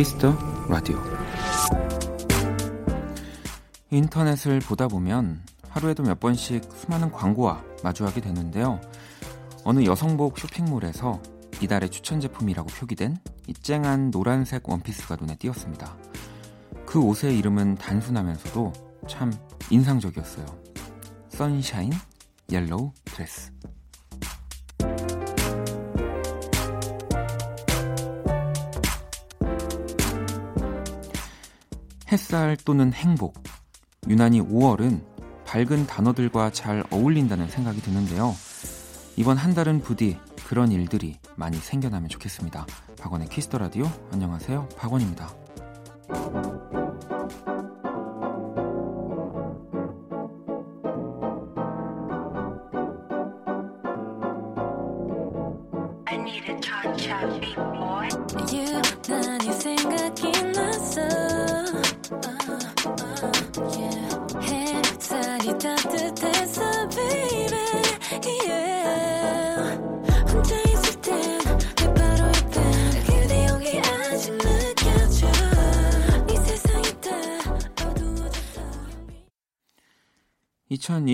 Kiss 0.00 0.19
the 0.19 0.34
Radio 0.66 0.98
인터넷을 3.90 4.60
보다 4.60 4.88
보면 4.88 5.42
하루에도 5.68 6.02
몇 6.02 6.18
번씩 6.18 6.64
수많은 6.74 7.12
광고와 7.12 7.62
마주하게 7.84 8.22
되는데요. 8.22 8.80
어느 9.62 9.84
여성복 9.84 10.38
쇼핑몰에서 10.38 11.20
이달의 11.60 11.90
추천 11.90 12.18
제품이라고 12.18 12.70
표기된 12.70 13.18
이 13.46 13.52
쨍한 13.52 14.10
노란색 14.10 14.66
원피스가 14.70 15.16
눈에 15.16 15.36
띄었습니다. 15.36 15.94
그 16.86 16.98
옷의 16.98 17.38
이름은 17.38 17.74
단순하면서도 17.74 18.72
참 19.06 19.30
인상적이었어요. 19.68 20.46
Sunshine 21.28 21.92
Yellow 22.50 22.92
Dress. 23.04 23.52
햇살 32.10 32.56
또는 32.64 32.92
행복. 32.92 33.42
유난히 34.08 34.40
5월은 34.40 35.04
밝은 35.44 35.86
단어들과 35.86 36.50
잘 36.50 36.84
어울린다는 36.90 37.48
생각이 37.48 37.80
드는데요. 37.82 38.34
이번 39.16 39.36
한 39.36 39.54
달은 39.54 39.80
부디 39.82 40.18
그런 40.46 40.72
일들이 40.72 41.18
많이 41.36 41.56
생겨나면 41.56 42.08
좋겠습니다. 42.08 42.66
박원의 43.00 43.28
Kiss 43.28 43.45
the 43.45 43.58
Radio 43.58 43.84
안녕하세요. 44.12 44.68
박원입니다. 44.76 46.59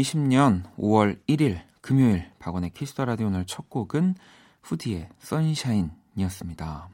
2020년 0.07 0.63
5월 0.77 1.19
1일 1.27 1.61
금요일 1.81 2.31
박원의 2.39 2.71
Kiss 2.71 2.90
the 2.90 3.05
Radio 3.05 3.27
오늘 3.27 3.45
첫 3.45 3.69
곡은 3.69 4.15
후디의 4.63 5.09
Sunshine이었습니다. 5.19 6.89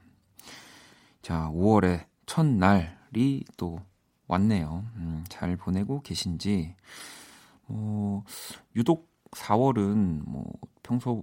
자, 1.20 1.50
5월의 1.52 2.06
첫날이 2.26 3.44
또 3.56 3.80
왔네요. 4.28 4.84
음, 4.96 5.24
잘 5.28 5.56
보내고 5.56 6.00
계신지. 6.02 6.74
뭐, 7.66 8.24
유독 8.76 9.10
4월은 9.32 10.22
뭐, 10.26 10.50
평소 10.82 11.22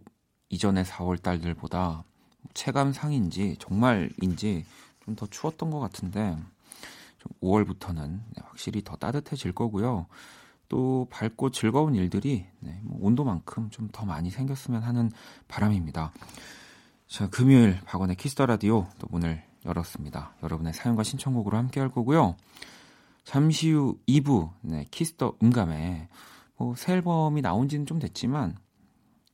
이전의 0.49 0.85
4월 0.85 1.21
달들보다 1.21 2.03
체감상인지 2.53 3.57
정말인지 3.59 4.65
좀 5.05 5.15
더 5.15 5.25
추웠던 5.25 5.71
것 5.71 5.79
같은데, 5.79 6.37
5월부터는 7.41 8.19
확실히 8.43 8.83
더 8.83 8.95
따뜻해질 8.95 9.53
거고요. 9.53 10.05
또 10.69 11.07
밝고 11.09 11.49
즐거운 11.51 11.95
일들이 11.95 12.45
네, 12.59 12.79
뭐 12.83 12.99
온도만큼 13.01 13.69
좀 13.71 13.89
더 13.91 14.05
많이 14.05 14.29
생겼으면 14.29 14.83
하는 14.83 15.11
바람입니다. 15.47 16.13
자, 17.07 17.27
금요일 17.29 17.79
박원의 17.85 18.15
Kiss 18.15 18.32
the 18.32 18.45
Radio 18.45 18.87
또 18.99 19.07
문을 19.09 19.43
열었습니다. 19.65 20.35
여러분의 20.43 20.73
사연과 20.73 21.03
신청곡으로 21.03 21.57
함께 21.57 21.79
할 21.79 21.89
거고요. 21.89 22.35
잠시 23.23 23.71
후 23.71 23.97
2부 24.07 24.51
네, 24.61 24.85
Kiss 24.91 25.16
the 25.16 25.35
음감에 25.43 26.07
뭐 26.57 26.75
새 26.75 26.93
앨범이 26.93 27.41
나온 27.41 27.67
지는 27.67 27.85
좀 27.85 27.99
됐지만 27.99 28.55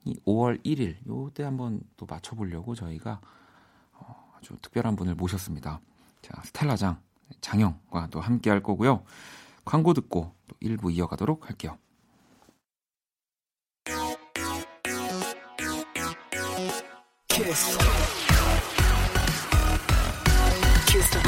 이 0.06 0.16
5월 0.26 0.64
1일 0.64 0.98
요때 1.08 1.44
한번 1.44 1.82
또 1.98 2.06
맞춰 2.06 2.36
보려고 2.36 2.76
저희가 2.76 3.20
어, 3.94 4.32
아주 4.38 4.56
특별한 4.62 4.96
분을 4.96 5.16
모셨습니다. 5.16 5.82
자, 6.22 6.42
스텔라장 6.44 7.00
장 7.42 7.66
양과 7.66 8.08
또 8.12 8.22
함께 8.22 8.50
할 8.52 8.62
거고요. 8.64 9.04
광고 9.66 9.94
듣고 9.94 10.32
또 10.48 10.56
1부 10.62 10.94
이어가도록 10.94 11.50
할게요. 11.50 11.78
Kiss. 17.28 17.78
Kiss 20.88 21.20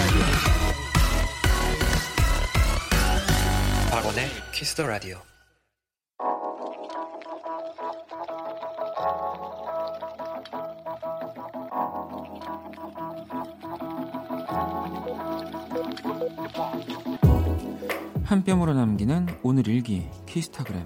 박원의 3.92 4.30
Kiss 4.54 4.76
the 4.76 4.86
Radio. 4.88 5.18
한 18.28 18.44
뼘으로 18.44 18.74
남기는 18.74 19.26
오늘 19.42 19.68
일기 19.68 20.08
키스타그램 20.26 20.86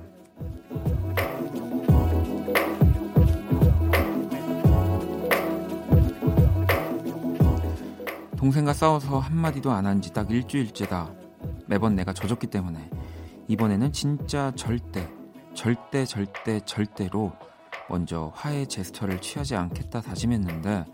동생과 8.37 8.73
싸워서 8.73 9.19
한마디도 9.19 9.71
안 9.71 9.85
한 9.85 10.01
지 10.01 10.13
딱 10.13 10.29
일주일째다. 10.31 11.11
매번 11.67 11.95
내가 11.95 12.11
져줬기 12.13 12.47
때문에 12.47 12.89
이번에는 13.47 13.91
진짜 13.93 14.51
절대 14.55 15.07
절대 15.53 16.05
절대 16.05 16.59
절대로 16.65 17.33
먼저 17.89 18.31
화해 18.35 18.65
제스처를 18.65 19.21
취하지 19.21 19.55
않겠다 19.55 20.01
다짐했는데 20.01 20.85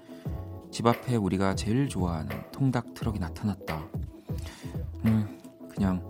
집 0.72 0.86
앞에 0.88 1.16
우리가 1.16 1.56
제일 1.56 1.88
좋아하는 1.88 2.30
통닭 2.52 2.94
트럭이 2.94 3.20
나타났다. 3.20 3.82
음, 5.06 5.40
그냥 5.70 6.02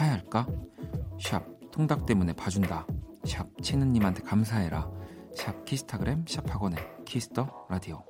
화해할까? 0.00 0.46
샵 1.20 1.44
통닭 1.70 2.06
때문에 2.06 2.32
봐준다. 2.32 2.86
샵 3.26 3.46
치느님한테 3.62 4.22
감사해라. 4.22 4.90
샵 5.36 5.64
키스타그램 5.64 6.24
샵 6.26 6.48
박원의 6.48 6.78
Kiss 7.04 7.39
the 7.39 7.66
Radio. 7.68 8.02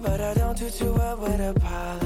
but 0.00 0.20
I 0.20 0.32
don't 0.34 0.56
do 0.56 0.70
too 0.70 0.94
well 0.94 1.18
with 1.18 1.40
apologies. 1.40 2.01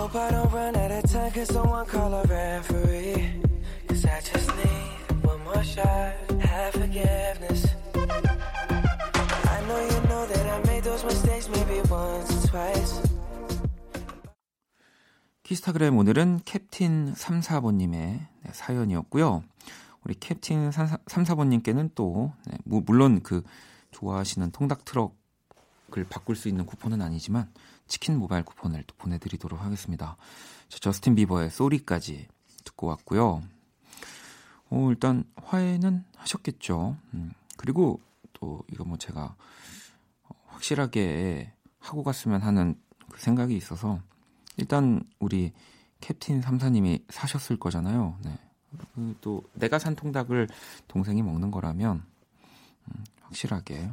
Hope 0.00 0.14
I 0.16 0.30
don't 0.30 0.50
run 0.50 0.76
out 0.76 0.90
of 0.90 1.04
time. 1.12 1.30
Cause 1.30 1.52
someone 1.52 1.84
call 1.84 2.14
a 2.14 2.22
referee. 2.24 3.42
Cause 3.86 4.04
I 4.06 4.20
just 4.24 4.48
need 4.56 5.26
one 5.28 5.40
more 5.44 5.62
shot. 5.62 6.16
Have 6.40 6.72
forgiveness. 6.72 7.68
I 9.54 9.58
know 9.68 9.80
you 9.92 10.00
know 10.08 10.24
that 10.32 10.46
I 10.48 10.56
made 10.70 10.84
those 10.84 11.04
mistakes 11.04 11.48
maybe 11.52 11.84
once 11.90 12.32
or 12.32 12.48
twice. 12.48 13.02
키스타그램 15.42 15.98
오늘은 15.98 16.40
캡틴 16.44 17.12
34번님의 17.12 17.92
네, 17.92 18.52
사연이었고요. 18.52 19.42
우리 20.04 20.14
캡틴 20.14 20.70
34번님께는 20.70 21.90
또 21.94 22.32
네, 22.46 22.56
물론 22.64 23.20
그 23.22 23.42
좋아하시는 23.90 24.50
통닭 24.52 24.84
트럭을 24.86 26.06
바꿀 26.08 26.36
수 26.36 26.48
있는 26.48 26.64
쿠폰은 26.64 27.02
아니지만 27.02 27.50
치킨 27.90 28.18
모바일 28.18 28.44
쿠폰을 28.44 28.84
또 28.86 28.94
보내드리도록 28.96 29.60
하겠습니다. 29.60 30.16
자, 30.68 30.78
저스틴 30.78 31.16
비버의 31.16 31.50
소리까지 31.50 32.28
듣고 32.64 32.86
왔고요. 32.86 33.42
어, 34.70 34.86
일단 34.90 35.24
화해는 35.34 36.04
하셨겠죠. 36.16 36.96
음, 37.14 37.32
그리고 37.56 38.00
또 38.32 38.62
이거 38.72 38.84
뭐 38.84 38.96
제가 38.96 39.34
확실하게 40.46 41.52
하고 41.80 42.04
갔으면 42.04 42.42
하는 42.42 42.80
그 43.10 43.20
생각이 43.20 43.56
있어서 43.56 44.00
일단 44.56 45.02
우리 45.18 45.52
캡틴 46.00 46.42
삼사님이 46.42 47.04
사셨을 47.08 47.58
거잖아요. 47.58 48.16
네. 48.22 48.38
또 49.20 49.42
내가 49.54 49.80
산 49.80 49.96
통닭을 49.96 50.46
동생이 50.86 51.22
먹는 51.22 51.50
거라면 51.50 52.04
음, 52.86 53.04
확실하게 53.22 53.90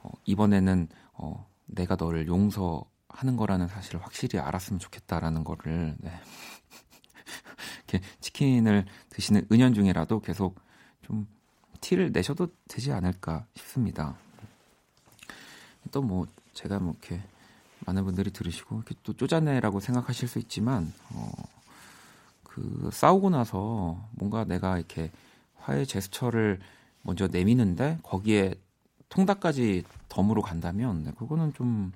어, 0.00 0.10
이번에는 0.24 0.88
어, 1.12 1.46
내가 1.72 1.96
너를 1.96 2.26
용서하는 2.26 3.36
거라는 3.36 3.68
사실을 3.68 4.02
확실히 4.02 4.38
알았으면 4.38 4.78
좋겠다라는 4.78 5.44
거를 5.44 5.96
네. 5.98 6.12
이렇게 7.88 8.06
치킨을 8.20 8.86
드시는 9.10 9.46
은연중에라도 9.50 10.20
계속 10.20 10.60
좀 11.02 11.26
티를 11.80 12.12
내셔도 12.12 12.48
되지 12.68 12.92
않을까 12.92 13.46
싶습니다. 13.54 14.16
또 15.90 16.00
뭐 16.02 16.26
제가 16.54 16.78
뭐 16.78 16.92
이렇게 16.92 17.22
많은 17.86 18.04
분들이 18.04 18.30
들으시고 18.30 18.76
이렇게 18.76 18.94
또 19.02 19.12
쪼잔해라고 19.12 19.80
생각하실 19.80 20.28
수 20.28 20.38
있지만 20.38 20.92
어, 21.10 21.30
그 22.44 22.90
싸우고 22.92 23.30
나서 23.30 24.08
뭔가 24.12 24.44
내가 24.44 24.78
이렇게 24.78 25.10
화해 25.56 25.84
제스처를 25.84 26.60
먼저 27.02 27.26
내미는데 27.26 27.98
거기에 28.02 28.54
통닭까지 29.12 29.84
덤으로 30.08 30.42
간다면 30.42 31.04
네, 31.04 31.12
그거는 31.12 31.52
좀 31.54 31.92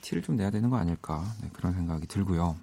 티를 0.00 0.22
좀 0.22 0.36
내야 0.36 0.50
되는 0.50 0.70
거 0.70 0.76
아닐까 0.76 1.24
네, 1.42 1.50
그런 1.52 1.74
생각이 1.74 2.06
들고요. 2.06 2.56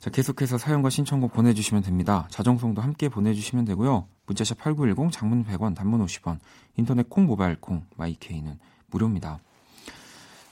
자, 0.00 0.10
계속해서 0.10 0.58
사연과 0.58 0.90
신청곡 0.90 1.32
보내주시면 1.32 1.82
됩니다. 1.82 2.28
자정송도 2.30 2.82
함께 2.82 3.08
보내주시면 3.08 3.64
되고요. 3.64 4.06
문자샵 4.26 4.58
8910, 4.58 5.10
장문 5.12 5.44
100원, 5.44 5.74
단문 5.74 6.04
50원, 6.04 6.38
인터넷 6.76 7.08
콩, 7.08 7.26
모바일 7.26 7.56
콩, 7.60 7.84
마이케이는 7.96 8.58
무료입니다. 8.90 9.40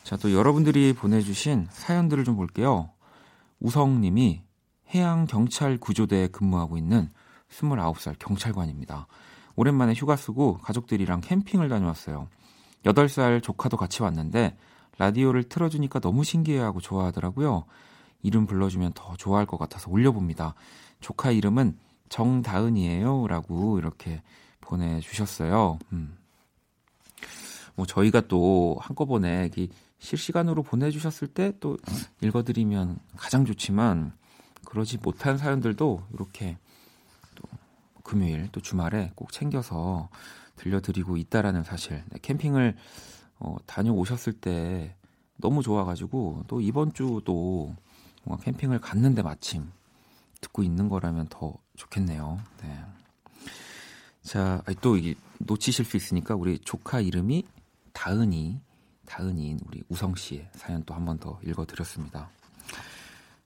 자, 0.04 0.16
또 0.16 0.32
여러분들이 0.32 0.92
보내주신 0.92 1.66
사연들을 1.70 2.24
좀 2.24 2.36
볼게요. 2.36 2.90
우성님이 3.60 4.42
해양경찰 4.94 5.78
구조대에 5.78 6.28
근무하고 6.28 6.78
있는 6.78 7.10
29살 7.50 8.16
경찰관입니다. 8.18 9.06
오랜만에 9.56 9.94
휴가 9.94 10.16
쓰고 10.16 10.58
가족들이랑 10.58 11.20
캠핑을 11.20 11.68
다녀왔어요. 11.68 12.28
8살 12.84 13.42
조카도 13.42 13.76
같이 13.76 14.02
왔는데 14.02 14.56
라디오를 14.98 15.44
틀어주니까 15.44 16.00
너무 16.00 16.24
신기해하고 16.24 16.80
좋아하더라고요. 16.80 17.64
이름 18.22 18.46
불러주면 18.46 18.92
더 18.94 19.16
좋아할 19.16 19.46
것 19.46 19.58
같아서 19.58 19.90
올려봅니다. 19.90 20.54
조카 21.00 21.30
이름은 21.30 21.78
정다은이에요. 22.08 23.26
라고 23.26 23.78
이렇게 23.78 24.22
보내주셨어요. 24.60 25.78
음. 25.92 26.16
뭐 27.74 27.86
저희가 27.86 28.22
또 28.22 28.76
한꺼번에 28.80 29.50
실시간으로 29.98 30.62
보내주셨을 30.62 31.28
때 31.28 31.52
또 31.60 31.76
읽어드리면 32.22 32.98
가장 33.16 33.44
좋지만 33.44 34.12
그러지 34.64 34.98
못한 34.98 35.36
사연들도 35.38 36.02
이렇게 36.12 36.56
또 36.56 36.58
금요일 38.04 38.48
또 38.52 38.60
주말에 38.60 39.10
꼭 39.16 39.32
챙겨서 39.32 40.08
들려드리고 40.56 41.16
있다라는 41.16 41.64
사실. 41.64 42.04
네, 42.10 42.18
캠핑을 42.22 42.76
어, 43.40 43.56
다녀오셨을 43.66 44.34
때 44.34 44.94
너무 45.38 45.62
좋아가지고 45.62 46.44
또 46.46 46.60
이번 46.60 46.92
주도 46.92 47.74
뭔가 48.22 48.44
캠핑을 48.44 48.78
갔는데 48.80 49.22
마침 49.22 49.72
듣고 50.40 50.62
있는 50.62 50.88
거라면 50.88 51.26
더 51.28 51.54
좋겠네요. 51.76 52.38
네. 52.62 52.84
자, 54.22 54.62
또 54.80 54.96
이게 54.96 55.14
놓치실 55.38 55.84
수 55.84 55.96
있으니까 55.96 56.34
우리 56.34 56.58
조카 56.60 57.00
이름이 57.00 57.44
다은이, 57.92 58.60
다은이인 59.06 59.60
우리 59.66 59.82
우성 59.88 60.14
씨의 60.14 60.48
사연 60.54 60.82
또 60.84 60.94
한 60.94 61.04
번 61.04 61.18
더 61.18 61.38
읽어드렸습니다. 61.44 62.28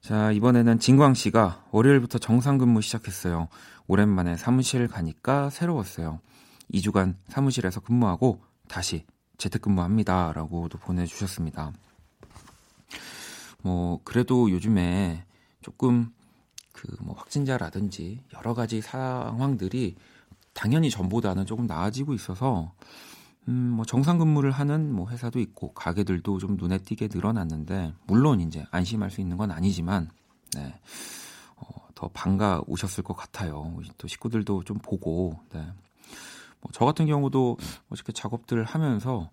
자, 0.00 0.32
이번에는 0.32 0.78
진광 0.78 1.14
씨가 1.14 1.66
월요일부터 1.70 2.18
정상 2.18 2.58
근무 2.58 2.80
시작했어요. 2.80 3.48
오랜만에 3.86 4.36
사무실 4.36 4.88
가니까 4.88 5.50
새로웠어요. 5.50 6.20
2주간 6.72 7.16
사무실에서 7.28 7.80
근무하고 7.80 8.40
다시 8.68 9.04
재택근무합니다. 9.38 10.32
라고도 10.34 10.78
보내주셨습니다. 10.78 11.72
뭐, 13.62 14.00
그래도 14.04 14.50
요즘에 14.50 15.24
조금 15.62 16.12
그 16.72 16.96
뭐 17.00 17.14
확진자라든지 17.16 18.22
여러 18.34 18.54
가지 18.54 18.80
상황들이 18.80 19.96
당연히 20.52 20.90
전보다는 20.90 21.44
조금 21.44 21.66
나아지고 21.66 22.14
있어서 22.14 22.72
음, 23.48 23.70
뭐 23.70 23.84
정상 23.84 24.18
근무를 24.18 24.50
하는 24.50 24.92
뭐 24.92 25.08
회사도 25.08 25.40
있고 25.40 25.72
가게들도 25.72 26.38
좀 26.38 26.56
눈에 26.56 26.78
띄게 26.78 27.08
늘어났는데 27.12 27.94
물론 28.06 28.40
이제 28.40 28.64
안심할 28.70 29.10
수 29.10 29.20
있는 29.20 29.36
건 29.36 29.50
아니지만 29.50 30.10
네. 30.54 30.78
어, 31.56 31.88
더 31.94 32.08
반가우셨을 32.08 33.02
것 33.02 33.14
같아요. 33.14 33.74
또 33.96 34.06
식구들도 34.06 34.64
좀 34.64 34.78
보고 34.78 35.40
네. 35.52 35.60
뭐 36.60 36.70
저 36.72 36.84
같은 36.84 37.06
경우도 37.06 37.56
어저께 37.90 38.12
작업들을 38.12 38.64
하면서 38.64 39.30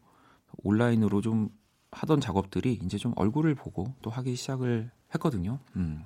온라인으로 0.63 1.21
좀 1.21 1.49
하던 1.91 2.19
작업들이 2.21 2.79
이제 2.83 2.97
좀 2.97 3.13
얼굴을 3.15 3.55
보고 3.55 3.93
또 4.01 4.09
하기 4.09 4.35
시작을 4.35 4.91
했거든요. 5.13 5.59
음. 5.75 6.03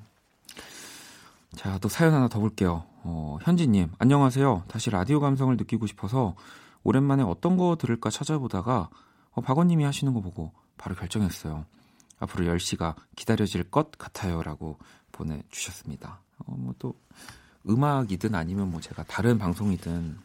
자, 1.56 1.78
또 1.80 1.90
사연 1.90 2.14
하나 2.14 2.28
더 2.28 2.40
볼게요. 2.40 2.84
어, 3.04 3.38
현지님, 3.42 3.92
안녕하세요. 3.98 4.66
다시 4.68 4.92
라디오 4.92 5.20
감성을 5.20 5.56
느끼고 5.58 5.88
싶어서 5.88 6.36
오랜만에 6.84 7.24
어떤 7.24 7.58
거 7.58 7.76
들을까 7.80 8.10
찾아보다가 8.10 8.90
어, 9.32 9.42
박원님이 9.42 9.84
하시는 9.84 10.14
거 10.14 10.22
보고 10.22 10.52
바로 10.78 10.96
결정했어요. 10.96 11.66
앞으로 12.20 12.46
10시가 12.46 12.96
기다려질 13.16 13.64
것 13.70 13.92
같아요. 13.98 14.42
라고 14.42 14.78
보내주셨습니다. 15.12 16.20
어, 16.40 16.56
뭐 16.58 16.74
또, 16.80 16.96
음악이든 17.68 18.36
아니면 18.36 18.72
뭐 18.72 18.80
제가 18.80 19.04
다른 19.04 19.38
방송이든 19.38 20.18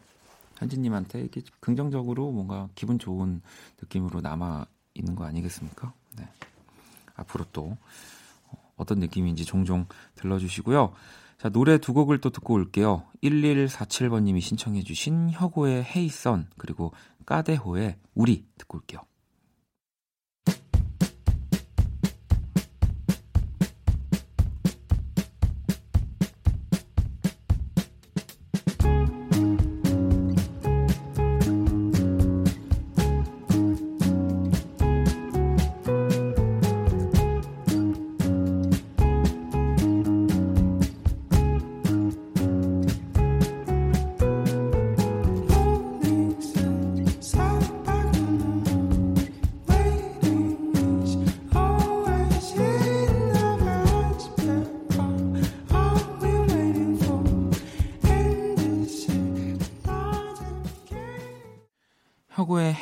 현지님한테 0.57 1.19
이렇게 1.19 1.41
긍정적으로 1.59 2.31
뭔가 2.31 2.69
기분 2.75 2.97
좋은 2.97 3.41
느낌으로 3.81 4.21
남아 4.21 4.65
있는 4.93 5.15
거 5.15 5.25
아니겠습니까? 5.25 5.93
네. 6.17 6.27
앞으로 7.15 7.45
또 7.51 7.77
어떤 8.77 8.99
느낌인지 8.99 9.45
종종 9.45 9.85
들러주시고요. 10.15 10.93
자, 11.37 11.49
노래 11.49 11.77
두 11.77 11.93
곡을 11.93 12.19
또 12.19 12.29
듣고 12.29 12.53
올게요. 12.53 13.03
1147번님이 13.23 14.41
신청해주신 14.41 15.31
혁오의 15.31 15.83
헤이선, 15.83 16.49
그리고 16.57 16.93
까데호의 17.25 17.97
우리 18.13 18.45
듣고 18.57 18.77
올게요. 18.77 19.01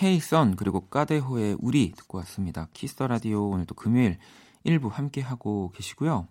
헤이 0.04 0.20
선 0.20 0.58
그리고 0.58 0.82
까데호의 0.82 1.56
우리 1.62 1.94
듣고 1.94 2.18
왔습니다. 2.18 2.68
Kiss 2.74 2.93
the 2.93 3.08
Radio 3.08 3.48
오늘도 3.48 3.74
금요일 3.76 4.18
1부 4.66 4.90
함께 4.90 5.22
하고 5.22 5.72
계시고요. 5.74 6.28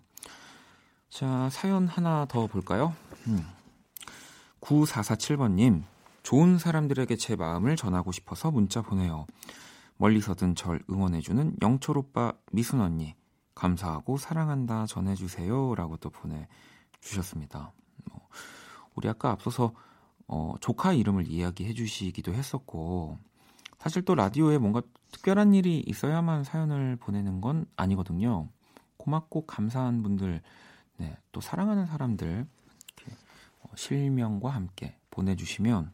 자, 1.09 1.49
사연 1.49 1.87
하나 1.87 2.27
더 2.29 2.45
볼까요? 2.45 2.93
음. 3.25 3.43
9447번님, 4.61 5.81
좋은 6.21 6.59
사람들에게 6.59 7.15
제 7.15 7.35
마음을 7.35 7.75
전하고 7.75 8.11
싶어서 8.11 8.51
문자 8.51 8.83
보내요. 8.83 9.25
멀리서든 9.97 10.53
절 10.53 10.79
응원해주는 10.87 11.57
영철 11.63 11.97
오빠, 11.97 12.33
미순 12.51 12.79
언니, 12.79 13.15
감사하고 13.55 14.17
사랑한다 14.17 14.85
전해주세요. 14.85 15.73
라고 15.73 15.97
또 15.97 16.11
보내주셨습니다. 16.11 17.71
뭐, 18.05 18.27
우리 18.93 19.09
아까 19.09 19.31
앞서서 19.31 19.73
어, 20.27 20.53
조카 20.61 20.93
이름을 20.93 21.27
이야기해 21.27 21.73
주시기도 21.73 22.33
했었고 22.33 23.17
사실 23.83 24.01
또 24.03 24.15
라디오에 24.15 24.59
뭔가 24.59 24.81
특별한 25.11 25.53
일이 25.53 25.83
있어야만 25.85 26.45
사연을 26.45 26.95
보내는 26.95 27.41
건 27.41 27.65
아니거든요. 27.75 28.47
고맙고 28.95 29.45
감사한 29.45 30.03
분들, 30.03 30.41
네, 30.99 31.17
또 31.33 31.41
사랑하는 31.41 31.85
사람들 31.85 32.47
이렇게 32.95 33.17
어, 33.59 33.69
실명과 33.75 34.51
함께 34.51 34.95
보내주시면 35.11 35.91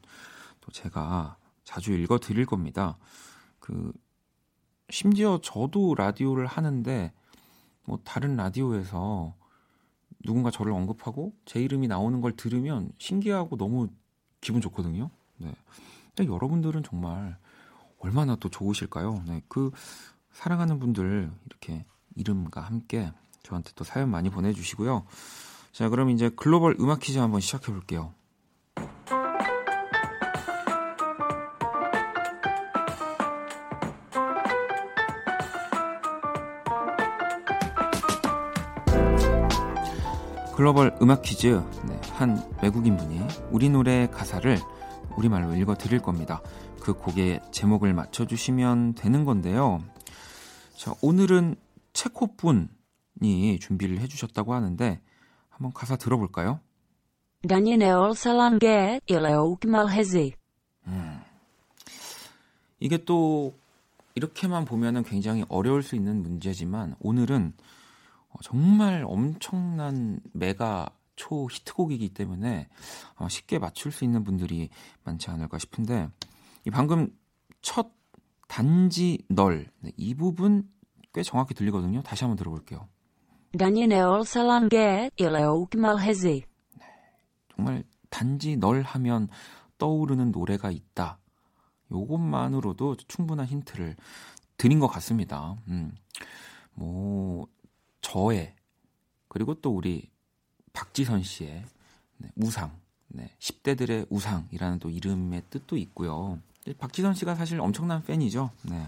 또 0.62 0.72
제가 0.72 1.38
자주 1.64 1.94
읽어 1.94 2.20
드릴 2.20 2.46
겁니다. 2.46 2.96
그 3.60 3.92
심지어 4.92 5.40
저도 5.42 5.96
라디오를 5.96 6.46
하는데 6.46 7.12
뭐 7.86 8.00
다른 8.04 8.36
라디오에서 8.36 9.34
누군가 10.24 10.52
저를 10.52 10.74
언급하고 10.74 11.34
제 11.46 11.60
이름이 11.60 11.88
나오는 11.88 12.22
걸 12.22 12.36
들으면 12.36 12.92
신기하고 13.00 13.58
너무 13.58 13.88
기분 14.42 14.62
좋거든요. 14.62 15.10
네. 15.38 15.52
근데 16.14 16.32
여러분들은 16.32 16.84
정말 16.84 17.36
얼마나 18.00 18.36
또 18.36 18.50
좋으실까요? 18.50 19.24
네, 19.28 19.42
그 19.48 19.72
사랑하는 20.32 20.80
분들 20.80 21.32
이렇게 21.46 21.86
이름과 22.16 22.62
함께 22.62 23.12
저한테 23.44 23.72
또 23.76 23.84
사연 23.84 24.10
많이 24.10 24.30
보내주시고요. 24.30 25.06
자, 25.72 25.90
그럼 25.90 26.10
이제 26.10 26.30
글로벌 26.30 26.76
음악 26.80 27.00
퀴즈 27.00 27.20
한번 27.20 27.42
시작해 27.42 27.72
볼게요. 27.72 28.14
글로벌 40.56 40.94
음악 41.02 41.22
퀴즈 41.22 41.64
네, 41.86 42.02
한 42.12 42.46
외국인 42.62 42.98
분이 42.98 43.22
우리 43.50 43.70
노래 43.70 44.10
가사를 44.10 44.60
우리말로 45.16 45.56
읽어 45.56 45.76
드릴 45.76 46.02
겁니다. 46.02 46.42
그 46.82 46.94
곡의 46.94 47.42
제목을 47.52 47.94
맞춰주시면 47.94 48.96
되는 48.96 49.26
건데요. 49.26 49.84
자, 50.76 50.94
오늘은 51.02 51.56
체코 51.94 52.36
분이 52.36 53.60
준비를 53.60 54.00
해주셨다고 54.00 54.54
하는데 54.54 55.02
한번 55.50 55.74
가사 55.74 55.98
들어볼까요? 55.98 56.60
음. 60.88 61.20
이게 62.80 63.04
또 63.06 63.54
이렇게만 64.16 64.66
보면은 64.66 65.04
굉장히 65.04 65.44
어려울 65.50 65.84
수 65.84 65.96
있는 65.96 66.22
문제지만 66.22 66.96
오늘은 67.00 67.54
어, 68.30 68.40
정말 68.44 69.04
엄청난 69.06 70.20
메가 70.34 70.90
초 71.16 71.48
히트곡이기 71.50 72.10
때문에 72.10 72.68
어, 73.18 73.28
쉽게 73.28 73.60
맞출 73.60 73.92
수 73.92 74.06
있는 74.06 74.24
분들이 74.24 74.70
많지 75.04 75.30
않을까 75.30 75.58
싶은데 75.58 76.08
이 76.08 76.29
방금 76.72 77.16
첫 77.62 77.92
단지 78.48 79.24
널이 79.30 79.66
네, 79.80 79.92
부분 80.16 80.70
꽤 81.14 81.24
정확히 81.24 81.54
들리거든요. 81.54 82.02
다시 82.02 82.24
한번 82.24 82.38
들어볼게요. 82.38 82.88
Daniel 83.52 84.22
Salange, 84.22 85.10
Ileouk 85.20 85.78
Malhezi. 85.78 86.44
정말 87.56 87.84
단지 88.10 88.58
널 88.58 88.82
하면 88.82 89.28
떠오르는 89.78 90.32
노래가 90.32 90.72
있다. 90.72 91.20
요것만으로도 91.92 92.96
충분한 93.08 93.48
힌트를 93.48 93.96
드린 94.58 94.80
것 94.80 94.88
같습니다. 94.88 95.56
음. 95.68 95.96
뭐 96.74 97.48
저의 98.02 98.56
그리고 99.28 99.56
또 99.56 99.72
우리 99.72 100.10
박지선 100.74 101.24
씨의 101.24 101.66
네, 102.18 102.30
우상, 102.36 102.78
네, 103.10 103.32
10대들의 103.40 104.08
우상이라는 104.10 104.80
또 104.80 104.90
이름의 104.90 105.44
뜻도 105.50 105.78
있고요. 105.78 106.40
박지선 106.78 107.14
씨가 107.16 107.36
사실 107.36 107.60
엄청난 107.60 108.04
팬이죠. 108.04 108.52
네. 108.64 108.88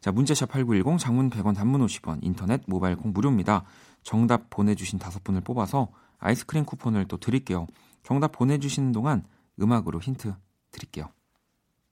자, 0.00 0.12
문자샵 0.12 0.50
8910 0.50 0.98
장문 0.98 1.30
100원 1.30 1.54
단문 1.54 1.84
50원 1.84 2.20
인터넷 2.22 2.62
모바일 2.66 2.96
콩 2.96 3.12
무료입니다. 3.12 3.64
정답 4.02 4.48
보내 4.50 4.74
주신 4.74 4.98
다섯 4.98 5.22
분을 5.24 5.40
뽑아서 5.40 5.88
아이스크림 6.18 6.64
쿠폰을 6.64 7.06
또 7.08 7.16
드릴게요. 7.16 7.66
정답 8.02 8.32
보내 8.32 8.58
주시는 8.58 8.92
동안 8.92 9.24
음악으로 9.60 10.00
힌트 10.00 10.32
드릴게요. 10.70 11.08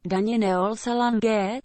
Daniel 0.09 0.75
Salange. 0.77 1.61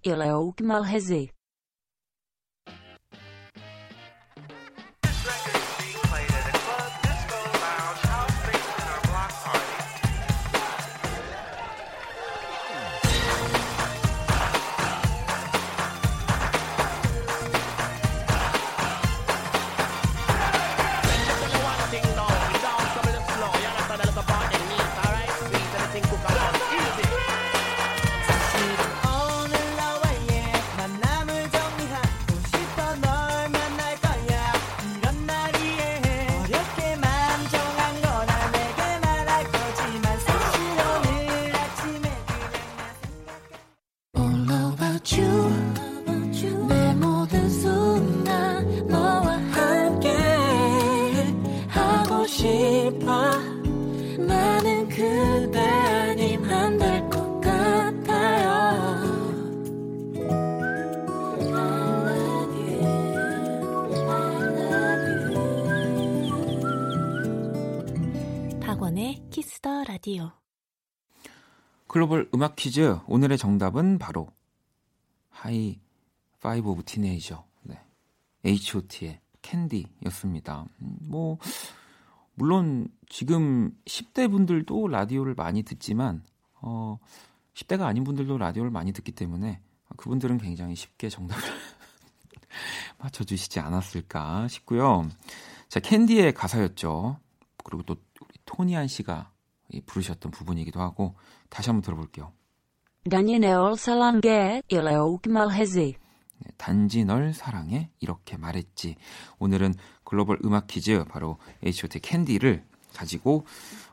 글로벌 71.99 72.29
음악 72.33 72.55
퀴즈 72.55 72.97
오늘의 73.07 73.37
정답은 73.37 73.97
바로 73.97 74.29
High-five 75.27 76.69
Of 76.69 76.83
Teenager 76.85 77.43
네. 77.63 77.77
H.O.T의 78.45 79.19
캔디였습니다. 79.41 80.65
음, 80.81 80.97
뭐 81.01 81.39
물론 82.35 82.87
지금 83.09 83.77
10대 83.83 84.31
분들도 84.31 84.87
라디오를 84.87 85.33
많이 85.33 85.63
듣지만 85.63 86.23
어 86.61 86.99
10대가 87.53 87.81
아닌 87.81 88.05
분들도 88.05 88.37
라디오를 88.37 88.71
많이 88.71 88.93
듣기 88.93 89.11
때문에 89.11 89.59
그분들은 89.97 90.37
굉장히 90.37 90.75
쉽게 90.75 91.09
정답을 91.09 91.43
맞춰주시지 92.99 93.59
않았을까 93.59 94.47
싶고요. 94.47 95.09
자 95.67 95.81
캔디의 95.81 96.33
가사였죠. 96.33 97.19
그리고 97.65 97.83
또 97.83 97.97
우리 98.21 98.39
토니안 98.45 98.87
씨가 98.87 99.33
부르셨던 99.85 100.31
부분이기도 100.31 100.79
하고 100.81 101.15
다시 101.49 101.69
한번 101.69 101.81
들어볼게요. 101.81 102.31
Malhezi. 105.27 105.95
단지 106.57 107.05
널 107.05 107.33
사랑해 107.33 107.89
이렇게 107.99 108.37
말했지. 108.37 108.95
오늘은 109.39 109.73
글로벌 110.03 110.39
음악 110.45 110.67
퀴즈 110.67 111.03
바로 111.05 111.37
H.O.T 111.63 111.99
캔디를 111.99 112.65
가지고 112.93 113.45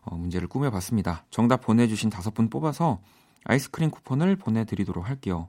어, 0.02 0.16
문제를 0.16 0.48
꾸며봤습니다. 0.48 1.26
정답 1.30 1.62
보내주신 1.62 2.10
다섯 2.10 2.34
분 2.34 2.48
뽑아서 2.48 3.00
아이스크림 3.44 3.90
쿠폰을 3.90 4.36
보내드리도록 4.36 5.08
할게요. 5.08 5.48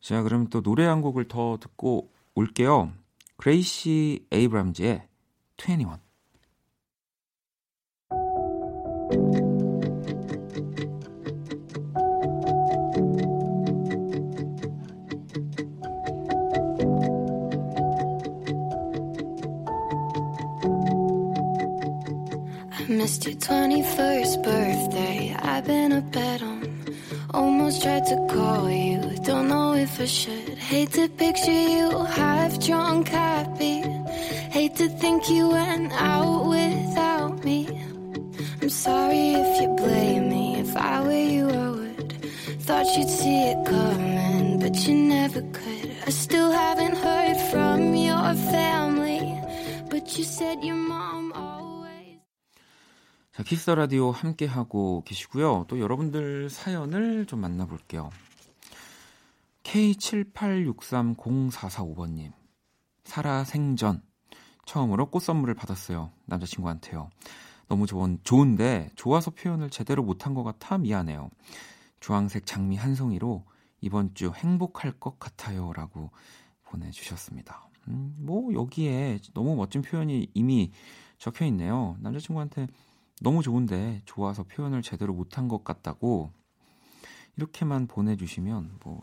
자, 0.00 0.22
그럼 0.22 0.48
또 0.48 0.62
노래 0.62 0.84
한 0.84 1.00
곡을 1.02 1.28
더 1.28 1.58
듣고 1.60 2.10
올게요. 2.34 2.92
그레이시 3.36 4.26
에이브람즈의 4.30 5.06
21. 5.58 6.09
Missed 23.00 23.24
your 23.24 23.36
21st 23.36 24.42
birthday. 24.44 25.34
I've 25.40 25.64
been 25.64 25.92
a 25.92 26.02
bed 26.02 26.42
on. 26.42 26.60
Almost 27.32 27.82
tried 27.82 28.04
to 28.12 28.16
call 28.28 28.70
you. 28.70 29.00
Don't 29.28 29.48
know 29.48 29.72
if 29.72 29.92
I 29.98 30.04
should. 30.04 30.58
Hate 30.70 30.92
to 30.98 31.08
picture 31.08 31.62
you 31.76 31.86
half 32.18 32.52
drunk, 32.66 33.08
happy. 33.08 33.80
Hate 34.56 34.76
to 34.76 34.88
think 35.02 35.30
you 35.30 35.48
went 35.48 35.92
out 35.94 36.44
without 36.56 37.42
me. 37.42 37.58
I'm 38.60 38.68
sorry 38.68 39.26
if 39.42 39.50
you 39.62 39.68
blame 39.82 40.28
me. 40.28 40.44
If 40.64 40.76
I 40.76 41.00
were 41.06 41.26
you, 41.36 41.46
I 41.48 41.68
would. 41.78 42.10
Thought 42.66 42.88
you'd 42.96 43.14
see 43.20 43.38
it 43.52 43.60
coming, 43.64 44.58
but 44.62 44.74
you 44.86 44.94
never 45.16 45.40
could. 45.58 45.90
I 46.06 46.10
still 46.10 46.50
haven't 46.52 46.96
heard 47.06 47.38
from 47.50 47.94
your 47.94 48.34
family, 48.54 49.24
but 49.88 50.04
you 50.18 50.24
said 50.24 50.62
your 50.62 50.80
mom. 50.92 51.49
자, 53.40 53.44
키스 53.44 53.70
라디오 53.70 54.10
함께 54.10 54.44
하고 54.44 55.02
계시고요. 55.06 55.64
또 55.66 55.80
여러분들 55.80 56.50
사연을 56.50 57.24
좀 57.24 57.40
만나볼게요. 57.40 58.10
K78630445번님. 59.62 62.32
살아 63.04 63.44
생전. 63.44 64.02
처음으로 64.66 65.06
꽃 65.06 65.20
선물을 65.20 65.54
받았어요. 65.54 66.12
남자친구한테요. 66.26 67.08
너무 67.66 67.86
좋은, 67.86 68.18
좋은데 68.24 68.90
좋아서 68.94 69.30
표현을 69.30 69.70
제대로 69.70 70.02
못한 70.02 70.34
것 70.34 70.42
같아 70.42 70.76
미안해요. 70.76 71.30
주황색 72.00 72.44
장미 72.44 72.76
한 72.76 72.94
송이로 72.94 73.46
이번 73.80 74.12
주 74.12 74.32
행복할 74.36 74.92
것 74.92 75.18
같아요. 75.18 75.72
라고 75.72 76.10
보내주셨습니다. 76.64 77.70
음, 77.88 78.14
뭐, 78.18 78.52
여기에 78.52 79.20
너무 79.32 79.56
멋진 79.56 79.80
표현이 79.80 80.28
이미 80.34 80.72
적혀 81.16 81.46
있네요. 81.46 81.96
남자친구한테 82.00 82.66
너무 83.20 83.42
좋은데 83.42 84.02
좋아서 84.06 84.42
표현을 84.42 84.82
제대로 84.82 85.14
못한 85.14 85.46
것 85.46 85.62
같다고 85.62 86.32
이렇게만 87.36 87.86
보내주시면 87.86 88.78
뭐 88.82 89.00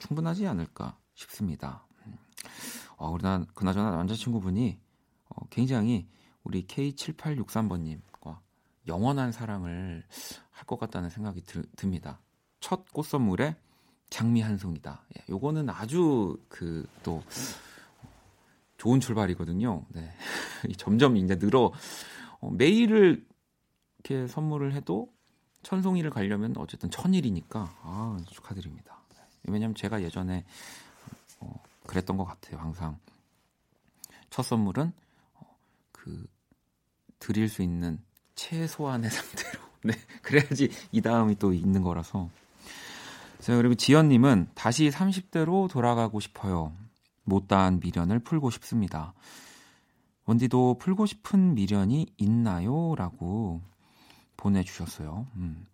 충분하지 0.00 0.46
않을까 0.46 0.98
싶습니다. 1.14 1.86
어, 2.96 3.10
우리 3.10 3.22
나 3.22 3.44
그나저나 3.54 3.90
남자친구분이 3.92 4.78
어, 5.28 5.46
굉장히 5.50 6.08
우리 6.42 6.66
K7863번님과 6.66 8.38
영원한 8.88 9.32
사랑을 9.32 10.04
할 10.50 10.66
것 10.66 10.78
같다는 10.78 11.10
생각이 11.10 11.40
들, 11.42 11.64
듭니다. 11.76 12.20
첫 12.60 12.90
꽃선물에 12.92 13.56
장미 14.10 14.40
한 14.40 14.56
송이다. 14.58 15.04
예, 15.18 15.24
요거는 15.30 15.68
아주 15.70 16.38
그 16.48 16.86
또 17.02 17.22
좋은 18.76 19.00
출발이거든요. 19.00 19.84
네. 19.90 20.10
점점 20.78 21.16
이제 21.16 21.38
늘어 21.38 21.72
어, 22.40 22.50
매일을 22.50 23.26
이렇게 23.98 24.26
선물을 24.26 24.72
해도 24.72 25.12
천송이를 25.62 26.10
가려면 26.10 26.54
어쨌든 26.56 26.90
천일이니까 26.90 27.78
아, 27.82 28.18
축하드립니다. 28.30 29.00
왜냐면 29.44 29.74
제가 29.74 30.02
예전에 30.02 30.44
어, 31.40 31.62
그랬던 31.86 32.16
것 32.16 32.24
같아요. 32.24 32.58
항상 32.58 32.98
첫 34.30 34.42
선물은 34.42 34.92
어, 35.34 35.56
그 35.92 36.26
드릴 37.18 37.48
수 37.48 37.62
있는 37.62 37.98
최소한의 38.34 39.10
상태로 39.10 39.64
네 39.84 39.94
그래야지 40.22 40.70
이 40.92 41.00
다음이 41.00 41.36
또 41.36 41.52
있는 41.52 41.82
거라서 41.82 42.30
자 43.40 43.56
그리고 43.56 43.74
지연님은 43.74 44.50
다시 44.54 44.88
30대로 44.90 45.68
돌아가고 45.70 46.20
싶어요. 46.20 46.72
못다한 47.24 47.80
미련을 47.80 48.18
풀고 48.20 48.50
싶습니다. 48.50 49.14
원디도 50.30 50.78
풀고 50.78 51.06
싶은 51.06 51.54
미련이 51.54 52.06
있나요? 52.16 52.94
라고 52.94 53.60
보내주셨어요. 54.36 55.26
음. 55.34 55.66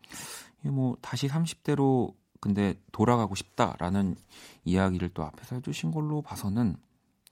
뭐 0.63 0.97
다시 1.03 1.29
30대로 1.29 2.15
근데 2.41 2.75
돌아가고 2.91 3.35
싶다라는 3.35 4.17
이야기를 4.65 5.11
또 5.11 5.25
앞에서 5.25 5.57
해주신 5.57 5.91
걸로 5.91 6.23
봐서는 6.23 6.77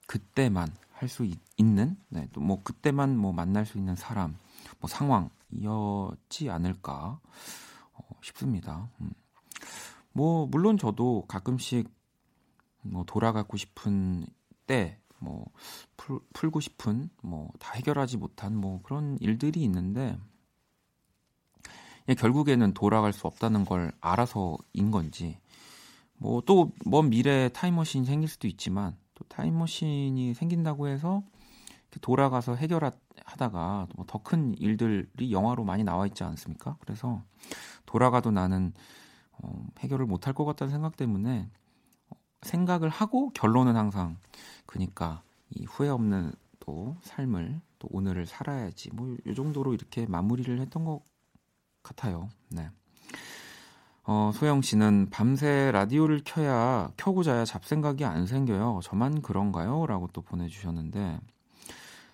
그때만 0.06 0.68
할 0.92 1.08
수 1.08 1.26
있는, 1.56 1.96
네, 2.10 2.28
또 2.32 2.42
뭐 2.42 2.62
그때만 2.62 3.16
뭐 3.16 3.32
만날 3.32 3.64
수 3.64 3.78
있는 3.78 3.96
사람, 3.96 4.36
뭐 4.78 4.88
상황이었지 4.88 6.50
않을까 6.50 7.20
어, 7.94 8.02
싶습니다. 8.22 8.90
음. 9.00 9.10
뭐 10.12 10.46
물론 10.46 10.76
저도 10.76 11.24
가끔씩 11.26 11.88
뭐 12.82 13.04
돌아가고 13.06 13.56
싶은 13.56 14.26
때, 14.66 15.00
뭐 15.24 15.46
풀, 15.96 16.20
풀고 16.34 16.60
싶은, 16.60 17.10
뭐 17.22 17.50
다 17.58 17.72
해결하지 17.74 18.16
못한 18.18 18.56
뭐 18.56 18.80
그런 18.82 19.16
일들이 19.20 19.62
있는데 19.64 20.18
예, 22.08 22.14
결국에는 22.14 22.74
돌아갈 22.74 23.12
수 23.12 23.26
없다는 23.26 23.64
걸 23.64 23.92
알아서인 24.00 24.90
건지 24.90 25.38
뭐 26.18 26.40
또 26.42 26.70
먼 26.86 27.10
미래에 27.10 27.48
타임머신이 27.50 28.06
생길 28.06 28.28
수도 28.28 28.46
있지만 28.48 28.96
또 29.14 29.24
타임머신이 29.28 30.34
생긴다고 30.34 30.88
해서 30.88 31.22
돌아가서 32.00 32.56
해결하다가 32.56 33.88
뭐 33.96 34.06
더 34.06 34.18
큰 34.18 34.54
일들이 34.58 35.32
영화로 35.32 35.64
많이 35.64 35.84
나와 35.84 36.06
있지 36.06 36.24
않습니까? 36.24 36.76
그래서 36.80 37.22
돌아가도 37.86 38.30
나는 38.32 38.72
어, 39.32 39.66
해결을 39.80 40.06
못할 40.06 40.34
것 40.34 40.44
같다는 40.44 40.72
생각 40.72 40.96
때문에 40.96 41.48
생각을 42.42 42.88
하고 42.90 43.30
결론은 43.30 43.76
항상 43.76 44.18
그니까 44.66 45.22
이 45.50 45.64
후회 45.64 45.88
없는 45.88 46.32
또 46.60 46.96
삶을 47.02 47.60
또 47.78 47.88
오늘을 47.90 48.26
살아야지 48.26 48.90
뭐 48.92 49.16
이 49.26 49.34
정도로 49.34 49.74
이렇게 49.74 50.06
마무리를 50.06 50.58
했던 50.60 50.84
것 50.84 51.02
같아요. 51.82 52.28
네. 52.50 52.70
어, 54.04 54.30
소영 54.34 54.62
씨는 54.62 55.08
밤새 55.10 55.70
라디오를 55.72 56.20
켜야 56.24 56.90
켜고 56.96 57.22
자야 57.22 57.44
잡생각이 57.44 58.04
안 58.04 58.26
생겨요. 58.26 58.80
저만 58.82 59.22
그런가요? 59.22 59.86
라고 59.86 60.08
또 60.12 60.20
보내주셨는데 60.22 61.20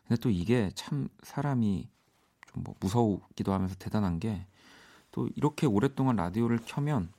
근데 0.08 0.20
또 0.20 0.30
이게 0.30 0.70
참 0.74 1.08
사람이 1.22 1.88
좀 2.52 2.64
뭐 2.64 2.74
무서우기도 2.80 3.52
하면서 3.52 3.74
대단한 3.78 4.18
게 4.20 4.46
또 5.12 5.28
이렇게 5.36 5.66
오랫동안 5.66 6.16
라디오를 6.16 6.58
켜면 6.64 7.12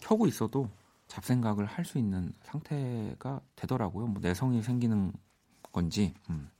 켜고 0.00 0.26
있어도 0.26 0.68
잡생각을 1.08 1.66
할 1.66 1.84
수 1.84 1.98
있는 1.98 2.32
상태가 2.42 3.40
되더라고요. 3.56 4.06
뭐 4.06 4.20
내성이 4.20 4.62
생기는 4.62 5.12
건지. 5.72 6.14
음. 6.30 6.50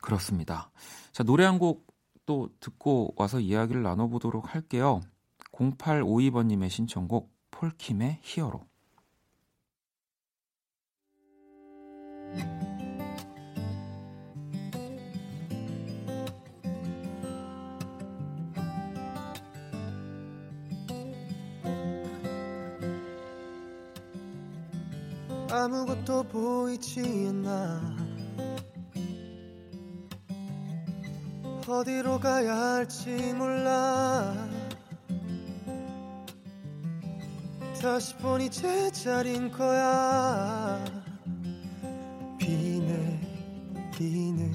그렇습니다. 0.00 0.70
자, 1.12 1.22
노래 1.22 1.44
한 1.44 1.58
곡 1.58 1.88
또 2.28 2.50
듣고 2.60 3.14
와서 3.16 3.40
이야기를 3.40 3.82
나눠보도록 3.82 4.54
할게요. 4.54 5.00
0852번님의 5.52 6.68
신청곡 6.68 7.32
폴킴의 7.50 8.18
히어로. 8.20 8.60
아무것도 25.68 26.22
보이지 26.22 27.02
않아. 27.28 27.96
어디로 31.68 32.18
가야 32.20 32.56
할지 32.56 33.10
몰라. 33.34 34.48
다시 37.82 38.16
보니 38.16 38.48
제자린 38.50 39.52
거야. 39.52 40.82
비 42.38 42.80
내리는 44.00 44.50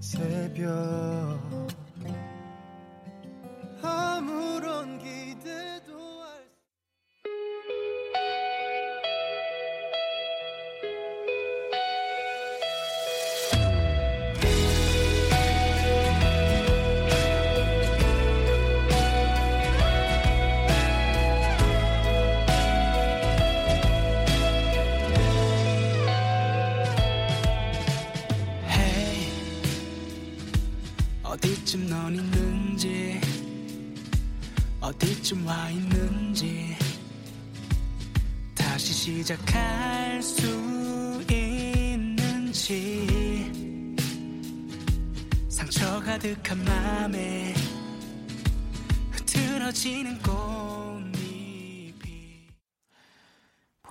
새벽. 0.00 1.38
아무런 3.82 4.98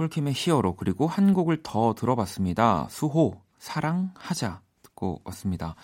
폴킴의 0.04 0.34
히어로 0.36 0.76
그리고 0.76 1.08
한 1.08 1.34
곡을 1.34 1.62
더 1.64 1.94
들어봤습니다. 1.94 2.88
수호 2.90 3.42
사랑하자 3.58 4.62
듣고 4.82 5.22
왔습니다. 5.24 5.76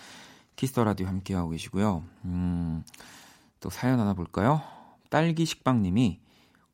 Kiss 0.58 0.73
the 0.73 0.84
Radio 0.84 1.08
함께하고 1.08 1.52
계시고요. 1.52 2.04
음, 2.26 2.84
또 3.62 3.70
사연 3.70 4.00
하나 4.00 4.14
볼까요? 4.14 4.62
딸기 5.10 5.46
식빵님이 5.46 6.20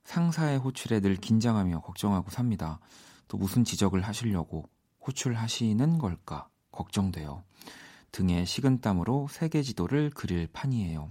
상사의 0.06 0.58
호출에 0.58 1.02
늘 1.02 1.18
긴장하며 1.18 1.82
걱정하고 1.82 2.32
삽니다. 2.32 2.80
또 3.28 3.38
무슨 3.38 3.64
지적을 3.64 4.02
하시려고 4.02 4.68
호출하시는 5.06 6.00
걸까 6.00 6.48
걱정돼요. 6.72 7.44
등에 8.12 8.44
식은땀으로 8.46 9.28
세계 9.30 9.62
지도를 9.62 10.10
그릴 10.10 10.48
판이에요. 10.48 11.10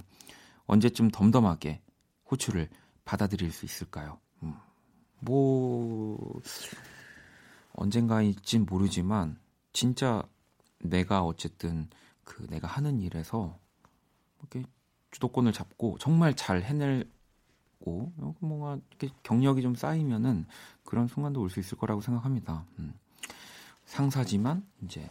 언제쯤 0.66 1.12
덤덤하게 1.12 1.81
호출을 2.29 2.70
받아들일 3.05 3.53
수 3.53 3.64
있을까요? 3.64 4.18
음, 4.42 4.55
뭐 5.20 6.40
언젠가일진 7.72 8.66
모르지만 8.66 9.38
진짜 9.72 10.22
내가 10.79 11.22
어쨌든 11.24 11.88
그 12.24 12.46
내가 12.48 12.68
하는 12.68 13.00
일에서 13.00 13.59
이렇게 14.38 14.64
주도권을 15.11 15.53
잡고 15.53 15.96
정말 15.98 16.35
잘 16.35 16.62
해내고 16.62 18.12
뭔가 18.40 18.79
이렇게 18.90 19.09
경력이 19.22 19.62
좀 19.62 19.74
쌓이면은 19.74 20.46
그런 20.85 21.07
순간도 21.09 21.40
올 21.40 21.50
수 21.50 21.61
있을 21.61 21.79
거라고 21.79 22.00
생각합니다. 22.00 22.64
음. 22.79 22.94
상사지만 23.87 24.66
이제 24.83 25.11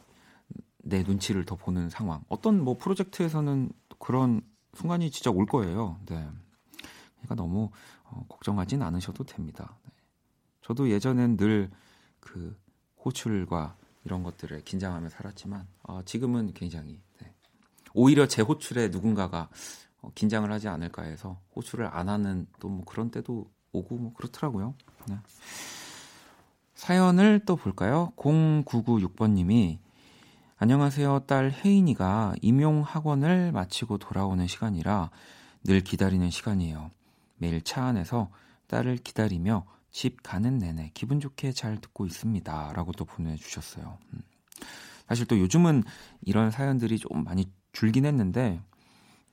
내 0.78 1.04
눈치를 1.04 1.46
더 1.46 1.56
보는 1.56 1.90
상황. 1.90 2.24
어떤 2.30 2.62
뭐 2.62 2.78
프로젝트에서는 2.78 3.72
그런 4.00 4.42
순간이 4.74 5.12
진짜 5.12 5.32
올 5.32 5.46
거예요. 5.46 6.00
네. 6.06 6.28
그러니까 7.16 7.36
너무 7.36 7.70
어, 8.04 8.26
걱정하진 8.28 8.82
않으셔도 8.82 9.24
됩니다. 9.24 9.78
네. 9.86 9.93
저도 10.64 10.90
예전엔 10.90 11.38
늘 11.38 11.70
그 12.24 12.58
호출과 13.04 13.76
이런 14.06 14.24
것들을 14.24 14.64
긴장하며 14.64 15.10
살았지만 15.10 15.68
아, 15.84 16.02
지금은 16.06 16.54
굉장히 16.54 17.02
네, 17.22 17.34
오히려 17.94 18.28
제 18.28 18.42
호출에 18.42 18.88
누군가가 18.88 19.50
어, 20.02 20.12
긴장을 20.16 20.50
하지 20.52 20.68
않을까 20.70 21.04
해서 21.04 21.40
호출을 21.56 21.86
안 21.86 22.10
하는 22.10 22.48
또 22.60 22.70
뭐 22.70 22.86
그런 22.86 23.12
때도 23.12 23.52
오고 23.74 23.98
뭐 23.98 24.14
그렇더라고요. 24.14 24.76
네. 25.08 25.18
사연을 26.76 27.42
또 27.46 27.56
볼까요? 27.56 28.12
0996번님이 28.16 29.80
안녕하세요. 30.58 31.22
딸 31.28 31.52
혜인이가 31.52 32.36
임용 32.42 32.82
학원을 32.82 33.52
마치고 33.52 33.98
돌아오는 33.98 34.46
시간이라 34.48 35.12
늘 35.66 35.82
기다리는 35.82 36.30
시간이에요. 36.30 36.92
매일 37.38 37.62
차 37.62 37.84
안에서 37.86 38.30
딸을 38.68 38.98
기다리며 38.98 39.66
집 39.94 40.24
가는 40.24 40.58
내내 40.58 40.90
기분 40.96 41.20
좋게 41.20 41.54
잘 41.54 41.80
듣고 41.80 42.08
있습니다. 42.08 42.74
라고 42.74 42.92
또 42.94 43.06
보내주셨어요. 43.06 44.00
음. 44.14 44.22
사실 45.08 45.28
또 45.28 45.40
요즘은 45.40 45.84
이런 46.22 46.50
사연들이 46.50 46.98
좀 46.98 47.24
많이 47.24 47.50
줄긴 47.72 48.06
했는데, 48.06 48.60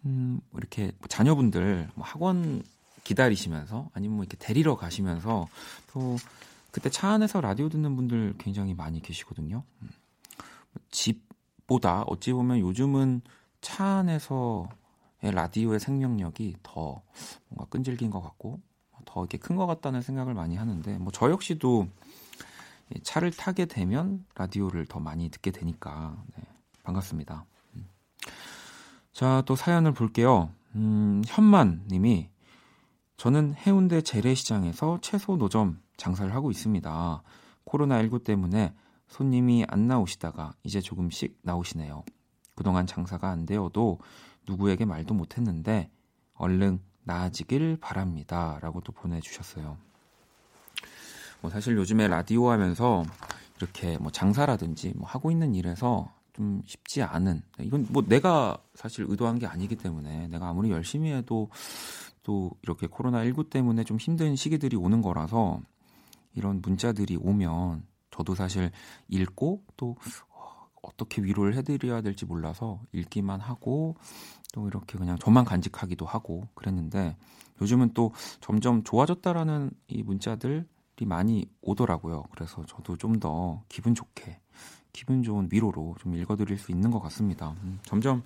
음, 0.04 0.40
뭐 0.50 0.58
이렇게 0.58 0.92
자녀분들 1.08 1.88
뭐 1.94 2.04
학원 2.04 2.62
기다리시면서 3.04 3.88
아니면 3.94 4.16
뭐 4.16 4.24
이렇게 4.24 4.36
데리러 4.36 4.76
가시면서 4.76 5.48
또 5.92 6.16
그때 6.70 6.90
차 6.90 7.08
안에서 7.08 7.40
라디오 7.40 7.70
듣는 7.70 7.96
분들 7.96 8.34
굉장히 8.38 8.74
많이 8.74 9.00
계시거든요. 9.00 9.64
음. 9.80 9.88
집보다 10.90 12.02
어찌 12.02 12.32
보면 12.32 12.58
요즘은 12.58 13.22
차 13.62 13.84
안에서의 13.86 14.68
라디오의 15.22 15.80
생명력이 15.80 16.56
더 16.62 17.02
뭔가 17.48 17.64
끈질긴 17.70 18.10
것 18.10 18.20
같고 18.20 18.60
더 19.04 19.20
이렇게 19.22 19.38
큰 19.38 19.56
것 19.56 19.66
같다는 19.66 20.02
생각을 20.02 20.34
많이 20.34 20.56
하는데 20.56 20.98
뭐 20.98 21.10
저 21.12 21.30
역시도 21.30 21.88
차를 23.02 23.30
타게 23.30 23.66
되면 23.66 24.24
라디오를 24.34 24.86
더 24.86 24.98
많이 25.00 25.28
듣게 25.30 25.50
되니까 25.52 26.16
네, 26.36 26.44
반갑습니다. 26.82 27.44
음. 27.76 27.86
자, 29.12 29.42
또 29.46 29.54
사연을 29.56 29.92
볼게요. 29.92 30.50
음, 30.74 31.22
현만 31.26 31.84
님이 31.88 32.28
저는 33.16 33.54
해운대 33.54 34.00
재래시장에서 34.02 34.98
채소 35.02 35.36
노점 35.36 35.80
장사를 35.96 36.34
하고 36.34 36.50
있습니다. 36.50 37.22
코로나19 37.66 38.24
때문에 38.24 38.74
손님이 39.08 39.64
안 39.68 39.86
나오시다가 39.86 40.54
이제 40.64 40.80
조금씩 40.80 41.38
나오시네요. 41.42 42.02
그동안 42.54 42.86
장사가 42.86 43.28
안 43.28 43.46
되어도 43.46 43.98
누구에게 44.48 44.84
말도 44.84 45.14
못했는데 45.14 45.90
얼른 46.34 46.80
나아지길 47.04 47.78
바랍니다. 47.80 48.58
라고 48.60 48.80
또 48.80 48.92
보내주셨어요. 48.92 49.76
뭐 51.40 51.50
사실 51.50 51.76
요즘에 51.76 52.08
라디오 52.08 52.50
하면서 52.50 53.04
이렇게 53.58 53.98
뭐 53.98 54.10
장사라든지 54.10 54.92
뭐 54.96 55.06
하고 55.08 55.30
있는 55.30 55.54
일에서 55.54 56.12
좀 56.32 56.62
쉽지 56.66 57.02
않은 57.02 57.42
이건 57.60 57.86
뭐 57.90 58.02
내가 58.06 58.58
사실 58.74 59.04
의도한 59.08 59.38
게 59.38 59.46
아니기 59.46 59.76
때문에 59.76 60.28
내가 60.28 60.48
아무리 60.48 60.70
열심히 60.70 61.12
해도 61.12 61.48
또 62.22 62.52
이렇게 62.62 62.86
코로나 62.86 63.24
19 63.24 63.50
때문에 63.50 63.84
좀 63.84 63.96
힘든 63.96 64.36
시기들이 64.36 64.76
오는 64.76 65.02
거라서 65.02 65.60
이런 66.34 66.60
문자들이 66.62 67.16
오면 67.16 67.84
저도 68.10 68.34
사실 68.34 68.70
읽고 69.08 69.64
또 69.76 69.96
어떻게 70.82 71.22
위로를 71.22 71.54
해드려야 71.56 72.00
될지 72.00 72.24
몰라서 72.24 72.80
읽기만 72.92 73.40
하고 73.40 73.96
또 74.52 74.66
이렇게 74.68 74.98
그냥 74.98 75.18
저만 75.18 75.44
간직하기도 75.44 76.06
하고 76.06 76.48
그랬는데 76.54 77.16
요즘은 77.60 77.92
또 77.94 78.12
점점 78.40 78.82
좋아졌다라는 78.82 79.70
이 79.88 80.02
문자들이 80.02 80.64
많이 81.06 81.46
오더라고요. 81.62 82.24
그래서 82.32 82.64
저도 82.66 82.96
좀 82.96 83.20
더 83.20 83.62
기분 83.68 83.94
좋게 83.94 84.38
기분 84.92 85.22
좋은 85.22 85.48
위로로 85.50 85.94
좀 86.00 86.14
읽어드릴 86.14 86.58
수 86.58 86.72
있는 86.72 86.90
것 86.90 87.00
같습니다. 87.00 87.54
음, 87.62 87.78
점점 87.84 88.22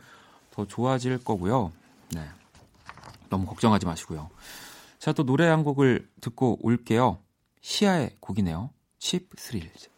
더 0.50 0.66
좋아질 0.66 1.22
거고요. 1.22 1.72
네. 2.14 2.26
너무 3.28 3.46
걱정하지 3.46 3.86
마시고요. 3.86 4.30
자, 4.98 5.12
또 5.12 5.24
노래 5.24 5.46
한 5.46 5.64
곡을 5.64 6.08
듣고 6.20 6.58
올게요. 6.62 7.18
시아의 7.60 8.16
곡이네요. 8.20 8.70
칩 8.98 9.30
스릴즈. 9.36 9.93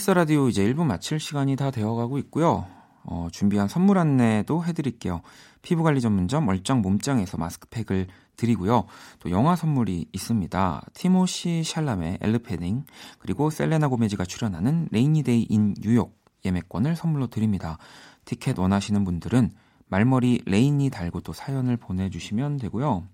Kiss 0.00 0.12
Radio 0.12 0.48
이제 0.48 0.64
1부 0.64 0.86
마칠 0.86 1.20
시간이 1.20 1.56
다 1.56 1.70
되어가고 1.70 2.16
있고요. 2.20 2.64
어, 3.04 3.28
준비한 3.30 3.68
선물 3.68 3.98
안내도 3.98 4.64
해드릴게요. 4.64 5.20
피부관리 5.60 6.00
전문점 6.00 6.48
얼짱 6.48 6.80
몸짱에서 6.80 7.36
마스크팩을 7.36 8.06
드리고요. 8.34 8.86
또 9.18 9.30
영화 9.30 9.56
선물이 9.56 10.06
있습니다. 10.10 10.86
티모시 10.94 11.64
샬라메 11.64 12.16
엘르 12.22 12.49
패닝 12.49 12.86
그리고 13.18 13.50
셀레나 13.50 13.88
고메즈가 13.88 14.24
출연하는 14.24 14.88
Rainy 14.90 15.26
Day 15.26 15.48
in 15.50 15.74
New 15.82 15.97
York 15.97 16.18
예매권을 16.46 16.96
선물로 16.96 17.26
드립니다. 17.26 17.76
티켓 18.24 18.58
원하시는 18.58 19.04
분들은 19.04 19.50
말머리 19.88 20.44
Rainy 20.46 20.88
달고 20.88 21.20
또 21.20 21.34
사연을 21.34 21.76
보내주시면 21.76 22.56
되고요. 22.56 23.06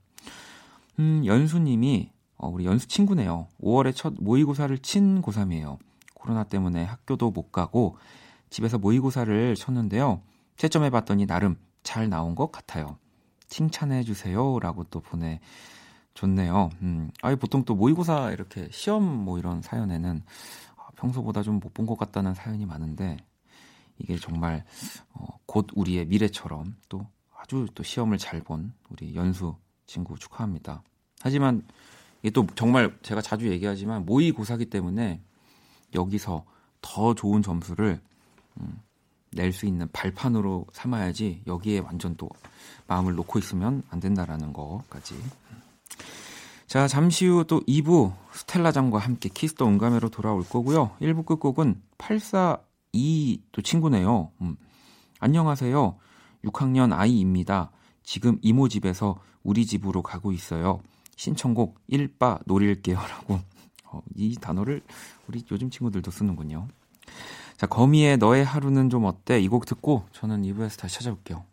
음, 1.00 1.22
연수님이 1.26 2.12
어, 2.36 2.46
우리 2.46 2.64
연수 2.64 2.86
친구네요. 2.86 3.48
5월에 3.60 3.92
첫 3.92 4.14
모의고사를 4.20 4.78
친 4.78 5.20
고3이에요. 5.20 5.78
코로나 6.26 6.42
때문에 6.42 6.82
학교도 6.82 7.30
못 7.30 7.52
가고 7.52 7.96
집에서 8.50 8.78
모의고사를 8.78 9.54
쳤는데요. 9.54 10.22
채점해 10.56 10.90
봤더니 10.90 11.24
나름 11.26 11.56
잘 11.84 12.08
나온 12.08 12.34
것 12.34 12.50
같아요. 12.50 12.98
칭찬해 13.46 14.02
주세요. 14.02 14.58
라고 14.58 14.82
또 14.84 14.98
보내 15.00 15.38
줬네요. 16.14 16.70
음, 16.82 17.10
아니, 17.22 17.36
보통 17.36 17.64
또 17.64 17.76
모의고사 17.76 18.32
이렇게 18.32 18.68
시험 18.72 19.04
뭐 19.04 19.38
이런 19.38 19.62
사연에는 19.62 20.24
아, 20.76 20.88
평소보다 20.96 21.42
좀 21.42 21.60
못 21.60 21.72
본 21.72 21.86
것 21.86 21.96
같다는 21.96 22.34
사연이 22.34 22.66
많은데 22.66 23.18
이게 23.98 24.16
정말 24.18 24.64
어, 25.12 25.26
곧 25.46 25.68
우리의 25.76 26.06
미래처럼 26.06 26.74
또 26.88 27.06
아주 27.38 27.68
또 27.74 27.84
시험을 27.84 28.18
잘 28.18 28.40
본 28.42 28.72
우리 28.90 29.14
연수 29.14 29.54
친구 29.86 30.18
축하합니다. 30.18 30.82
하지만 31.20 31.62
이게 32.22 32.30
또 32.30 32.46
정말 32.56 32.98
제가 33.02 33.20
자주 33.20 33.48
얘기하지만 33.48 34.04
모의고사기 34.06 34.66
때문에 34.70 35.20
여기서 35.96 36.44
더 36.80 37.14
좋은 37.14 37.42
점수를 37.42 38.00
음, 38.60 38.80
낼수 39.32 39.66
있는 39.66 39.88
발판으로 39.92 40.66
삼아야지 40.72 41.42
여기에 41.46 41.80
완전 41.80 42.16
또 42.16 42.28
마음을 42.86 43.14
놓고 43.16 43.38
있으면 43.40 43.82
안 43.90 43.98
된다라는 43.98 44.52
거까지. 44.52 45.16
자, 46.66 46.88
잠시 46.88 47.26
후 47.26 47.44
또 47.44 47.60
2부 47.60 48.12
스텔라장과 48.32 48.98
함께 48.98 49.28
Kiss 49.28 49.49
the 49.49 49.64
음감회로 49.64 50.08
돌아올 50.10 50.42
거고요. 50.42 50.96
1부 51.00 51.24
끝곡은 51.24 51.80
842 51.98 53.42
또 53.52 53.62
친구네요. 53.62 54.30
음. 54.40 54.56
안녕하세요. 55.20 55.96
6학년 56.44 56.92
아이입니다. 56.92 57.70
지금 58.02 58.38
이모 58.42 58.68
집에서 58.68 59.18
우리 59.42 59.64
집으로 59.64 60.02
가고 60.02 60.32
있어요. 60.32 60.80
신청곡 61.16 61.80
1바 61.90 62.40
노릴게요 62.46 62.98
라고 62.98 63.34
어, 63.40 63.42
이 64.14 64.34
단어를 64.36 64.82
우리 65.28 65.44
요즘 65.50 65.70
친구들도 65.70 66.10
쓰는군요. 66.10 66.68
자, 67.56 67.66
거미의 67.66 68.18
너의 68.18 68.44
하루는 68.44 68.90
좀 68.90 69.04
어때? 69.04 69.40
이 69.40 69.48
곡 69.48 69.64
듣고 69.66 70.04
저는 70.12 70.42
2부에서 70.42 70.78
다시 70.78 70.96
찾아올게요. 70.96 71.44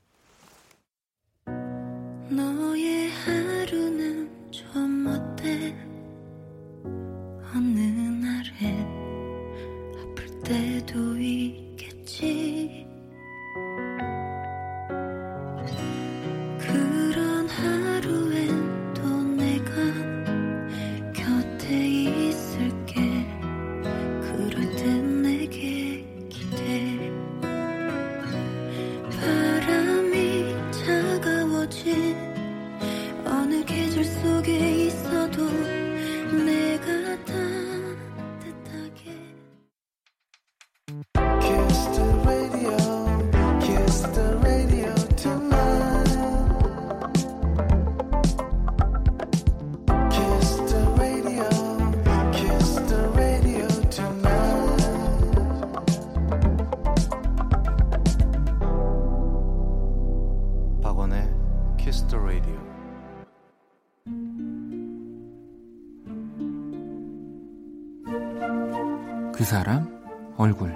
그 69.44 69.48
사람 69.50 70.34
얼굴 70.38 70.74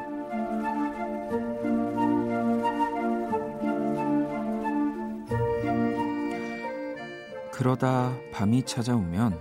그러다 7.53 8.11
밤이 8.33 8.63
찾아오면 8.63 9.39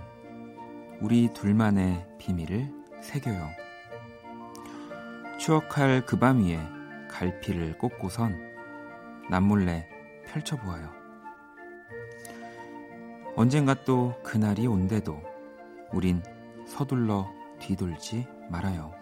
우리 1.01 1.27
둘만의 1.33 2.07
비밀을 2.17 2.71
새겨요. 3.01 3.49
추억할 5.37 6.05
그 6.05 6.17
밤 6.17 6.45
위에 6.45 6.57
갈피를 7.09 7.77
꽂고선 7.79 8.33
남몰래 9.29 9.89
펼쳐보아요. 10.27 10.89
언젠가 13.35 13.73
또 13.83 14.17
그날이 14.23 14.67
온대도 14.67 15.21
우린 15.91 16.23
서둘러 16.65 17.29
뒤돌지 17.59 18.25
말아요. 18.49 18.96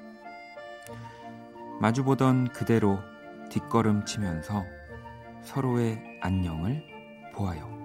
마주보던 1.80 2.50
그대로 2.50 3.00
뒷걸음치면서 3.50 4.64
서로의 5.42 6.02
안녕을 6.22 6.84
보아요. 7.34 7.76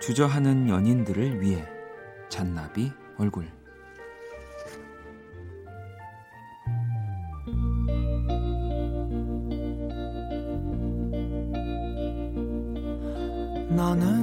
주저하는 0.00 0.68
연인들을 0.68 1.40
위해 1.40 1.64
잔나비 2.28 2.90
얼굴. 3.18 3.46
너는 13.76 14.21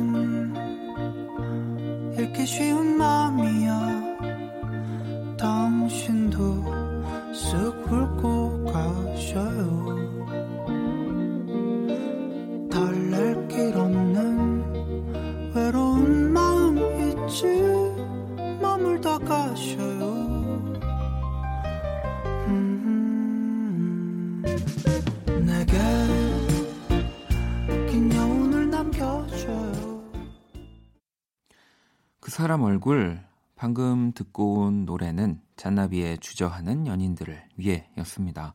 얼굴 32.80 33.20
방금 33.58 34.14
듣고 34.14 34.62
온 34.62 34.86
노래는 34.86 35.42
잔나비의 35.58 36.20
주저하는 36.20 36.88
연인들을 36.88 37.44
위해 37.58 37.90
였습니다. 37.98 38.54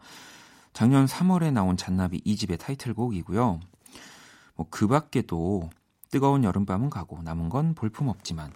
작년 0.72 1.04
3월에 1.04 1.52
나온 1.52 1.76
잔나비 1.76 2.22
2집의 2.22 2.58
타이틀곡이고요. 2.58 3.60
뭐 4.56 4.66
그 4.70 4.88
밖에도 4.88 5.68
뜨거운 6.10 6.42
여름밤은 6.42 6.88
가고 6.88 7.22
남은 7.22 7.50
건 7.50 7.74
볼품없지만 7.74 8.50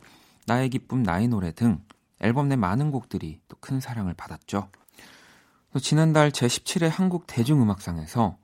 나의 0.46 0.70
기쁨 0.70 1.02
나의 1.02 1.28
노래 1.28 1.52
등 1.52 1.82
앨범 2.20 2.48
내 2.48 2.56
많은 2.56 2.90
곡들이 2.90 3.38
또 3.48 3.58
큰 3.60 3.78
사랑을 3.78 4.14
받았죠. 4.14 4.70
또 5.74 5.78
지난달 5.78 6.30
제17회 6.30 6.88
한국 6.88 7.26
대중음악상에서 7.26 8.38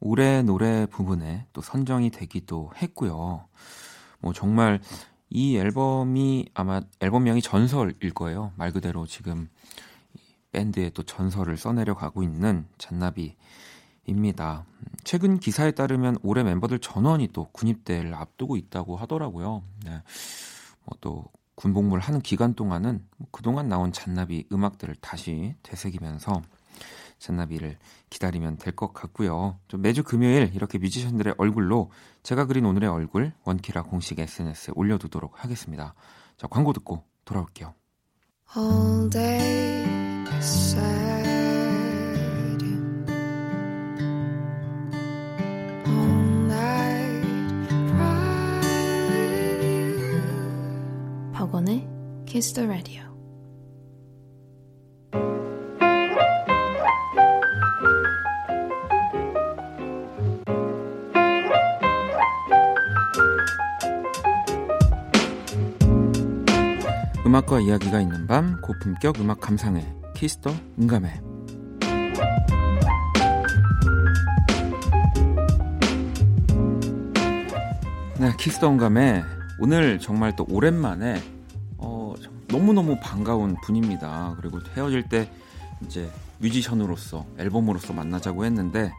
올해 0.00 0.42
노래 0.42 0.86
부분에 0.86 1.46
또 1.52 1.60
선정이 1.60 2.08
되기도 2.08 2.70
했고요. 2.80 3.46
뭐 4.20 4.32
정말 4.32 4.80
이 5.30 5.56
앨범이 5.56 6.50
아마 6.54 6.80
앨범명이 7.00 7.40
전설일 7.40 8.12
거예요. 8.12 8.52
말 8.56 8.72
그대로 8.72 9.06
지금 9.06 9.48
밴드의 10.52 10.90
또 10.90 11.04
전설을 11.04 11.56
써내려 11.56 11.94
가고 11.94 12.24
있는 12.24 12.66
잔나비입니다. 12.78 14.64
최근 15.04 15.38
기사에 15.38 15.70
따르면 15.70 16.18
올해 16.22 16.42
멤버들 16.42 16.80
전원이 16.80 17.28
또 17.32 17.48
군입대를 17.52 18.12
앞두고 18.14 18.56
있다고 18.56 18.96
하더라고요. 18.96 19.62
네. 19.84 20.02
뭐또 20.84 21.26
군복무를 21.54 22.02
하는 22.02 22.20
기간 22.20 22.54
동안은 22.54 23.06
뭐 23.16 23.28
그동안 23.30 23.68
나온 23.68 23.92
잔나비 23.92 24.46
음악들을 24.50 24.96
다시 25.00 25.54
되새기면서 25.62 26.42
잔나비를 27.20 27.78
기다리면 28.10 28.56
될 28.56 28.74
것 28.74 28.92
같고요. 28.92 29.58
좀 29.68 29.82
매주 29.82 30.02
금요일 30.02 30.50
이렇게 30.54 30.78
뮤지션들의 30.78 31.34
얼굴로 31.38 31.90
제가 32.22 32.46
그린 32.46 32.64
오늘의 32.64 32.88
얼굴 32.90 33.32
원키라 33.44 33.82
공식 33.84 34.18
SNS에 34.18 34.72
올려두도록 34.74 35.44
하겠습니다. 35.44 35.94
자 36.36 36.46
광고 36.48 36.72
듣고 36.72 37.04
돌아올게요. 37.24 37.74
all 38.56 39.08
day 39.10 40.24
sad 40.40 41.28
all 45.86 46.46
night 46.48 47.68
cry 47.90 48.60
with 49.10 49.62
you 49.62 51.32
박원의 51.32 51.86
Kiss 52.26 52.52
the 52.54 52.66
Radio 52.66 53.09
음악과 67.40 67.60
이야기가 67.60 68.00
있는 68.00 68.26
밤 68.26 68.60
고품격 68.60 69.18
음악 69.20 69.40
감상회 69.40 69.86
Kiss 70.14 70.36
the 70.36 70.52
음감회. 70.78 71.20
네 78.18 78.32
Kiss 78.38 78.55
the 78.55 78.68
음감회. 78.68 79.22
오늘 79.58 79.98
정말 79.98 80.36
또 80.36 80.44
오랜만에 80.50 81.22
어, 81.78 82.12
너무너무 82.48 82.98
반가운 83.00 83.56
분입니다. 83.62 84.36
그리고 84.38 84.60
헤어질 84.76 85.08
때 85.08 85.30
이제 85.82 86.10
뮤지션으로서 86.38 87.24
앨범으로서 87.38 87.94
만나자고 87.94 88.44
했는데 88.44 88.92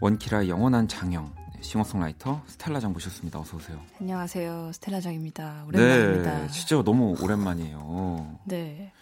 원키라의 0.00 0.48
영원한 0.48 0.86
장영. 0.86 1.32
네, 1.34 1.41
싱어송라이터 1.62 2.42
스텔라 2.46 2.80
장 2.80 2.92
모셨습니다 2.92 3.38
어서 3.40 3.56
오세요 3.56 3.80
안녕하세요. 4.00 4.72
스텔라 4.74 5.00
장입니다. 5.00 5.64
오랜만입니다. 5.68 6.40
네 6.40 6.48
진짜 6.48 6.82
너무 6.82 7.16
오랜만이에요 7.20 8.38
네. 8.44 8.92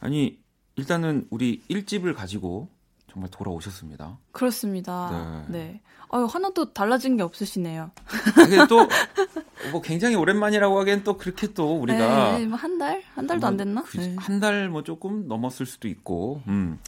아니 0.00 0.38
일단은 0.76 1.26
우리 1.30 1.62
1집을 1.70 2.14
가지고 2.14 2.68
정말 3.10 3.30
돌아오셨습니다. 3.30 4.18
그렇습니다. 4.32 5.44
네. 5.48 5.58
네. 5.58 5.80
아유, 6.12 6.24
하나도 6.24 6.72
달라진 6.72 7.16
게 7.16 7.22
없으시네요. 7.22 7.90
아, 7.94 8.32
근데 8.34 8.66
또뭐 8.66 9.82
굉장히 9.82 10.14
오랜만이라고 10.14 10.78
하기엔 10.80 11.04
또 11.04 11.16
그렇게 11.16 11.52
또 11.52 11.76
우리가 11.80 12.38
네, 12.38 12.46
뭐한 12.46 12.78
달? 12.78 13.02
한 13.14 13.26
달도 13.26 13.46
안 13.46 13.56
됐나? 13.56 13.84
네. 13.96 14.16
한달 14.18 14.68
뭐 14.68 14.82
조금 14.84 15.26
넘었을 15.28 15.66
수도 15.66 15.88
있고. 15.88 16.42
음. 16.46 16.78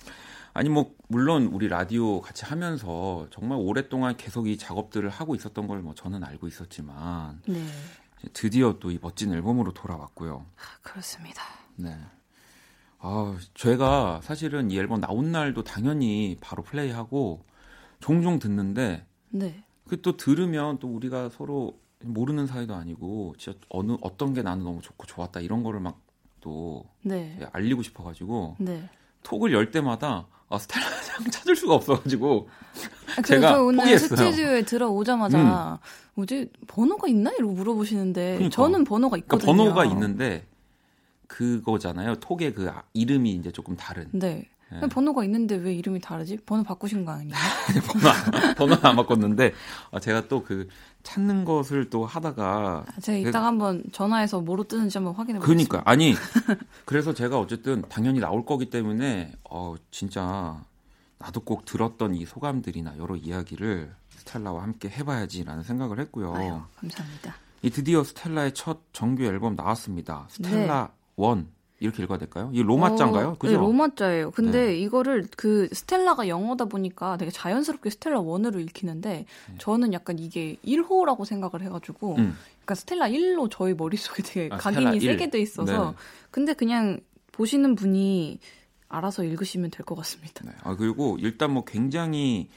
아니 0.54 0.68
뭐 0.68 0.94
물론 1.08 1.46
우리 1.46 1.68
라디오 1.68 2.20
같이 2.20 2.44
하면서 2.44 3.26
정말 3.30 3.58
오랫동안 3.60 4.16
계속 4.16 4.48
이 4.48 4.58
작업들을 4.58 5.08
하고 5.08 5.34
있었던 5.34 5.66
걸 5.66 5.82
뭐 5.82 5.94
저는 5.94 6.22
알고 6.24 6.46
있었지만 6.48 7.40
네. 7.48 7.64
드디어 8.32 8.78
또 8.78 8.90
이 8.90 8.98
멋진 9.00 9.32
앨범으로 9.32 9.72
돌아왔고요. 9.72 10.44
아, 10.56 10.62
그렇습니다. 10.82 11.42
네. 11.76 11.96
아, 13.00 13.36
제가 13.54 14.20
사실은 14.22 14.70
이 14.70 14.78
앨범 14.78 15.00
나온 15.00 15.32
날도 15.32 15.64
당연히 15.64 16.36
바로 16.40 16.62
플레이하고 16.62 17.44
종종 18.00 18.38
듣는데 18.38 19.04
네. 19.30 19.64
그또 19.88 20.16
들으면 20.16 20.78
또 20.78 20.88
우리가 20.88 21.30
서로 21.30 21.80
모르는 22.04 22.46
사이도 22.46 22.74
아니고 22.74 23.34
진짜 23.38 23.58
어느 23.70 23.96
어떤 24.02 24.34
게 24.34 24.42
나는 24.42 24.64
너무 24.64 24.80
좋고 24.82 25.06
좋았다 25.06 25.40
이런 25.40 25.62
거를 25.64 25.80
막또 25.80 26.84
네. 27.02 27.40
알리고 27.52 27.82
싶어가지고 27.82 28.56
네. 28.60 28.88
톡을 29.24 29.52
열 29.52 29.70
때마다 29.70 30.26
아, 30.52 30.58
스텔라장 30.58 31.24
찾을 31.32 31.56
수가 31.56 31.74
없어가지고 31.74 32.48
아, 33.16 33.22
제가 33.22 33.40
그래서 33.40 33.62
오늘 33.64 33.78
포기했어요. 33.78 34.08
스튜디오에 34.16 34.62
들어오자마자 34.62 35.78
뭐지 36.14 36.50
번호가 36.66 37.08
있나 37.08 37.30
이러고 37.32 37.54
물어보시는데 37.54 38.34
그러니까. 38.34 38.50
저는 38.54 38.84
번호가 38.84 39.16
그러니까 39.16 39.36
있거든요. 39.36 39.56
번호가 39.56 39.84
있는데 39.86 40.44
그거잖아요. 41.26 42.16
톡의 42.16 42.52
그 42.52 42.68
아- 42.68 42.82
이름이 42.92 43.32
이제 43.32 43.50
조금 43.50 43.76
다른 43.76 44.08
네. 44.12 44.46
네. 44.80 44.88
번호가 44.88 45.24
있는데 45.24 45.56
왜 45.56 45.74
이름이 45.74 46.00
다르지? 46.00 46.36
번호 46.46 46.62
바꾸신 46.62 47.04
거 47.04 47.12
아니에요? 47.12 47.34
번호 47.92 48.08
안- 48.08 48.54
번호는 48.56 48.84
안 48.86 48.96
바꿨는데 48.96 49.52
아, 49.90 50.00
제가 50.00 50.28
또 50.28 50.42
그 50.42 50.68
찾는 51.02 51.44
것을 51.44 51.90
또 51.90 52.06
하다가 52.06 52.84
아, 52.86 53.00
제가 53.00 53.18
이따가 53.28 53.46
한번 53.46 53.82
전화해서 53.92 54.40
뭐로 54.40 54.64
뜨는지 54.64 54.98
한번 54.98 55.14
확인해 55.14 55.40
그러니까 55.40 55.82
보겠습니다. 55.82 55.90
아니 55.90 56.14
그래서 56.84 57.12
제가 57.12 57.38
어쨌든 57.38 57.82
당연히 57.88 58.20
나올 58.20 58.44
거기 58.44 58.70
때문에 58.70 59.32
어 59.50 59.74
진짜 59.90 60.62
나도 61.18 61.40
꼭 61.40 61.64
들었던 61.64 62.14
이 62.14 62.24
소감들이나 62.24 62.98
여러 62.98 63.16
이야기를 63.16 63.92
스텔라와 64.16 64.62
함께 64.62 64.88
해봐야지라는 64.88 65.62
생각을 65.64 65.98
했고요. 66.00 66.34
아유, 66.34 66.60
감사합니다. 66.76 67.34
이 67.62 67.70
드디어 67.70 68.02
스텔라의 68.04 68.54
첫 68.54 68.80
정규 68.92 69.24
앨범 69.24 69.54
나왔습니다. 69.56 70.26
스텔라 70.30 70.90
원 71.16 71.48
이렇게 71.82 72.02
읽어야 72.02 72.18
될까요? 72.18 72.50
이 72.52 72.62
로마자인가요? 72.62 73.28
어, 73.28 73.36
그죠? 73.38 73.52
네, 73.52 73.58
로마자예요. 73.58 74.30
근데 74.30 74.66
네. 74.66 74.78
이거를 74.78 75.26
그 75.36 75.68
스텔라가 75.72 76.28
영어다 76.28 76.66
보니까 76.66 77.16
되게 77.16 77.30
자연스럽게 77.30 77.90
스텔라 77.90 78.20
원으로 78.20 78.60
읽히는데 78.60 79.26
저는 79.58 79.92
약간 79.92 80.18
이게 80.18 80.56
1호라고 80.64 81.24
생각을 81.24 81.62
해가지고 81.66 82.14
네. 82.16 82.22
음. 82.22 82.36
그러니까 82.64 82.74
스텔라 82.76 83.08
1로 83.08 83.48
저희 83.50 83.74
머릿속에 83.74 84.22
되게 84.22 84.54
아, 84.54 84.58
각인이 84.58 85.00
세게 85.00 85.30
돼 85.30 85.40
있어서 85.40 85.90
네. 85.90 85.96
근데 86.30 86.54
그냥 86.54 87.00
보시는 87.32 87.74
분이 87.74 88.38
알아서 88.88 89.24
읽으시면 89.24 89.70
될 89.70 89.84
것 89.84 89.94
같습니다. 89.96 90.44
네. 90.44 90.52
아 90.62 90.76
그리고 90.76 91.16
일단 91.18 91.52
뭐 91.52 91.64
굉장히 91.64 92.48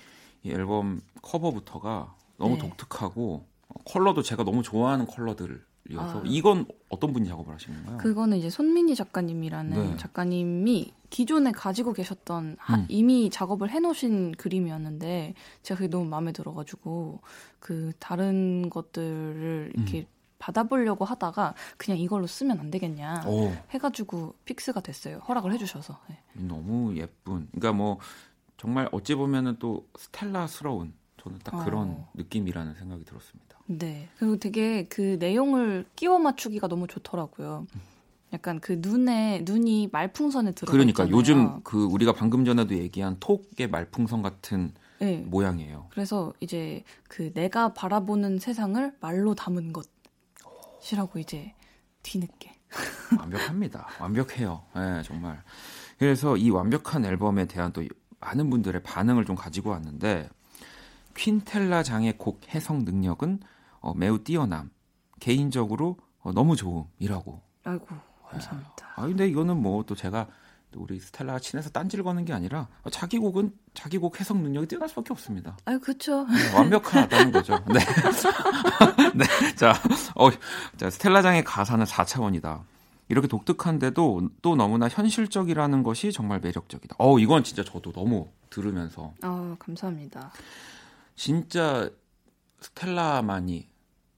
이 0.44 0.52
앨범 0.52 1.02
커버부터가 1.22 2.14
너무 2.38 2.56
네. 2.56 2.60
독특하고 2.62 3.46
어, 3.68 3.74
컬러도 3.86 4.22
제가 4.22 4.44
너무 4.44 4.62
좋아하는 4.64 5.08
컬러들 5.08 5.64
이어서 5.89 6.19
아. 6.19 6.24
이건 6.26 6.65
어떤 6.89 7.13
분이 7.13 7.28
작업을 7.28 7.54
하신 7.54 7.74
건가요? 7.76 7.98
그거는 7.98 8.38
이제 8.38 8.50
손민희 8.50 8.95
작가님이라는 8.95 9.91
네. 9.91 9.98
작가님이 9.98 10.93
기존에 11.10 11.52
가지고 11.52 11.93
계셨던 11.93 12.56
하- 12.60 12.78
음. 12.78 12.86
이미 12.89 13.30
작업을 13.30 13.69
해놓으신 13.69 14.34
그림이었는데 14.34 15.36
제가 15.62 15.78
그게 15.78 15.88
너무 15.89 16.06
마음에 16.06 16.32
들어가지고 16.32 17.21
그 17.60 17.91
다른 18.00 18.69
것들을 18.69 19.74
이렇게 19.76 20.00
음. 20.02 20.06
받아보려고 20.39 21.06
하다가 21.06 21.54
그냥 21.78 22.00
이걸로 22.00 22.28
쓰면 22.28 22.60
안 22.60 22.69
되겠냐 22.69 23.24
오, 23.26 23.52
해가지고 23.71 24.36
픽스가 24.45 24.82
됐어요. 24.82 25.19
허락을 25.28 25.54
해주셔서. 25.54 25.98
네. 26.10 26.17
너무 26.34 26.95
예쁜. 26.98 27.48
그러니까 27.52 27.71
뭐 27.74 28.00
정말 28.58 28.89
어찌 28.91 29.15
보면은 29.15 29.58
또 29.60 29.88
스텔라스러운 29.98 30.93
저는 31.17 31.39
딱 31.43 31.63
그런 31.63 31.89
어. 31.89 32.10
느낌이라는 32.15 32.74
생각이 32.76 33.06
들었습니다. 33.06 33.55
네. 33.67 34.10
그리고 34.17 34.38
되게 34.38 34.86
그 34.86 35.17
내용을 35.19 35.86
끼워 35.95 36.19
맞추기가 36.19 36.67
너무 36.67 36.88
좋더라고요. 36.88 37.65
약간 38.34 38.60
그 38.60 38.78
눈에 38.80 39.41
눈이 39.45 39.89
말풍선에 39.91 40.51
들어가 40.51 40.71
그러니까 40.71 41.04
있잖아요. 41.04 41.17
요즘 41.17 41.63
그 41.63 41.86
우리가 41.86 42.13
방금 42.13 42.43
전에도 42.43 42.75
얘기한 42.75 43.17
톡의 43.19 43.69
말풍선 43.69 44.21
같은 44.21 44.73
네. 44.99 45.17
모양이에요. 45.25 45.88
그래서 45.91 46.34
이제 46.39 46.84
그 47.08 47.32
내가 47.34 47.73
바라보는 47.73 48.39
세상을 48.39 48.95
말로 48.99 49.36
담은 49.36 49.73
것이라고 49.73 51.19
이제 51.19 51.54
뒤늦게. 52.04 52.54
완벽합니다. 53.17 53.88
완벽해요. 53.99 54.63
예, 54.75 55.01
정말. 55.04 55.41
그래서 55.97 56.36
이 56.36 56.49
완벽한 56.49 57.06
앨범에 57.06 57.45
대한 57.45 57.71
또 57.71 57.84
많은 58.19 58.49
분들의 58.49 58.84
반응을 58.84 59.25
좀 59.25 59.36
가지고 59.36 59.69
왔는데 59.69 60.30
퀸텔라 61.15 61.84
장의 61.84 62.17
곡 62.17 62.41
해석 62.54 62.84
능력은 62.84 63.39
어, 63.86 63.93
매우 63.93 64.17
뛰어남. 64.24 64.71
개인적으로 65.19 65.98
어, 66.21 66.32
너무 66.32 66.56
좋음이라고. 66.56 67.41
아이고 67.65 67.86
감사합니다. 68.30 68.93
아 68.95 69.02
근데 69.04 69.28
이거는 69.28 69.62
뭐 69.62 69.84
또 69.86 69.93
제가 69.95 70.28
또 70.71 70.82
우리 70.82 71.00
스텔라 71.00 71.38
친해서 71.39 71.69
딴지를 71.69 72.04
거는 72.04 72.26
게 72.26 72.34
아니라 72.34 72.67
어, 72.84 72.89
자기 72.89 73.19
곡은 73.19 73.54
자기 73.76 74.00
곡 74.00 74.19
해석 74.19 74.38
능력이 74.39 74.67
뛰어날 74.67 74.89
수밖에 74.89 75.13
없습니다. 75.13 75.56
아유 75.65 75.80
그쵸. 75.80 76.26
네, 76.26 76.54
완벽하다는 76.56 77.32
거죠. 77.32 77.63
네. 77.71 77.80
네. 79.15 79.56
자, 79.56 79.74
어, 80.15 80.30
자, 80.78 80.89
스텔라장의 80.89 81.43
가사는 81.43 81.86
4차원이다. 81.86 82.63
이렇게 83.08 83.28
독특한데도 83.28 84.30
또 84.41 84.56
너무나 84.56 84.89
현실적이라는 84.89 85.84
것이 85.84 86.12
정말 86.12 86.39
매력적이다. 86.39 86.95
어, 86.98 87.19
이건 87.19 87.43
진짜 87.43 87.63
저도 87.63 87.91
너무 87.91 88.30
들으면서 88.50 89.13
아 89.21 89.56
감사합니다. 89.60 90.32
진짜 91.15 91.88
스텔라만이 92.62 93.67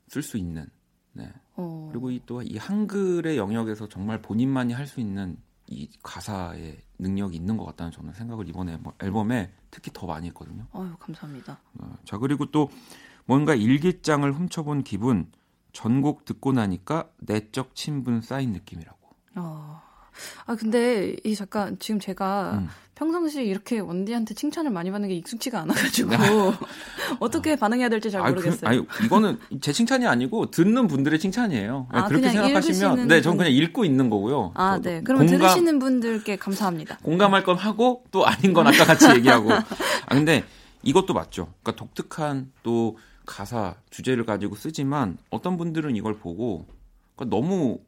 쓸 0.08 0.22
수 0.22 0.38
있는 0.38 0.68
네. 1.14 1.32
어, 1.56 1.90
그리고 1.92 2.12
이또이 2.12 2.58
한글의 2.58 3.38
영역에서 3.38 3.90
정말 3.90 4.22
본인만이 4.22 4.74
할 4.74 4.86
수 4.88 5.00
있는 5.00 5.38
이 5.70 5.90
가사의 6.02 6.78
능력이 7.00 7.36
있는 7.36 7.58
것 7.58 7.66
같다는 7.66 7.92
저는 7.92 8.14
생각을 8.14 8.48
이번에 8.48 8.78
뭐 8.78 8.94
앨범에 9.02 9.52
특히 9.70 9.92
더 9.94 10.08
많이 10.08 10.28
했거든요. 10.28 10.66
아유 10.72 10.96
감사합니다. 10.98 11.60
어, 11.80 11.98
자 12.06 12.18
그리고 12.18 12.50
또 12.52 12.70
뭔가 13.26 13.54
일기장을 13.54 14.32
훔쳐본 14.32 14.84
기분 14.84 15.30
전곡 15.74 16.24
듣고 16.24 16.54
나니까 16.54 17.10
내적 17.18 17.76
친분 17.76 18.22
쌓인 18.22 18.54
느낌이라고. 18.54 18.98
아, 19.36 19.82
아 20.46 20.56
근데 20.56 21.16
이 21.24 21.36
잠깐 21.36 21.78
지금 21.80 22.00
제가 22.00 22.60
음. 22.62 22.68
평상시에 22.96 23.44
이렇게 23.44 23.78
원디한테 23.80 24.34
칭찬을 24.34 24.72
많이 24.72 24.90
받는 24.90 25.10
게 25.10 25.16
익숙치가 25.16 25.62
않아가지고 25.62 26.10
어떻게 27.20 27.56
반응해야 27.56 27.90
될지 27.90 28.10
잘 28.10 28.22
아니, 28.22 28.32
모르겠어요. 28.34 28.62
그, 28.62 28.68
아니 28.68 29.06
이거는 29.06 29.38
제 29.62 29.72
칭찬이 29.72 30.08
아니고 30.08 30.50
듣는 30.50 30.88
분들의 30.88 31.20
칭찬이에요. 31.20 31.88
아, 31.92 32.08
그렇게 32.08 32.30
생각하시면 32.30 33.08
네, 33.08 33.22
전 33.22 33.34
분. 33.34 33.38
그냥 33.46 33.54
읽고 33.54 33.86
있는 33.86 34.10
거고요. 34.10 34.52
아, 34.56 34.80
네. 34.82 35.02
그러면 35.04 35.28
공감- 35.28 35.40
들으시는 35.50 35.78
분들께 35.80 36.38
감사합니다. 36.38 36.98
공감할 37.04 37.44
건 37.44 37.56
하고 37.58 38.04
또 38.12 38.26
아닌 38.26 38.54
건 38.54 38.66
아까 38.66 38.84
같이 38.84 39.08
얘기하고. 39.12 39.52
아 39.52 39.64
근데 40.10 40.44
이것도 40.82 41.14
맞죠. 41.14 41.54
그러니까 41.62 41.76
독특한 41.76 42.52
또 42.64 42.98
가사 43.28 43.76
주제를 43.92 44.26
가지고 44.26 44.56
쓰지만 44.56 45.18
어떤 45.30 45.58
분들은 45.58 45.96
이걸 45.96 46.18
보고 46.18 46.66
그러니까 47.16 47.36
너무 47.38 47.80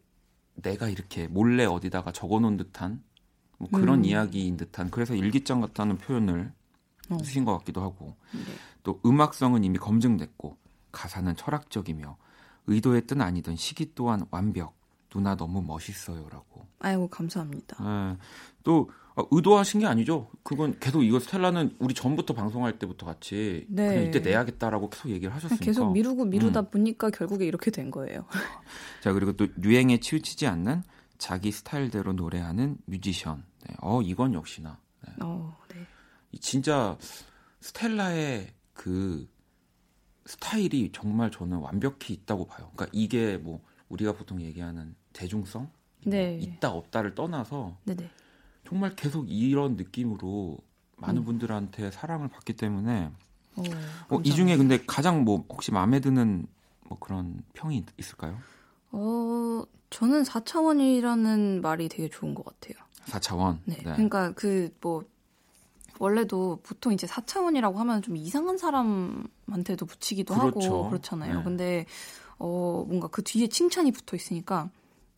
내가 0.61 0.89
이렇게 0.89 1.27
몰래 1.27 1.65
어디다가 1.65 2.11
적어놓은 2.11 2.57
듯한 2.57 3.03
뭐 3.57 3.69
그런 3.69 3.99
음. 3.99 4.05
이야기인 4.05 4.57
듯한 4.57 4.89
그래서 4.89 5.15
일기장 5.15 5.61
같다는 5.61 5.97
표현을 5.97 6.51
어. 7.09 7.17
쓰신 7.19 7.45
것 7.45 7.57
같기도 7.59 7.81
하고 7.81 8.15
네. 8.31 8.41
또 8.83 8.99
음악성은 9.05 9.63
이미 9.63 9.77
검증됐고 9.77 10.57
가사는 10.91 11.35
철학적이며 11.35 12.17
의도했든 12.67 13.21
아니든 13.21 13.55
시기 13.55 13.93
또한 13.95 14.25
완벽 14.31 14.78
누나 15.09 15.35
너무 15.35 15.61
멋있어요라고 15.61 16.67
아이고 16.79 17.07
감사합니다. 17.07 17.77
예. 17.81 18.17
또 18.63 18.89
어, 19.15 19.23
의도하신 19.31 19.81
게 19.81 19.85
아니죠. 19.85 20.29
그건 20.43 20.77
계속 20.79 21.03
이거 21.03 21.19
스텔라는 21.19 21.75
우리 21.79 21.93
전부터 21.93 22.33
방송할 22.33 22.79
때부터 22.79 23.05
같이 23.05 23.65
네. 23.67 23.87
그냥 23.87 24.03
이때 24.05 24.19
내야겠다라고 24.19 24.89
계속 24.89 25.09
얘기를 25.09 25.33
하셨으니까. 25.33 25.65
계속 25.65 25.91
미루고 25.91 26.25
미루다 26.25 26.61
음. 26.61 26.69
보니까 26.69 27.09
결국에 27.09 27.45
이렇게 27.45 27.71
된 27.71 27.91
거예요. 27.91 28.25
자 29.01 29.11
그리고 29.11 29.33
또 29.33 29.47
유행에 29.61 29.99
치우치지 29.99 30.47
않는 30.47 30.83
자기 31.17 31.51
스타일대로 31.51 32.13
노래하는 32.13 32.77
뮤지션. 32.85 33.43
네. 33.67 33.75
어 33.81 34.01
이건 34.01 34.33
역시나 34.33 34.79
네. 35.05 35.13
어, 35.21 35.57
네. 35.73 35.85
이 36.31 36.39
진짜 36.39 36.97
스텔라의 37.61 38.53
그 38.73 39.27
스타일이 40.25 40.91
정말 40.93 41.31
저는 41.31 41.57
완벽히 41.57 42.13
있다고 42.13 42.45
봐요. 42.45 42.71
그러니까 42.73 42.87
이게 42.93 43.37
뭐 43.37 43.61
우리가 43.89 44.13
보통 44.13 44.41
얘기하는 44.41 44.95
대중성 45.13 45.69
네. 46.05 46.31
뭐 46.31 46.39
있다 46.39 46.71
없다를 46.71 47.15
떠나서 47.15 47.77
네네. 47.85 48.09
정말 48.67 48.95
계속 48.95 49.29
이런 49.29 49.75
느낌으로 49.75 50.57
많은 50.97 51.21
음. 51.21 51.25
분들한테 51.25 51.91
사랑을 51.91 52.27
받기 52.27 52.53
때문에 52.53 53.11
어, 53.55 53.63
어, 54.09 54.21
이 54.23 54.31
중에 54.31 54.55
근데 54.57 54.83
가장 54.85 55.23
뭐 55.23 55.45
혹시 55.49 55.71
마음에 55.71 55.99
드는 55.99 56.45
뭐 56.87 56.97
그런 56.99 57.43
평이 57.53 57.83
있을까요? 57.97 58.37
어, 58.91 59.63
저는 59.89 60.23
4차원이라는 60.23 61.61
말이 61.61 61.89
되게 61.89 62.09
좋은 62.09 62.33
것 62.35 62.45
같아요. 62.45 62.75
4차원. 63.05 63.59
네. 63.65 63.77
그러니까 63.77 64.31
그 64.33 64.69
뭐 64.81 65.03
원래도 65.99 66.59
보통 66.63 66.93
이제 66.93 67.05
4차원이라고 67.05 67.75
하면 67.75 68.01
좀 68.01 68.15
이상한 68.15 68.57
사람한테도 68.57 69.85
붙이기도 69.85 70.33
그렇죠. 70.33 70.57
하고 70.57 70.89
그렇잖아요. 70.89 71.37
네. 71.39 71.43
근데 71.43 71.85
어 72.39 72.83
뭔가 72.87 73.07
그 73.07 73.21
뒤에 73.23 73.47
칭찬이 73.47 73.91
붙어 73.91 74.15
있으니까 74.15 74.69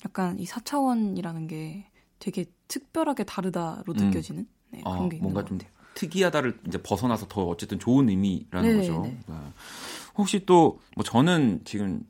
약간 0.05 0.39
이 0.39 0.45
4차원이라는 0.45 1.47
게 1.47 1.86
되게 2.19 2.45
특별하게 2.67 3.24
다르다로 3.24 3.84
음. 3.89 4.09
느껴지는 4.09 4.47
네, 4.72 4.82
어, 4.84 4.91
그런 4.91 5.09
게 5.09 5.17
있는 5.17 5.24
뭔가 5.24 5.43
것좀 5.43 5.57
같아요. 5.59 5.72
특이하다를 5.93 6.59
이제 6.67 6.82
벗어나서 6.82 7.28
더 7.28 7.43
어쨌든 7.45 7.78
좋은 7.80 8.09
의미라는 8.09 8.69
네, 8.72 8.78
거죠. 8.78 9.01
네. 9.03 9.19
네. 9.28 9.36
혹시 10.17 10.45
또 10.45 10.80
뭐 10.95 11.03
저는 11.03 11.61
지금 11.65 12.03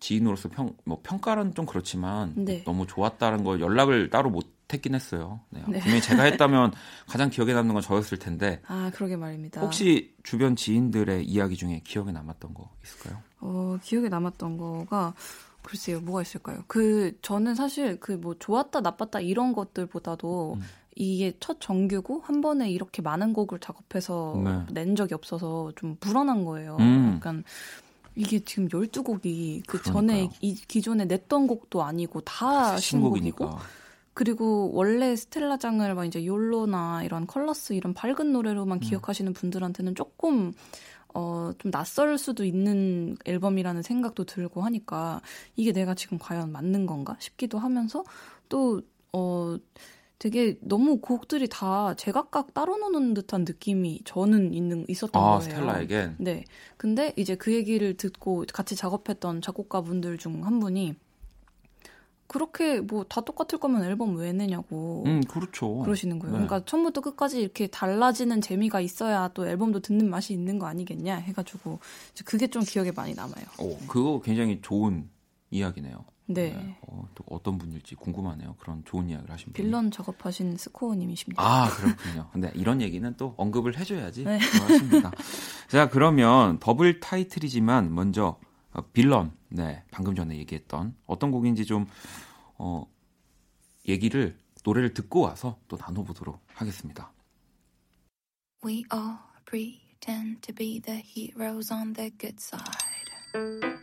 지인으로서 0.00 0.48
평, 0.48 0.76
뭐 0.84 1.00
평가는 1.02 1.54
좀 1.54 1.64
그렇지만 1.66 2.32
네. 2.36 2.62
너무 2.64 2.86
좋았다는 2.86 3.44
거 3.44 3.60
연락을 3.60 4.10
따로 4.10 4.30
못 4.30 4.46
했긴 4.72 4.94
했어요. 4.94 5.40
네. 5.50 5.62
네. 5.68 5.78
분명히 5.80 6.02
제가 6.02 6.24
했다면 6.24 6.72
가장 7.06 7.30
기억에 7.30 7.52
남는 7.54 7.72
건 7.72 7.82
저였을 7.82 8.18
텐데 8.18 8.60
아 8.66 8.90
그러게 8.92 9.16
말입니다. 9.16 9.60
혹시 9.60 10.14
주변 10.24 10.56
지인들의 10.56 11.24
이야기 11.24 11.56
중에 11.56 11.82
기억에 11.84 12.10
남았던 12.12 12.52
거 12.54 12.70
있을까요? 12.84 13.22
어, 13.40 13.78
기억에 13.82 14.08
남았던 14.08 14.56
거가 14.58 15.14
글쎄요, 15.62 16.00
뭐가 16.00 16.22
있을까요? 16.22 16.62
그 16.68 17.16
저는 17.22 17.54
사실 17.56 17.98
그 17.98 18.12
뭐 18.12 18.34
좋았다 18.38 18.80
나빴다 18.80 19.20
이런 19.20 19.52
것들보다도 19.52 20.54
음. 20.58 20.62
이게 20.94 21.36
첫 21.40 21.60
정규고 21.60 22.20
한 22.24 22.40
번에 22.40 22.70
이렇게 22.70 23.02
많은 23.02 23.32
곡을 23.34 23.58
작업해서 23.58 24.40
네. 24.42 24.64
낸 24.72 24.96
적이 24.96 25.14
없어서 25.14 25.72
좀 25.76 25.96
불안한 26.00 26.44
거예요. 26.44 26.76
음. 26.80 27.14
약간 27.16 27.44
이게 28.14 28.38
지금 28.40 28.68
12곡이 28.68 29.62
그 29.66 29.78
그러니까요. 29.78 29.92
전에 29.92 30.30
이 30.40 30.54
기존에 30.54 31.04
냈던 31.04 31.46
곡도 31.48 31.82
아니고 31.82 32.22
다 32.22 32.78
신곡이고 32.78 32.80
신곡이니까. 33.36 33.58
그리고 34.14 34.70
원래 34.72 35.14
스텔라장을 35.14 35.94
막 35.94 36.06
이제 36.06 36.24
욜로나 36.24 37.02
이런 37.04 37.26
컬러스 37.26 37.74
이런 37.74 37.92
밝은 37.92 38.32
노래로만 38.32 38.78
음. 38.78 38.80
기억하시는 38.80 39.30
분들한테는 39.34 39.94
조금 39.94 40.54
어, 41.18 41.52
좀 41.58 41.70
낯설 41.70 42.18
수도 42.18 42.44
있는 42.44 43.16
앨범이라는 43.24 43.80
생각도 43.82 44.24
들고 44.24 44.60
하니까 44.62 45.22
이게 45.56 45.72
내가 45.72 45.94
지금 45.94 46.18
과연 46.18 46.52
맞는 46.52 46.84
건가 46.84 47.16
싶기도 47.20 47.58
하면서 47.58 48.04
또, 48.50 48.82
어, 49.14 49.56
되게 50.18 50.58
너무 50.60 50.98
곡들이 51.00 51.48
다 51.48 51.94
제각각 51.94 52.52
따로 52.54 52.76
노는 52.78 53.14
듯한 53.14 53.44
느낌이 53.46 54.00
저는 54.04 54.52
있는, 54.52 54.84
있었던 54.88 55.22
아 55.22 55.26
거예요. 55.38 55.40
스텔라에겐 55.42 56.16
네. 56.18 56.44
근데 56.76 57.12
이제 57.16 57.34
그 57.34 57.52
얘기를 57.54 57.96
듣고 57.96 58.44
같이 58.52 58.76
작업했던 58.76 59.40
작곡가분들 59.42 60.18
중 60.18 60.42
한 60.44 60.60
분이 60.60 60.94
그렇게 62.26 62.80
뭐 62.80 63.04
다 63.08 63.20
똑같을 63.20 63.58
거면 63.58 63.84
앨범 63.84 64.16
왜 64.16 64.32
내냐고 64.32 65.04
음 65.06 65.20
그렇죠. 65.22 65.78
그러시는 65.78 66.18
거예요. 66.18 66.36
네. 66.38 66.46
그러니까 66.46 66.64
처음부터 66.68 67.00
끝까지 67.00 67.40
이렇게 67.40 67.66
달라지는 67.68 68.40
재미가 68.40 68.80
있어야 68.80 69.28
또 69.28 69.46
앨범도 69.46 69.80
듣는 69.80 70.10
맛이 70.10 70.32
있는 70.32 70.58
거 70.58 70.66
아니겠냐 70.66 71.16
해가지고 71.16 71.78
그게 72.24 72.48
좀 72.48 72.62
기억에 72.62 72.90
많이 72.92 73.14
남아요. 73.14 73.44
오, 73.58 73.76
그거 73.86 74.20
굉장히 74.24 74.60
좋은 74.62 75.08
이야기네요. 75.50 76.04
네. 76.28 76.76
어, 76.82 77.06
또 77.14 77.22
어떤 77.30 77.56
분일지 77.56 77.94
궁금하네요. 77.94 78.56
그런 78.58 78.82
좋은 78.84 79.08
이야기를 79.08 79.32
하신 79.32 79.46
분. 79.46 79.52
빌런 79.52 79.92
작업하신 79.92 80.56
스코어님이십니다. 80.56 81.40
아, 81.40 81.68
그렇군요. 81.70 82.28
근데 82.32 82.50
이런 82.56 82.80
얘기는 82.82 83.14
또 83.16 83.34
언급을 83.36 83.78
해줘야지. 83.78 84.24
네. 84.24 84.40
좋습니다. 84.40 85.12
자, 85.70 85.88
그러면 85.88 86.58
더블 86.58 86.98
타이틀이지만 86.98 87.94
먼저 87.94 88.38
어, 88.76 88.82
빌런, 88.92 89.32
네, 89.48 89.82
방금 89.90 90.14
전에 90.14 90.36
얘기했던 90.36 90.94
어떤 91.06 91.30
곡인지 91.30 91.64
좀 91.64 91.86
어, 92.58 92.86
얘기를 93.88 94.38
노래를 94.64 94.92
듣고 94.92 95.20
와서 95.20 95.58
또 95.66 95.78
나눠보도록 95.78 96.42
하겠습니다. 96.54 97.10
We 98.64 98.84
all 98.92 99.18
pretend 99.46 100.40
to 100.42 100.54
be 100.54 100.80
the 100.80 101.00
heroes 101.00 101.72
on 101.72 101.94
the 101.94 102.10
good 102.18 102.36
side. 102.38 103.75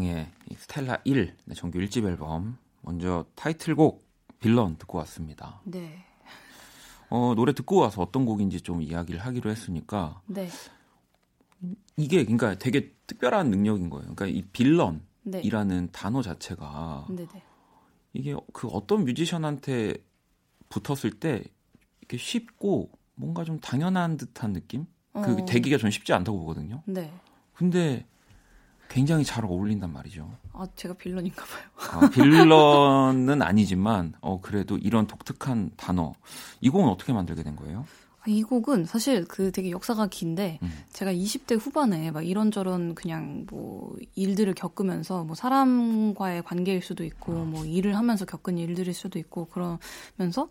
이 0.00 0.54
스텔라 0.54 1.00
1, 1.04 1.36
네, 1.44 1.54
정규 1.54 1.78
1집 1.78 2.06
앨범. 2.06 2.56
먼저 2.80 3.26
타이틀곡 3.34 4.04
빌런 4.40 4.76
듣고 4.78 4.98
왔습니다. 4.98 5.60
네. 5.64 6.04
어, 7.10 7.34
노래 7.34 7.52
듣고 7.52 7.76
와서 7.76 8.00
어떤 8.00 8.24
곡인지 8.24 8.62
좀 8.62 8.80
이야기를 8.80 9.20
하기로 9.20 9.50
했으니까 9.50 10.22
네. 10.26 10.48
이게 11.96 12.24
그러니까 12.24 12.58
되게 12.58 12.94
특별한 13.06 13.50
능력인 13.50 13.90
거예요. 13.90 14.14
그러니까 14.14 14.26
이 14.26 14.42
빌런이라는 14.52 15.86
네. 15.86 15.88
단어 15.92 16.22
자체가 16.22 17.06
네, 17.10 17.26
네. 17.26 17.42
이게 18.14 18.34
그 18.52 18.68
어떤 18.68 19.04
뮤지션한테 19.04 19.94
붙었을 20.70 21.10
때 21.20 21.44
이렇게 22.00 22.16
쉽고 22.16 22.90
뭔가 23.14 23.44
좀 23.44 23.60
당연한 23.60 24.16
듯한 24.16 24.54
느낌? 24.54 24.86
그 25.12 25.20
어. 25.20 25.44
되기가 25.44 25.76
전 25.76 25.90
쉽지 25.90 26.14
않다고 26.14 26.38
보거든요. 26.38 26.82
네. 26.86 27.12
근데 27.52 28.06
굉장히 28.92 29.24
잘 29.24 29.44
어울린단 29.44 29.90
말이죠. 29.90 30.30
아, 30.52 30.66
제가 30.76 30.94
빌런인가 30.94 31.44
봐요. 31.44 32.02
아, 32.02 32.10
빌런은 32.10 33.40
아니지만 33.40 34.12
어 34.20 34.40
그래도 34.40 34.76
이런 34.76 35.06
독특한 35.06 35.70
단어 35.76 36.12
이 36.60 36.68
곡은 36.68 36.88
어떻게 36.88 37.12
만들게 37.14 37.42
된 37.42 37.56
거예요? 37.56 37.86
아, 38.20 38.24
이 38.26 38.42
곡은 38.42 38.84
사실 38.84 39.24
그 39.24 39.50
되게 39.50 39.70
역사가 39.70 40.08
긴데 40.08 40.58
음. 40.62 40.72
제가 40.90 41.12
20대 41.12 41.58
후반에 41.58 42.10
막 42.10 42.26
이런저런 42.26 42.94
그냥 42.94 43.46
뭐 43.50 43.96
일들을 44.14 44.52
겪으면서 44.54 45.24
뭐 45.24 45.34
사람과의 45.34 46.42
관계일 46.44 46.82
수도 46.82 47.02
있고 47.04 47.32
아. 47.32 47.44
뭐 47.44 47.64
일을 47.64 47.96
하면서 47.96 48.26
겪은 48.26 48.58
일들일 48.58 48.92
수도 48.92 49.18
있고 49.18 49.46
그러면서 49.46 50.48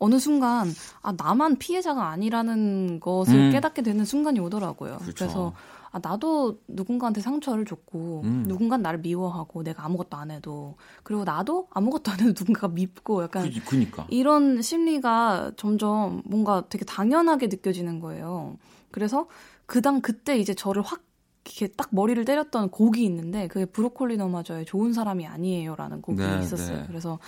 어느 0.00 0.18
순간 0.18 0.68
아 1.00 1.12
나만 1.12 1.56
피해자가 1.58 2.08
아니라는 2.10 2.98
것을 2.98 3.34
음. 3.34 3.52
깨닫게 3.52 3.82
되는 3.82 4.04
순간이 4.04 4.40
오더라고요. 4.40 4.98
그렇죠. 4.98 5.14
그래서 5.14 5.54
아 5.94 6.00
나도 6.02 6.58
누군가한테 6.66 7.20
상처를 7.20 7.64
줬고 7.64 8.22
음. 8.24 8.44
누군가 8.48 8.76
나를 8.76 8.98
미워하고 8.98 9.62
내가 9.62 9.84
아무것도 9.84 10.16
안 10.16 10.32
해도 10.32 10.74
그리고 11.04 11.22
나도 11.22 11.68
아무것도 11.70 12.10
안 12.10 12.18
해도 12.18 12.34
누군가가 12.36 12.66
밉고 12.66 13.22
약간 13.22 13.48
그, 13.48 13.64
그니까 13.64 14.04
이런 14.10 14.60
심리가 14.60 15.52
점점 15.56 16.20
뭔가 16.24 16.64
되게 16.68 16.84
당연하게 16.84 17.46
느껴지는 17.46 18.00
거예요. 18.00 18.56
그래서 18.90 19.28
그당 19.66 20.00
그때 20.00 20.36
이제 20.36 20.52
저를 20.52 20.82
확 20.82 21.04
이렇게 21.44 21.68
딱 21.68 21.90
머리를 21.92 22.24
때렸던 22.24 22.70
곡이 22.70 23.04
있는데 23.04 23.46
그게 23.46 23.64
브로콜리 23.64 24.16
너마저의 24.16 24.64
좋은 24.64 24.92
사람이 24.92 25.26
아니에요라는 25.26 26.02
곡이 26.02 26.22
네, 26.22 26.40
있었어요. 26.40 26.78
네. 26.78 26.84
그래서 26.88 27.20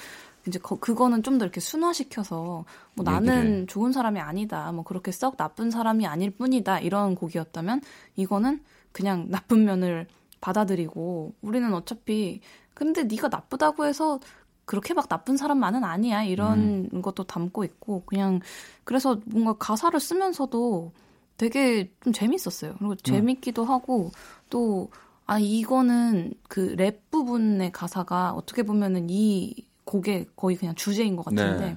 이제 0.47 0.59
거- 0.59 0.79
그거는 0.79 1.23
좀 1.23 1.39
더 1.39 1.45
이렇게 1.45 1.61
순화시켜서 1.61 2.65
뭐 2.95 3.05
나는 3.05 3.39
얘기를. 3.39 3.67
좋은 3.67 3.93
사람이 3.93 4.21
아니다. 4.21 4.71
뭐 4.73 4.85
그렇게 4.85 5.11
썩 5.13 5.37
나쁜 5.37 5.71
사람이 5.71 6.07
아닐 6.07 6.31
뿐이다. 6.31 6.81
이런 6.81 7.15
곡이었다면 7.15 7.81
이거는 8.17 8.61
그냥 8.93 9.27
나쁜 9.29 9.65
면을 9.65 10.07
받아들이고 10.41 11.35
우리는 11.43 11.73
어차피 11.75 12.41
근데 12.75 13.05
네가 13.05 13.29
나쁘다고 13.29 13.87
해서 13.87 14.21
그렇게 14.65 14.95
막 14.95 15.09
나쁜 15.09 15.37
사람만은 15.37 15.85
아니야 15.85 16.23
이런 16.25 16.89
음. 16.93 17.03
것도 17.03 17.25
담고 17.25 17.65
있고 17.65 18.03
그냥 18.07 18.41
그래서 18.85 19.21
뭔가 19.27 19.53
가사를 19.55 19.99
쓰면서도 20.01 20.93
되게 21.37 21.93
좀 22.03 22.13
재밌었어요. 22.13 22.73
음. 22.73 22.77
그리고 22.79 22.95
재밌기도 22.97 23.65
하고 23.65 24.11
또 24.51 24.89
아 25.29 25.41
이거는 25.41 26.35
그 26.49 26.77
랩 26.79 27.11
부분의 27.11 27.73
가사가 27.73 28.31
어떻게 28.35 28.63
보면은 28.63 29.09
이 29.11 29.55
곡의 29.87 30.27
거의 30.37 30.57
그냥 30.57 30.75
주제인 30.75 31.17
것 31.17 31.25
같은데 31.25 31.67
네. 31.71 31.77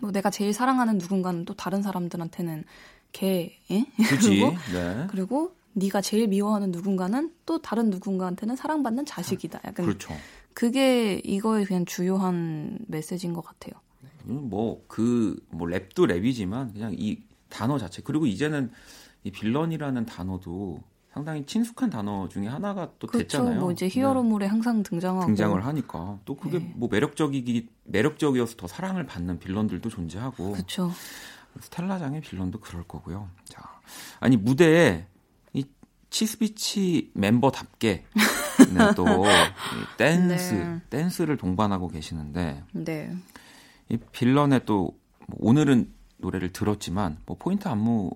뭐 0.00 0.12
내가 0.12 0.30
제일 0.30 0.52
사랑하는 0.52 0.98
누군가는 0.98 1.44
또 1.44 1.54
다른 1.54 1.82
사람들한테는 1.82 2.64
걔, 3.12 3.58
예? 3.70 3.84
그리고 4.08 4.50
네. 4.72 5.06
그리고 5.10 5.54
네가 5.74 6.00
제일 6.02 6.28
미워하는 6.28 6.70
누군가는 6.70 7.32
또 7.46 7.60
다른 7.60 7.90
누군가한테는 7.90 8.54
사랑받는 8.56 9.06
자식이다. 9.06 9.60
약간 9.64 9.86
그렇죠. 9.86 10.14
그게 10.54 11.20
이거의 11.24 11.64
그냥 11.64 11.84
주요한 11.86 12.78
메시지인 12.88 13.32
것 13.32 13.42
같아요. 13.42 13.72
뭐 14.24 14.84
그 14.86 15.40
뭐 15.50 15.66
랩도 15.68 16.06
랩이지만 16.06 16.72
그냥 16.74 16.94
이 16.96 17.18
단어 17.48 17.78
자체 17.78 18.02
그리고 18.02 18.26
이제는 18.26 18.70
이 19.24 19.30
빌런이라는 19.30 20.04
단어도 20.06 20.80
상당히 21.12 21.44
친숙한 21.44 21.90
단어 21.90 22.26
중에 22.28 22.46
하나가 22.46 22.90
또 22.98 23.06
그렇죠. 23.06 23.18
됐잖아요. 23.18 23.60
뭐 23.60 23.70
이제 23.70 23.86
네. 23.86 24.00
히어로물에 24.00 24.46
항상 24.46 24.82
등장하고 24.82 25.26
등장을 25.26 25.64
하니까 25.64 26.18
또 26.24 26.36
그게 26.36 26.58
네. 26.58 26.72
뭐 26.74 26.88
매력적이기 26.90 27.68
매력적이어서 27.84 28.56
더 28.56 28.66
사랑을 28.66 29.04
받는 29.04 29.38
빌런들도 29.38 29.88
존재하고 29.90 30.52
그렇죠. 30.52 30.90
스텔라장의 31.60 32.22
빌런도 32.22 32.60
그럴 32.60 32.82
거고요. 32.84 33.28
자, 33.44 33.62
아니 34.20 34.38
무대에 34.38 35.06
이 35.52 35.66
치스비치 36.08 37.12
멤버답게 37.14 38.04
네, 38.72 38.94
또이 38.96 39.28
댄스 39.98 40.54
네. 40.54 40.80
댄스를 40.88 41.36
동반하고 41.36 41.88
계시는데 41.88 42.64
네. 42.72 43.14
이 43.90 43.98
빌런의 44.12 44.64
또뭐 44.64 44.94
오늘은 45.40 45.92
노래를 46.16 46.54
들었지만 46.54 47.18
뭐 47.26 47.36
포인트 47.38 47.68
안무 47.68 48.12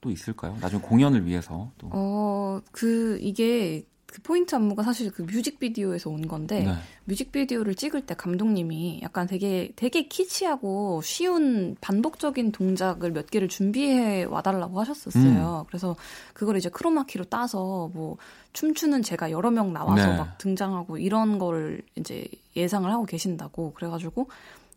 또 0.00 0.10
있을까요? 0.10 0.56
나중에 0.60 0.80
공연을 0.82 1.26
위해서 1.26 1.70
또 1.78 1.88
어, 1.92 2.60
그, 2.72 3.18
이게, 3.20 3.84
그 4.06 4.20
포인트 4.22 4.54
안무가 4.54 4.82
사실 4.82 5.10
그 5.10 5.22
뮤직비디오에서 5.22 6.10
온 6.10 6.26
건데, 6.26 6.64
네. 6.64 6.74
뮤직비디오를 7.04 7.74
찍을 7.74 8.06
때 8.06 8.14
감독님이 8.14 9.00
약간 9.02 9.26
되게, 9.26 9.72
되게 9.76 10.08
키치하고 10.08 11.00
쉬운 11.02 11.76
반복적인 11.80 12.50
동작을 12.50 13.12
몇 13.12 13.30
개를 13.30 13.48
준비해 13.48 14.24
와달라고 14.24 14.80
하셨었어요. 14.80 15.66
그래서 15.68 15.94
그걸 16.32 16.56
이제 16.56 16.68
크로마키로 16.68 17.26
따서 17.26 17.90
뭐, 17.92 18.16
춤추는 18.52 19.02
제가 19.02 19.30
여러 19.30 19.50
명 19.50 19.72
나와서 19.72 20.10
네. 20.10 20.16
막 20.16 20.38
등장하고 20.38 20.98
이런 20.98 21.38
걸 21.38 21.82
이제 21.96 22.26
예상을 22.56 22.90
하고 22.90 23.04
계신다고. 23.04 23.74
그래가지고, 23.74 24.28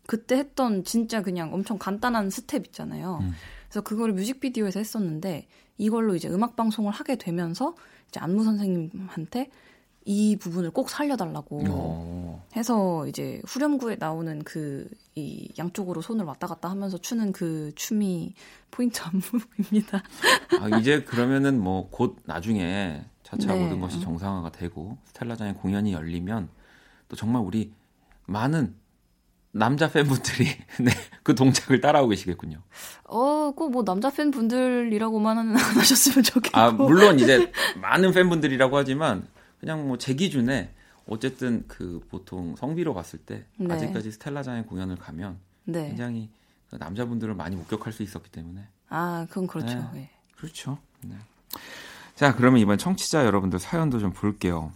그때 0.06 0.36
했던 0.36 0.84
진짜 0.84 1.22
그냥 1.22 1.52
엄청 1.54 1.78
간단한 1.78 2.28
스텝 2.28 2.66
있잖아요. 2.66 3.20
음. 3.22 3.32
그래서 3.74 3.82
그거를 3.82 4.14
뮤직비디오에서 4.14 4.78
했었는데 4.78 5.48
이걸로 5.78 6.14
이제 6.14 6.28
음악 6.28 6.54
방송을 6.54 6.92
하게 6.92 7.16
되면서 7.16 7.74
이제 8.08 8.20
안무 8.20 8.44
선생님한테 8.44 9.50
이 10.04 10.36
부분을 10.36 10.70
꼭 10.70 10.90
살려달라고 10.90 11.64
어, 11.68 12.46
해서 12.54 13.06
이제 13.08 13.42
후렴구에 13.46 13.96
나오는 13.96 14.42
그 14.44 14.88
이 15.16 15.48
양쪽으로 15.56 16.02
손을 16.02 16.24
왔다 16.24 16.48
갔다 16.48 16.68
하면서 16.68 16.98
추는 16.98 17.30
그 17.30 17.70
춤이 17.76 18.34
포인트 18.72 19.00
안무입니다. 19.00 20.02
아, 20.60 20.78
이제 20.78 21.04
그러면은 21.04 21.60
뭐 21.60 21.88
곧 21.90 22.16
나중에 22.24 23.04
차차 23.22 23.54
네. 23.54 23.62
모든 23.62 23.80
것이 23.80 24.00
정상화가 24.00 24.50
되고 24.50 24.98
스텔라장의 25.04 25.54
공연이 25.54 25.92
열리면 25.92 26.48
또 27.08 27.14
정말 27.14 27.42
우리 27.42 27.72
많은 28.26 28.74
남자 29.56 29.88
팬분들이 29.88 30.46
네, 30.80 30.90
그 31.22 31.34
동작을 31.34 31.80
따라하고 31.80 32.08
계시겠군요. 32.08 32.58
어, 33.04 33.52
꼭 33.54 33.70
뭐 33.70 33.84
남자 33.84 34.10
팬분들이라고만은 34.10 35.50
안 35.56 35.76
하셨으면 35.76 36.24
좋겠고. 36.24 36.58
아, 36.58 36.70
물론 36.72 37.20
이제 37.20 37.52
많은 37.80 38.12
팬분들이라고 38.12 38.76
하지만 38.76 39.26
그냥 39.60 39.86
뭐 39.86 39.96
제 39.96 40.14
기준에 40.14 40.70
어쨌든 41.06 41.64
그 41.68 42.00
보통 42.10 42.56
성비로 42.56 42.94
봤을 42.94 43.18
때 43.20 43.44
네. 43.56 43.72
아직까지 43.72 44.10
스텔라장의 44.12 44.66
공연을 44.66 44.96
가면 44.96 45.36
네. 45.64 45.88
굉장히 45.88 46.28
그 46.70 46.76
남자분들을 46.76 47.34
많이 47.34 47.54
목격할 47.56 47.92
수 47.92 48.02
있었기 48.02 48.30
때문에 48.30 48.62
아, 48.88 49.26
그건 49.28 49.46
그렇죠. 49.46 49.76
네. 49.92 50.00
예. 50.00 50.10
그렇죠. 50.36 50.78
네. 51.02 51.14
자, 52.16 52.34
그러면 52.34 52.60
이번 52.60 52.78
청취자 52.78 53.24
여러분들 53.24 53.58
사연도 53.58 53.98
좀 54.00 54.12
볼게요. 54.12 54.72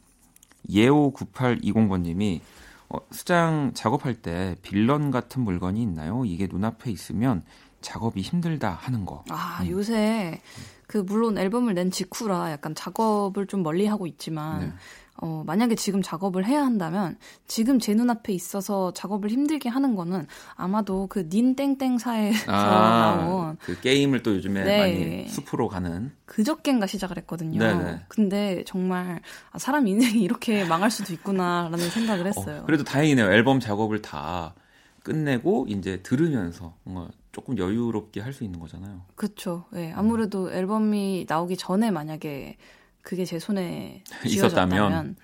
예오9820번님이 0.70 2.40
어, 2.88 2.98
수장 3.10 3.72
작업할 3.74 4.14
때 4.14 4.56
빌런 4.62 5.10
같은 5.10 5.42
물건이 5.42 5.82
있나요? 5.82 6.24
이게 6.24 6.46
눈앞에 6.50 6.90
있으면 6.90 7.44
작업이 7.80 8.22
힘들다 8.22 8.70
하는 8.70 9.04
거. 9.04 9.24
아, 9.28 9.64
요새 9.68 10.40
그 10.86 10.98
물론 10.98 11.38
앨범을 11.38 11.74
낸 11.74 11.90
직후라 11.90 12.50
약간 12.50 12.74
작업을 12.74 13.46
좀 13.46 13.62
멀리 13.62 13.86
하고 13.86 14.06
있지만 14.06 14.60
네. 14.60 14.72
어, 15.20 15.42
만약에 15.46 15.74
지금 15.74 16.00
작업을 16.00 16.46
해야 16.46 16.64
한다면 16.64 17.16
지금 17.46 17.78
제 17.78 17.94
눈앞에 17.94 18.32
있어서 18.32 18.92
작업을 18.92 19.30
힘들게 19.30 19.68
하는 19.68 19.94
거는 19.94 20.26
아마도 20.54 21.06
그 21.08 21.28
닌땡땡사에서 21.30 22.50
나온 22.52 23.56
그 23.60 23.78
게임을 23.80 24.22
또 24.22 24.34
요즘에 24.36 24.64
네. 24.64 24.78
많이 24.78 25.28
숲으로 25.28 25.68
가는. 25.68 26.12
그저껜가 26.26 26.86
시작을 26.86 27.16
했거든요. 27.18 27.58
네네. 27.58 28.00
근데 28.08 28.62
정말 28.66 29.20
아, 29.50 29.58
사람 29.58 29.86
인생이 29.86 30.22
이렇게 30.22 30.64
망할 30.64 30.90
수도 30.90 31.12
있구나라는 31.12 31.78
생각을 31.90 32.26
했어요. 32.26 32.60
어, 32.62 32.66
그래도 32.66 32.84
다행이네요. 32.84 33.30
앨범 33.32 33.58
작업을 33.60 34.02
다 34.02 34.54
끝내고 35.02 35.66
이제 35.68 36.00
들으면서 36.02 36.74
뭔가 36.84 37.10
조금 37.32 37.56
여유롭게 37.58 38.20
할 38.20 38.32
수 38.32 38.44
있는 38.44 38.60
거잖아요. 38.60 39.02
그렇죠. 39.16 39.64
예. 39.74 39.92
아무래도 39.92 40.52
앨범이 40.52 41.26
나오기 41.28 41.56
전에 41.56 41.90
만약에 41.90 42.56
그게 43.02 43.24
제 43.24 43.38
손에 43.38 44.02
있었다면. 44.24 45.16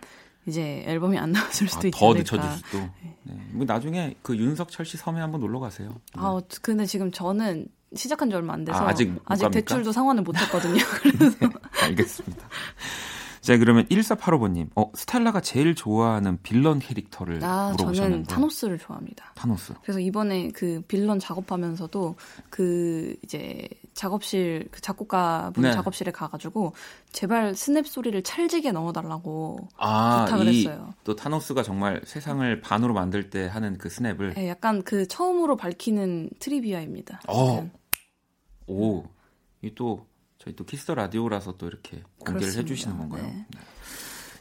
이제 0.47 0.85
앨범이 0.87 1.17
안 1.17 1.33
나왔을 1.33 1.67
수도 1.69 1.85
아, 1.85 1.87
있지 1.87 1.99
더. 1.99 2.13
늦춰질 2.13 2.51
수도. 2.51 2.79
네. 3.23 3.35
뭐 3.53 3.65
나중에 3.65 4.15
그 4.21 4.37
윤석철 4.37 4.85
씨 4.85 4.99
섬에 4.99 5.19
한번 5.19 5.41
놀러 5.41 5.59
가세요. 5.59 5.89
네. 5.89 6.21
아, 6.21 6.27
어, 6.33 6.43
근데 6.61 6.85
지금 6.85 7.11
저는 7.11 7.67
시작한 7.95 8.29
지 8.29 8.37
얼마 8.37 8.53
안 8.53 8.63
돼서 8.65 8.79
아, 8.79 8.89
아직 8.89 9.07
못 9.11 9.25
갑니까? 9.25 9.49
대출도 9.49 9.93
상환을 9.93 10.23
못 10.23 10.37
했거든요. 10.37 10.83
알겠습니다. 11.85 12.47
자, 13.41 13.59
그러면 13.59 13.87
1485번님. 13.89 14.69
어, 14.75 14.91
스텔라가 14.95 15.41
제일 15.41 15.75
좋아하는 15.75 16.39
빌런 16.43 16.79
캐릭터를 16.79 17.37
아, 17.45 17.75
저는 17.77 17.77
물어보셨는데. 17.77 18.35
타노스를 18.35 18.79
좋아합니다. 18.79 19.33
타노스. 19.35 19.75
그래서 19.83 20.01
이번에 20.01 20.49
그 20.55 20.83
빌런 20.89 21.19
작업하면서도 21.19 22.17
그 22.51 23.17
이제 23.23 23.69
작업실 23.95 24.69
그 24.71 24.81
작곡가 24.81 25.51
분 25.55 25.63
네. 25.63 25.73
작업실에 25.73 26.11
가가지고 26.11 26.75
제발 27.13 27.55
스냅 27.55 27.87
소리를 27.87 28.21
찰지게 28.23 28.73
넣어달라고 28.73 29.69
아, 29.77 30.25
부탁을 30.25 30.53
이, 30.53 30.67
했어요. 30.67 30.95
또 31.05 31.15
타노스가 31.17 31.63
정말 31.63 32.03
세상을 32.05 32.61
반으로 32.61 32.93
만들 32.93 33.31
때 33.31 33.47
하는 33.47 33.79
그 33.79 33.89
스냅을. 33.89 34.35
네, 34.35 34.49
약간 34.49 34.83
그 34.83 35.07
처음으로 35.07 35.57
밝히는 35.57 36.31
trivia입니다. 36.41 37.23
어. 37.29 37.53
약간 37.53 37.73
오, 38.67 39.05
이 39.63 39.75
또, 39.75 40.07
저희 40.39 40.57
또 40.57 40.65
Kiss 40.65 40.82
the 40.82 40.95
Radio라서 40.95 41.57
또 41.57 41.67
이렇게 41.67 42.03
공개를 42.19 42.41
그렇습니다. 42.41 42.61
해주시는 42.61 42.99
건가요? 42.99 43.23
네. 43.23 43.47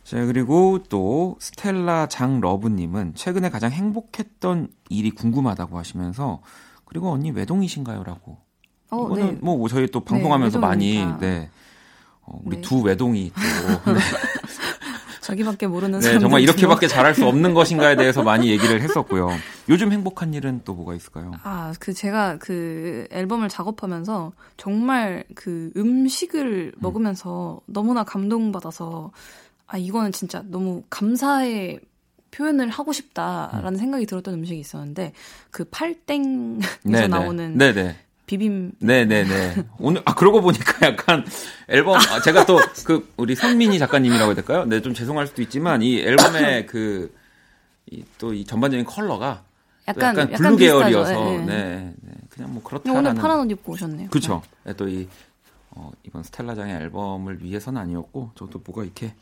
자, 0.03 0.25
그리고 0.25 0.79
또 0.89 1.37
스텔라장 1.39 2.07
love님은 2.07 3.15
최근에 3.15 3.49
가장 3.49 3.71
행복했던 3.71 4.69
일이 4.89 5.11
궁금하다고 5.11 5.77
하시면서 5.77 6.41
그리고 6.85 7.11
언니 7.11 7.31
외동이신가요? 7.31 8.03
라고. 8.03 8.37
어, 8.93 9.05
이거는 9.05 9.25
네. 9.25 9.37
뭐 9.41 9.67
저희 9.67 9.87
또 9.87 9.99
방송하면서 9.99 10.59
많이, 10.59 10.97
외동이니까. 10.97 11.19
네. 11.19 11.49
어, 12.21 12.39
우리 12.43 12.57
네. 12.57 12.61
두 12.61 12.81
외동이 12.81 13.31
또. 13.85 13.91
네. 13.93 13.99
자기밖에 15.21 15.67
모르는 15.67 15.99
네, 15.99 16.19
정말 16.19 16.41
이렇게밖에 16.41 16.87
잘할 16.87 17.15
수 17.15 17.25
없는 17.25 17.53
것인가에 17.53 17.95
대해서 17.95 18.23
많이 18.23 18.49
얘기를 18.49 18.81
했었고요. 18.81 19.29
요즘 19.69 19.91
행복한 19.93 20.33
일은 20.33 20.61
또 20.65 20.73
뭐가 20.73 20.93
있을까요? 20.95 21.31
아, 21.43 21.73
그 21.79 21.93
제가 21.93 22.37
그 22.39 23.07
앨범을 23.09 23.47
작업하면서 23.47 24.33
정말 24.57 25.23
그 25.33 25.71
음식을 25.77 26.73
먹으면서 26.77 27.61
너무나 27.65 28.03
감동받아서 28.03 29.11
아, 29.65 29.77
이거는 29.77 30.11
진짜 30.11 30.43
너무 30.45 30.83
감사의 30.89 31.79
표현을 32.31 32.69
하고 32.69 32.91
싶다라는 32.91 33.77
생각이 33.77 34.05
들었던 34.05 34.33
음식이 34.33 34.59
있었는데 34.59 35.13
그 35.51 35.63
팔땡에서 35.65 36.67
네네. 36.83 37.07
나오는 37.07 37.57
네네. 37.57 37.95
비빔 38.25 38.71
네네네. 38.79 39.55
오늘, 39.79 40.01
아, 40.05 40.15
그러고 40.15 40.41
보니까 40.41 40.87
약간 40.87 41.25
앨범, 41.67 41.97
아, 41.97 42.21
제가 42.21 42.45
또 42.45 42.57
그, 42.85 43.11
우리 43.17 43.35
선민희 43.35 43.79
작가님이라고 43.79 44.27
해야 44.27 44.35
될까요? 44.35 44.65
네, 44.65 44.81
좀 44.81 44.93
죄송할 44.93 45.27
수도 45.27 45.41
있지만 45.41 45.81
이 45.81 45.99
앨범의 45.99 46.65
그, 46.67 47.13
이, 47.91 48.03
또 48.17 48.33
이 48.33 48.45
전반적인 48.45 48.85
컬러가 48.85 49.43
또 49.43 49.89
약간 49.89 50.09
약간, 50.17 50.31
약간 50.31 50.37
블루 50.37 50.57
비슷하죠. 50.57 50.79
계열이어서, 50.79 51.13
예, 51.13 51.33
예. 51.33 51.37
네, 51.39 51.93
네. 52.01 52.11
그냥 52.29 52.53
뭐 52.53 52.61
오늘 52.63 52.63
그렇다라는. 52.63 53.15
파란 53.21 53.39
옷 53.41 53.51
입고 53.51 53.73
오셨네요. 53.73 54.09
그쵸. 54.09 54.41
네, 54.63 54.73
또 54.73 54.87
이, 54.87 55.07
어, 55.71 55.91
이번 56.03 56.23
스텔라장의 56.23 56.75
앨범을 56.77 57.43
위해서는 57.43 57.81
아니었고, 57.81 58.31
저도 58.35 58.61
뭐가 58.65 58.83
이렇게 58.85 59.13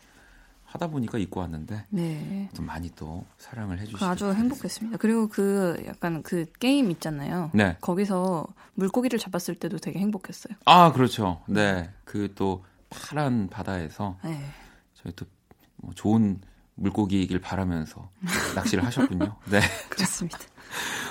하다 0.72 0.88
보니까 0.88 1.17
입고 1.17 1.39
왔는데, 1.41 1.86
네. 1.89 2.49
좀 2.53 2.65
많이 2.65 2.89
또 2.95 3.26
사랑을 3.38 3.76
그 3.76 3.82
해주시고. 3.82 4.05
아주 4.05 4.32
행복했습니다. 4.34 4.97
그리고 4.97 5.28
그 5.28 5.82
약간 5.86 6.24
그 6.24 6.45
게임 6.59 6.89
있잖아요. 6.91 7.51
네. 7.53 7.76
거기서 7.82 8.47
물고기를 8.76 9.19
잡았을 9.19 9.55
때도 9.55 9.78
되게 9.80 9.99
행복했어요. 9.99 10.55
아, 10.65 10.91
그렇죠. 10.93 11.41
네. 11.47 11.89
그 12.05 12.30
또 12.36 12.63
파란 12.89 13.49
바다에서 13.49 14.17
네. 14.24 14.39
저희 14.95 15.13
또 15.13 15.26
뭐 15.84 15.91
좋은 15.95 16.39
물고기이길 16.76 17.39
바라면서 17.41 18.11
낚시를 18.55 18.86
하셨군요. 18.86 19.36
네. 19.49 19.59
그렇습니다. 19.89 20.38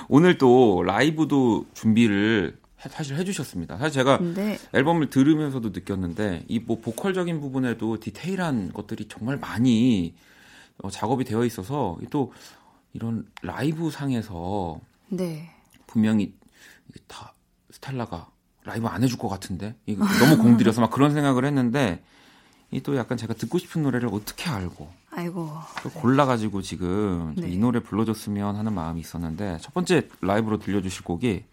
오늘 0.09 0.39
또 0.39 0.85
라이브도 0.85 1.67
준비를 1.75 2.57
해- 2.57 2.60
사실 2.89 3.17
해주셨습니다. 3.17 3.77
사실 3.79 3.93
제가 3.95 4.19
근데 4.19 4.59
앨범을 4.73 5.11
들으면서도 5.11 5.71
느꼈는데 5.71 6.45
이 6.49 6.61
뭐 6.61 6.79
보컬적인 6.81 7.41
부분에도 7.41 7.99
디테일한 8.01 8.73
것들이 8.73 9.07
정말 9.09 9.37
많이 9.39 10.15
어, 10.83 10.89
작업이 10.91 11.25
되어 11.25 11.45
있어서 11.45 11.99
또 12.11 12.33
이런 12.93 13.27
라이브 13.43 13.91
상에서 13.91 14.81
네. 15.09 15.51
분명히 15.87 16.35
다 17.07 17.35
스텔라가 17.71 18.29
라이브 18.65 18.87
안 18.87 19.03
해줄 19.03 19.19
것 19.19 19.29
같은데 19.29 19.75
이거 19.87 20.05
너무 20.19 20.39
공들여서 20.43 20.81
막 20.81 20.91
그런 20.91 21.13
생각을 21.13 21.45
했는데 21.45 22.03
이 22.73 22.81
또 22.83 22.97
약간 22.97 23.19
제가 23.19 23.35
듣고 23.35 23.59
싶은 23.59 23.83
노래를 23.83 24.09
어떻게 24.13 24.49
알고 24.49 24.89
아이고. 25.11 25.51
또 25.83 25.91
골라가지고 25.91 26.63
지금 26.63 27.35
네. 27.37 27.51
이 27.51 27.59
노래 27.59 27.81
불러줬으면 27.81 28.55
하는 28.55 28.73
마음이 28.73 29.01
있었는데 29.01 29.59
첫 29.61 29.75
번째 29.75 30.09
라이브로 30.21 30.59
들려주실 30.61 31.03
곡이 31.03 31.45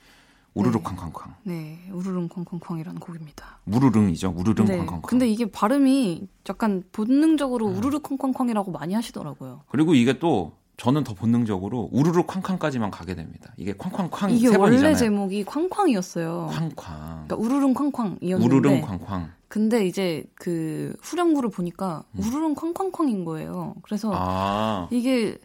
우르르 0.57 0.79
쾅쾅쾅 0.81 1.33
네. 1.43 1.79
우르릉 1.91 2.27
쾅쾅쾅이라는 2.29 2.99
곡입니다. 2.99 3.59
무르릉이죠 3.65 4.33
우르릉 4.35 4.65
네. 4.65 4.77
쾅쾅쾅 4.77 5.01
근데 5.03 5.27
이게 5.27 5.45
발음이 5.49 6.27
약간 6.49 6.83
본능적으로 6.91 7.67
우르르 7.67 7.99
쾅쾅쾅이라고 7.99 8.71
많이 8.71 8.93
하시더라고요. 8.93 9.61
그리고 9.69 9.93
이게 9.93 10.17
또 10.19 10.53
저는 10.77 11.03
더 11.03 11.13
본능적으로 11.13 11.89
우르르 11.91 12.23
쾅쾅까지만 12.23 12.91
가게 12.91 13.15
됩니다. 13.15 13.53
이게 13.57 13.73
쾅쾅쾅 13.73 14.31
이게 14.31 14.49
세 14.49 14.55
원래 14.57 14.71
번이잖아요. 14.71 14.95
제목이 14.95 15.43
쾅쾅이었어요. 15.45 16.49
쾅쾅 16.51 17.25
그러니까 17.27 17.35
우르릉 17.35 17.73
쾅쾅이었는데 17.73 18.55
우르릉 18.55 18.81
쾅쾅 18.81 19.31
근데 19.47 19.87
이제 19.87 20.25
그 20.35 20.95
후렴구를 21.01 21.49
보니까 21.51 22.03
우르릉 22.17 22.53
쾅쾅쾅인 22.55 23.25
거예요. 23.25 23.75
그래서 23.81 24.09
음. 24.09 24.13
아 24.17 24.87
이게 24.91 25.37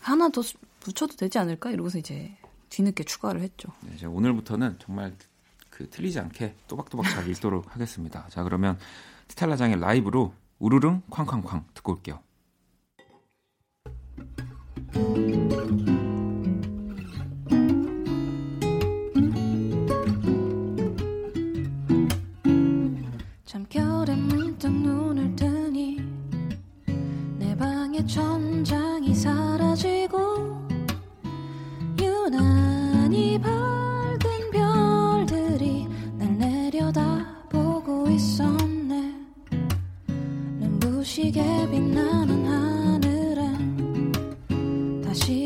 하나 0.00 0.28
더 0.30 0.42
수- 0.42 0.56
붙여도 0.80 1.16
되지 1.16 1.38
않을까 1.38 1.70
이러고서 1.70 1.96
이제 1.98 2.36
뒤늦게 2.74 3.04
추가를 3.04 3.40
했죠. 3.40 3.68
네, 3.82 3.96
제가 3.96 4.12
오늘부터는 4.12 4.78
정말 4.80 5.14
그 5.70 5.88
틀리지 5.88 6.18
않게 6.18 6.56
또박또박 6.66 7.08
잘 7.08 7.28
읽도록 7.28 7.72
하겠습니다. 7.72 8.26
자 8.30 8.42
그러면 8.42 8.78
스텔라장의 9.28 9.78
라이브로 9.80 10.34
우르릉 10.58 11.02
쾅쾅쾅 11.08 11.66
듣고 11.74 11.92
올게요. 11.92 12.20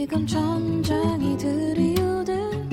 다시금 0.09 0.27
천장이 0.27 1.37
들이우듯 1.37 2.73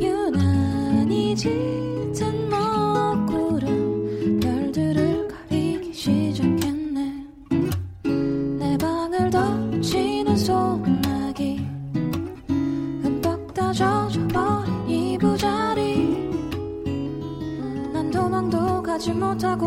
유난히 0.00 1.36
짙은 1.36 2.48
먹구름. 2.48 4.40
별들을 4.40 5.28
가리기 5.28 5.92
시작했네. 5.92 7.26
내 8.58 8.78
방을 8.78 9.30
덮치는 9.30 10.36
소나기. 10.36 11.66
흠뻑 13.02 13.52
다 13.52 13.72
젖어버린 13.72 14.88
이 14.88 15.18
부자리. 15.18 16.30
난 17.92 18.10
도망도 18.10 18.82
가지 18.82 19.12
못하고 19.12 19.61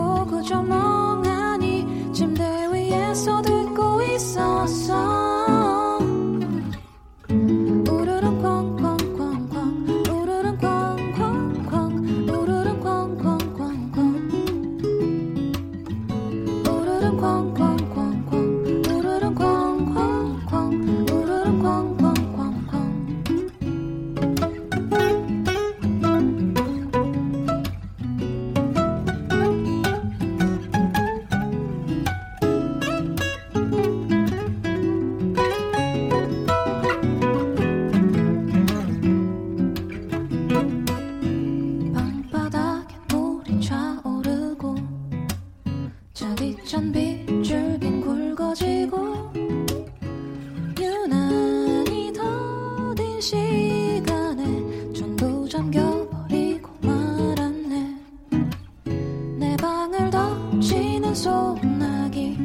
소나기 61.16 62.36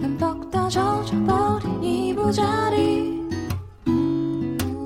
흠뻑 0.00 0.50
다 0.50 0.66
젖어버린 0.70 1.84
이 1.84 2.14
부자리. 2.14 3.22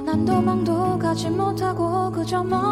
난 0.05 0.25
도망도 0.25 0.99
가지 0.99 1.31
못하고 1.31 2.11
그저 2.11 2.43
멍 2.43 2.70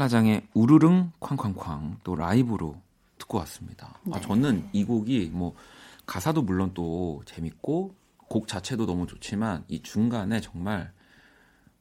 자 0.00 0.08
스텔라장의 0.08 0.48
우르릉 0.54 1.12
쾅쾅쾅 1.20 1.98
또 2.02 2.16
라이브로 2.16 2.80
듣고 3.18 3.36
왔습니다. 3.38 3.98
아, 4.10 4.16
네. 4.16 4.20
저는 4.22 4.68
이 4.72 4.84
곡이 4.84 5.30
뭐 5.32 5.54
가사도 6.06 6.40
물론 6.40 6.70
또 6.72 7.20
재밌고 7.26 7.94
곡 8.16 8.48
자체도 8.48 8.86
너무 8.86 9.06
좋지만 9.06 9.64
이 9.68 9.82
중간에 9.82 10.40
정말 10.40 10.92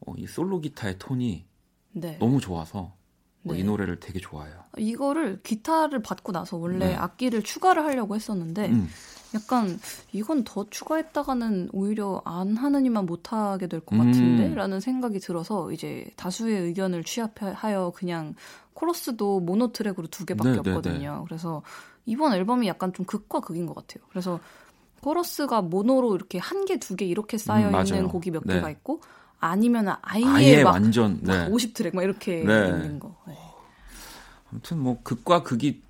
어, 0.05 0.13
이 0.17 0.27
솔로 0.27 0.59
기타의 0.59 0.97
톤이 0.99 1.45
네. 1.93 2.17
너무 2.19 2.41
좋아서 2.41 2.79
어, 2.79 3.53
네. 3.53 3.59
이 3.59 3.63
노래를 3.63 4.01
되게 4.01 4.19
좋아해요. 4.19 4.65
이거를 4.77 5.41
기타를 5.41 6.01
받고 6.01 6.33
나서 6.33 6.57
원래 6.57 6.89
네. 6.89 6.95
악기를 6.95 7.43
추가를 7.43 7.85
하려고 7.85 8.15
했었는데 8.15 8.69
음, 8.69 8.89
약간 9.35 9.79
이건 10.11 10.43
더 10.43 10.65
추가했다가는 10.69 11.69
오히려 11.71 12.21
안 12.25 12.55
하느니만 12.57 13.05
못하게 13.05 13.67
될것 13.67 13.93
음. 13.99 14.05
같은데? 14.05 14.55
라는 14.55 14.79
생각이 14.79 15.19
들어서 15.19 15.71
이제 15.71 16.09
다수의 16.15 16.61
의견을 16.63 17.03
취합하여 17.03 17.93
그냥 17.95 18.35
코러스도 18.73 19.39
모노 19.41 19.71
트랙으로 19.71 20.07
두 20.07 20.25
개밖에 20.25 20.49
네, 20.51 20.61
네, 20.61 20.71
없거든요. 20.71 21.25
그래서 21.27 21.61
이번 22.05 22.33
앨범이 22.33 22.67
약간 22.67 22.91
좀 22.93 23.05
극과 23.05 23.41
극인 23.41 23.65
것 23.67 23.75
같아요. 23.75 24.03
그래서 24.09 24.39
코러스가 25.01 25.61
모노로 25.61 26.15
이렇게 26.15 26.39
한 26.39 26.65
개, 26.65 26.77
두 26.79 26.95
개 26.95 27.05
이렇게 27.05 27.37
쌓여 27.37 27.67
음, 27.67 27.71
맞아요. 27.71 27.85
있는 27.85 28.07
곡이 28.07 28.31
몇 28.31 28.43
네. 28.45 28.55
개가 28.55 28.69
있고 28.71 29.01
아니면 29.39 29.95
아예, 30.01 30.25
아예 30.25 30.63
막 30.63 30.71
완전 30.71 31.19
네. 31.21 31.47
50트랙 31.49 31.95
막 31.95 32.03
이렇게 32.03 32.43
네. 32.43 32.67
있는 32.67 32.99
거. 32.99 33.15
네. 33.27 33.37
아무튼 34.51 34.79
뭐 34.79 34.99
극과 35.03 35.43
극이 35.43 35.81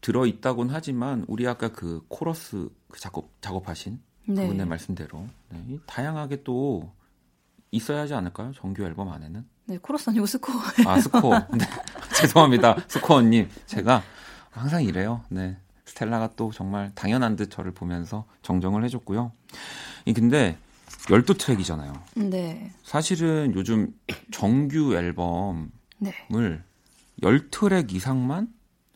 들어 0.00 0.26
있다곤 0.26 0.70
하지만 0.70 1.24
우리 1.28 1.46
아까 1.46 1.68
그 1.68 2.02
코러스 2.08 2.68
그 2.90 3.00
작업 3.00 3.30
작업하신 3.40 4.00
네. 4.26 4.42
그분의 4.42 4.66
말씀대로 4.66 5.26
네, 5.50 5.64
이 5.68 5.78
다양하게 5.86 6.42
또 6.42 6.92
있어야 7.70 8.00
하지 8.00 8.14
않을까요? 8.14 8.52
정규 8.52 8.82
앨범 8.84 9.08
안에는 9.10 9.46
네, 9.66 9.78
코러스 9.78 10.10
아니고 10.10 10.26
스코어. 10.26 10.60
아 10.86 11.00
스코어 11.00 11.38
네. 11.56 11.64
죄송합니다 12.16 12.76
스코어님 12.88 13.48
제가 13.66 14.02
항상 14.50 14.82
이래요 14.82 15.22
네 15.28 15.56
스텔라가 15.86 16.30
또 16.36 16.50
정말 16.52 16.92
당연한 16.94 17.36
듯 17.36 17.50
저를 17.50 17.72
보면서 17.72 18.24
정정을 18.42 18.84
해줬고요 18.84 19.32
이 20.06 20.12
근데 20.12 20.56
12트랙이잖아요 21.06 22.00
네. 22.16 22.72
사실은 22.82 23.52
요즘 23.54 23.94
정규 24.32 24.94
앨범을 24.94 25.68
네. 25.98 26.12
10트랙 27.22 27.92
이상만 27.92 28.52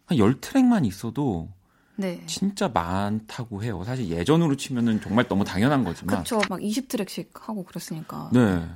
한 0.06 0.18
10트랙만 0.18 0.86
있어도 0.86 1.48
네. 1.96 2.22
진짜 2.26 2.68
많다고 2.68 3.62
해요. 3.62 3.82
사실 3.84 4.08
예전으로 4.08 4.56
치면은 4.56 5.00
정말 5.00 5.26
너무 5.28 5.44
당연한 5.44 5.84
거지만. 5.84 6.18
그쵸. 6.18 6.40
막 6.48 6.60
20트랙씩 6.60 7.28
하고 7.40 7.62
그랬으니까. 7.64 8.30
네. 8.32 8.66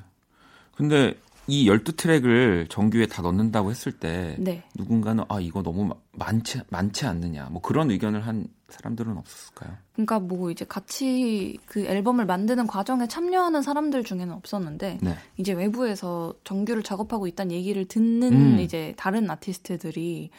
근데 0.76 1.14
이 1.50 1.66
12트랙을 1.68 2.68
정규에 2.68 3.06
다 3.06 3.22
넣는다고 3.22 3.70
했을 3.70 3.90
때 3.90 4.36
네. 4.38 4.62
누군가는 4.76 5.24
아 5.28 5.40
이거 5.40 5.62
너무 5.62 5.86
마- 5.86 5.94
많지 6.12 6.60
많지 6.68 7.06
않느냐 7.06 7.48
뭐 7.50 7.62
그런 7.62 7.90
의견을 7.90 8.26
한 8.26 8.46
사람들은 8.68 9.16
없었을까요? 9.16 9.74
그러니까 9.94 10.20
뭐 10.20 10.50
이제 10.50 10.66
같이 10.66 11.58
그 11.64 11.86
앨범을 11.86 12.26
만드는 12.26 12.66
과정에 12.66 13.08
참여하는 13.08 13.62
사람들 13.62 14.04
중에는 14.04 14.30
없었는데 14.34 14.98
네. 15.00 15.16
이제 15.38 15.54
외부에서 15.54 16.34
정규를 16.44 16.82
작업하고 16.82 17.26
있다는 17.26 17.52
얘기를 17.52 17.86
듣는 17.86 18.32
음. 18.32 18.60
이제 18.60 18.92
다른 18.98 19.30
아티스트들이 19.30 20.30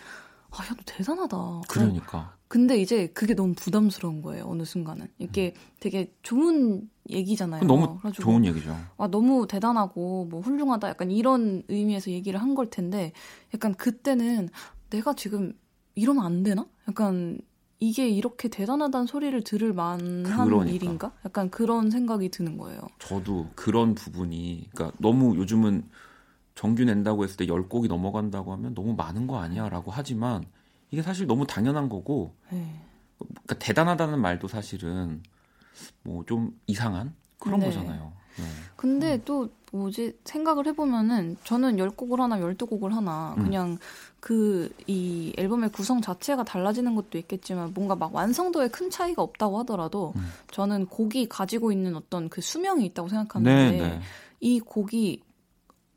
아, 0.51 0.63
야, 0.63 0.67
너 0.69 0.75
대단하다. 0.85 1.37
어, 1.37 1.61
그러니까. 1.67 2.35
근데 2.49 2.77
이제 2.81 3.07
그게 3.13 3.35
너무 3.35 3.53
부담스러운 3.53 4.23
거예요. 4.23 4.45
어느 4.47 4.63
순간은. 4.65 5.07
이게 5.19 5.53
되게 5.79 6.11
좋은 6.23 6.89
얘기잖아요. 7.07 7.63
너무 7.65 7.99
좋은 8.11 8.43
얘기죠. 8.43 8.75
아, 8.97 9.07
너무 9.07 9.45
대단하고 9.47 10.25
뭐 10.25 10.41
훌륭하다 10.41 10.89
약간 10.89 11.11
이런 11.11 11.61
의미에서 11.69 12.09
얘기를 12.11 12.41
한 12.41 12.55
걸 12.55 12.67
텐데 12.71 13.13
약간 13.53 13.75
그때는 13.75 14.49
내가 14.89 15.13
지금 15.13 15.53
이러면 15.93 16.25
안 16.25 16.41
되나? 16.41 16.65
약간 16.87 17.39
이게 17.79 18.09
이렇게 18.09 18.47
대단하다는 18.49 19.05
소리를 19.05 19.39
들을 19.43 19.71
만한 19.71 20.23
그러니까. 20.23 20.71
일인가? 20.73 21.13
약간 21.25 21.51
그런 21.51 21.91
생각이 21.91 22.29
드는 22.29 22.57
거예요. 22.57 22.81
저도 22.97 23.51
그런 23.53 23.93
부분이 23.93 24.69
그러니까 24.73 24.97
너무 24.99 25.35
요즘은 25.37 25.83
정규 26.55 26.83
낸다고 26.83 27.23
했을 27.23 27.37
때 27.37 27.45
10곡이 27.45 27.87
넘어간다고 27.87 28.51
하면 28.53 28.73
너무 28.73 28.95
많은 28.95 29.27
거 29.27 29.37
아니야 29.37 29.69
라고 29.69 29.91
하지만 29.91 30.43
이게 30.91 31.01
사실 31.01 31.27
너무 31.27 31.45
당연한 31.45 31.89
거고 31.89 32.35
네. 32.49 32.81
그러니까 33.17 33.55
대단하다는 33.59 34.19
말도 34.19 34.47
사실은 34.47 35.21
뭐 36.03 36.23
좀 36.25 36.51
이상한 36.67 37.13
그런 37.39 37.59
네. 37.59 37.67
거잖아요. 37.67 38.13
네. 38.37 38.43
근데 38.75 39.21
또 39.25 39.49
뭐지 39.71 40.17
생각을 40.23 40.65
해보면은 40.67 41.37
저는 41.43 41.77
10곡을 41.77 42.19
하나 42.19 42.37
12곡을 42.39 42.89
하나 42.89 43.35
음. 43.37 43.43
그냥 43.43 43.77
그이 44.19 45.33
앨범의 45.37 45.71
구성 45.71 46.01
자체가 46.01 46.43
달라지는 46.43 46.95
것도 46.95 47.17
있겠지만 47.17 47.73
뭔가 47.73 47.95
막 47.95 48.13
완성도에 48.13 48.69
큰 48.69 48.89
차이가 48.89 49.21
없다고 49.21 49.59
하더라도 49.59 50.13
음. 50.15 50.27
저는 50.51 50.87
곡이 50.87 51.27
가지고 51.29 51.71
있는 51.71 51.95
어떤 51.95 52.29
그 52.29 52.41
수명이 52.41 52.85
있다고 52.87 53.09
생각하는데 53.09 53.71
네, 53.71 53.77
네. 53.77 54.01
이 54.39 54.59
곡이 54.59 55.21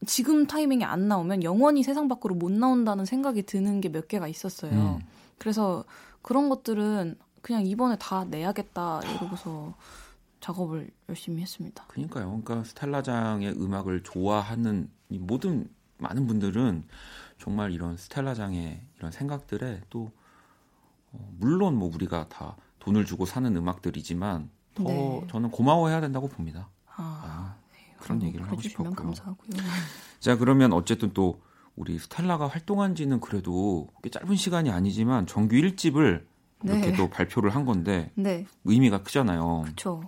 지금 0.07 0.47
타이밍에 0.47 0.85
안 0.85 1.09
나오면 1.09 1.43
영원히 1.45 1.83
세상 1.83 2.09
밖으로 2.09 2.35
못 2.35 2.51
나온다는 2.51 3.05
생각이 3.05 3.43
드는 3.45 3.81
게 3.81 3.89
몇 3.89 4.09
개가 4.09 4.27
있었어요. 4.29 4.73
음. 4.73 5.07
그래서 5.39 5.85
그런 6.23 6.49
것들은 6.49 7.17
그냥 7.41 7.67
이번에 7.67 7.97
다 7.99 8.25
내야겠다 8.25 9.01
이러고서 9.05 9.75
작업을 10.41 10.91
열심히 11.09 11.43
했습니다. 11.43 11.85
그러니까요. 11.89 12.41
그러니까 12.43 12.65
스텔라장의 12.65 13.53
음악을 13.61 14.03
좋아하는 14.03 14.89
이 15.09 15.19
모든 15.19 15.69
많은 15.99 16.27
분들은 16.27 16.85
정말 17.39 17.73
이런 17.73 17.97
스텔라장의 17.97 18.81
이런 18.99 19.13
생각들에 19.13 19.83
또 19.91 20.11
어, 21.13 21.29
물론 21.39 21.77
뭐 21.77 21.91
우리가 21.95 22.29
다 22.29 22.57
돈을 22.81 23.05
주고 23.05 23.27
사는 23.27 23.55
음악들이지만 23.57 24.51
더 24.75 24.85
네. 24.85 25.27
저는 25.31 25.51
고마워해야 25.51 26.01
된다고 26.01 26.29
봅니다. 26.29 26.69
아, 26.87 27.23
아, 27.25 27.57
그런 28.03 28.23
얘기를 28.23 28.47
하고 28.47 28.61
싶었고요. 28.61 28.95
감사하고요. 28.95 29.51
자 30.21 30.37
그러면 30.37 30.73
어쨌든 30.73 31.13
또 31.13 31.41
우리 31.77 31.99
스텔라가 31.99 32.49
활동한 32.49 32.95
지는 32.95 33.21
그래도 33.21 33.89
꽤 34.03 34.11
짧은 34.11 34.37
시간이 34.37 34.71
아니지만 34.71 35.27
정규 35.27 35.57
1집을 35.57 36.25
이렇게 36.65 36.91
네. 36.91 36.97
또 36.97 37.09
발표를 37.09 37.51
한 37.55 37.65
건데 37.65 38.13
네, 38.15 38.47
의미가 38.65 39.03
크잖아요. 39.03 39.63
그렇죠. 39.63 40.03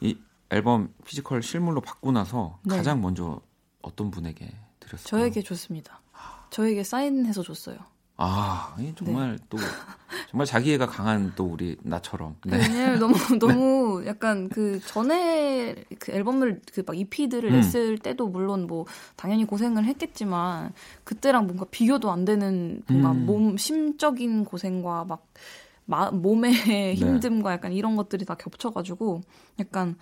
이 0.00 0.18
앨범 0.50 0.92
피지컬 1.04 1.42
실물로 1.42 1.80
받고 1.80 2.12
나서 2.12 2.58
네. 2.64 2.76
가장 2.76 3.00
먼저 3.00 3.40
어떤 3.82 4.10
분에게 4.10 4.50
드렸어요? 4.78 5.06
저에게 5.06 5.42
줬습니다. 5.42 6.02
저에게 6.50 6.82
사인해서 6.84 7.42
줬어요. 7.42 7.78
아, 8.22 8.76
이 8.78 8.92
정말 8.94 9.38
또 9.48 9.56
정말 10.30 10.46
자기애가 10.46 10.86
강한 10.86 11.32
또 11.34 11.46
우리 11.46 11.76
나처럼. 11.82 12.36
네. 12.44 12.58
왜냐면 12.58 12.98
너무 12.98 13.14
너무 13.40 14.04
약간 14.06 14.50
그 14.50 14.78
전에 14.86 15.74
그 15.98 16.12
앨범을 16.12 16.60
그 16.72 16.82
막 16.82 16.98
EP들을 16.98 17.48
음. 17.50 17.56
냈을 17.56 17.98
때도 17.98 18.28
물론 18.28 18.66
뭐 18.66 18.84
당연히 19.16 19.46
고생을 19.46 19.84
했겠지만 19.86 20.72
그때랑 21.04 21.46
뭔가 21.46 21.64
비교도 21.70 22.10
안 22.10 22.26
되는 22.26 22.82
뭔가 22.88 23.12
음. 23.12 23.24
몸 23.24 23.56
심적인 23.56 24.44
고생과 24.44 25.04
막 25.04 25.26
마, 25.86 26.10
몸의 26.10 26.52
힘듦과 27.00 27.52
약간 27.52 27.72
이런 27.72 27.96
것들이 27.96 28.24
다 28.26 28.34
겹쳐가지고 28.34 29.22
약간 29.58 29.96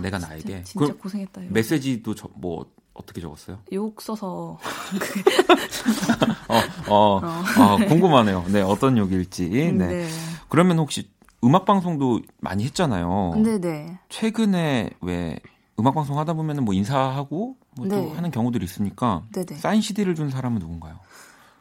내가 0.00 0.18
나에게 0.18 0.62
진짜 0.62 0.92
그 0.92 0.98
고생했다. 0.98 1.42
메시지도 1.50 2.14
저, 2.14 2.28
뭐 2.34 2.70
어떻게 2.96 3.20
적었어요? 3.20 3.58
욕 3.72 4.00
써서 4.00 4.58
어, 6.48 6.60
어, 6.88 7.20
어, 7.20 7.76
궁금하네요. 7.88 8.44
네, 8.48 8.62
어떤 8.62 8.96
욕일지. 8.98 9.48
네. 9.48 9.72
네. 9.72 10.08
그러면 10.48 10.78
혹시 10.78 11.10
음악 11.44 11.64
방송도 11.64 12.20
많이 12.40 12.64
했잖아요. 12.64 13.34
네 13.36 13.58
네. 13.60 13.98
최근에 14.08 14.90
왜 15.02 15.38
음악 15.78 15.94
방송 15.94 16.18
하다 16.18 16.34
보면은 16.34 16.64
뭐 16.64 16.74
인사하고 16.74 17.56
뭐또 17.76 17.94
네. 17.94 18.12
하는 18.14 18.30
경우들이 18.30 18.64
있으니까 18.64 19.22
네네. 19.32 19.60
사인 19.60 19.80
CD를 19.80 20.14
준 20.14 20.30
사람은 20.30 20.58
누군가요? 20.58 20.98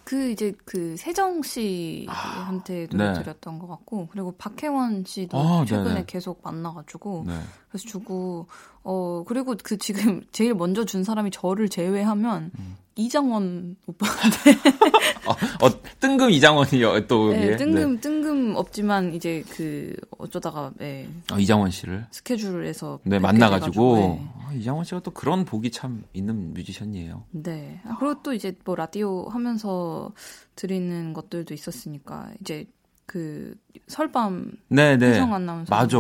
그 0.06 0.30
이제 0.30 0.54
그 0.66 0.96
세정 0.98 1.42
씨한테 1.42 2.88
네. 2.92 3.14
드렸던 3.14 3.58
것 3.58 3.68
같고 3.68 4.08
그리고 4.12 4.36
박혜원 4.38 5.04
씨도 5.06 5.38
아, 5.38 5.66
최근에 5.66 5.90
네네. 5.90 6.04
계속 6.06 6.42
만나가지고 6.44 7.24
네. 7.28 7.40
그래서 7.76 7.88
주고 7.88 8.48
어 8.84 9.24
그리고 9.28 9.56
그 9.62 9.78
지금 9.78 10.22
제일 10.32 10.54
먼저 10.54 10.86
준 10.86 11.04
사람이 11.04 11.32
저를 11.32 11.68
제외하면 11.68 12.52
음. 12.58 12.78
이장원 12.98 13.76
오빠한테 13.88 14.52
어, 15.28 15.66
어, 15.66 15.82
뜬금 16.00 16.32
이장원이요 16.32 17.08
또 17.08 17.32
네. 17.32 17.58
뜬금 17.58 18.00
뜬금 18.00 18.56
없지만 18.56 19.14
이제 19.14 19.44
그 19.50 19.94
어쩌다가 20.18 20.72
네, 20.78 21.10
어, 21.34 21.38
이장원 21.38 21.72
씨를 21.72 22.08
스케줄에서 22.12 23.00
네 23.04 23.20
만나가지고 23.20 23.96
네. 23.98 24.30
아, 24.46 24.54
이장원 24.54 24.86
씨가 24.86 25.02
또 25.02 25.12
그런 25.12 25.44
복이 25.44 25.72
참 25.72 26.04
있는 26.14 26.54
뮤지션이에요. 26.54 27.24
네. 27.32 27.82
아, 27.84 27.98
그리고 28.00 28.22
또 28.24 28.34
이제 28.34 28.56
뭐 28.64 28.76
라디오 28.76 29.28
하면서 29.28 30.14
드리는 30.56 31.12
것들도 31.12 31.54
있었으니까 31.54 32.30
이제 32.40 32.66
그 33.06 33.56
설밤 33.88 34.54
네네 34.70 35.06
혜성 35.06 35.34
아나운서 35.34 35.76
맞아. 35.76 35.98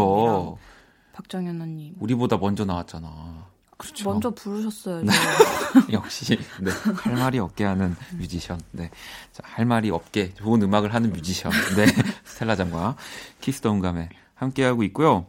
박정현 1.16 1.61
언니 1.61 1.93
우리보다 1.97 2.36
먼저 2.36 2.66
나왔잖아. 2.66 3.47
그렇죠. 3.78 4.09
먼저 4.09 4.32
부르셨어요. 4.32 5.05
역시 5.91 6.38
네, 6.61 6.72
할 7.03 7.16
말이 7.16 7.39
없게 7.39 7.63
하는 7.63 7.95
뮤지션. 8.18 8.59
네, 8.72 8.89
자, 9.32 9.41
할 9.45 9.66
말이 9.66 9.89
없게 9.91 10.34
좋은 10.34 10.61
음악을 10.61 10.93
하는 10.93 11.13
뮤지션. 11.13 11.53
네, 11.78 11.86
스텔라 12.26 12.57
장과 12.57 12.97
키스 13.39 13.60
더 13.60 13.72
음감에 13.72 14.09
함께하고 14.34 14.84
있고요. 14.84 15.26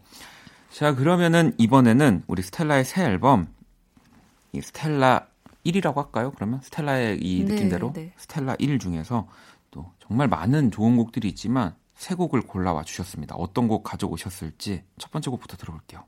자, 0.72 0.94
그러면은 0.94 1.54
이번에는 1.56 2.24
우리 2.26 2.42
스텔라의 2.42 2.84
새 2.84 3.04
앨범 3.04 3.46
이 4.52 4.60
스텔라 4.60 5.26
1이라고 5.64 5.96
할까요? 5.96 6.32
그러면 6.34 6.60
스텔라의 6.62 7.20
이 7.20 7.44
네, 7.44 7.54
느낌대로 7.54 7.92
네. 7.92 8.12
스텔라 8.16 8.56
1 8.58 8.80
중에서 8.80 9.28
또 9.70 9.92
정말 10.00 10.26
많은 10.26 10.72
좋은 10.72 10.96
곡들이 10.96 11.28
있지만 11.28 11.74
세 11.96 12.14
곡을 12.14 12.42
골라와 12.42 12.84
주셨습니다. 12.84 13.34
어떤 13.36 13.68
곡 13.68 13.82
가져오셨을지 13.82 14.84
첫 14.98 15.10
번째 15.10 15.30
곡부터 15.30 15.56
들어볼게요. 15.56 16.04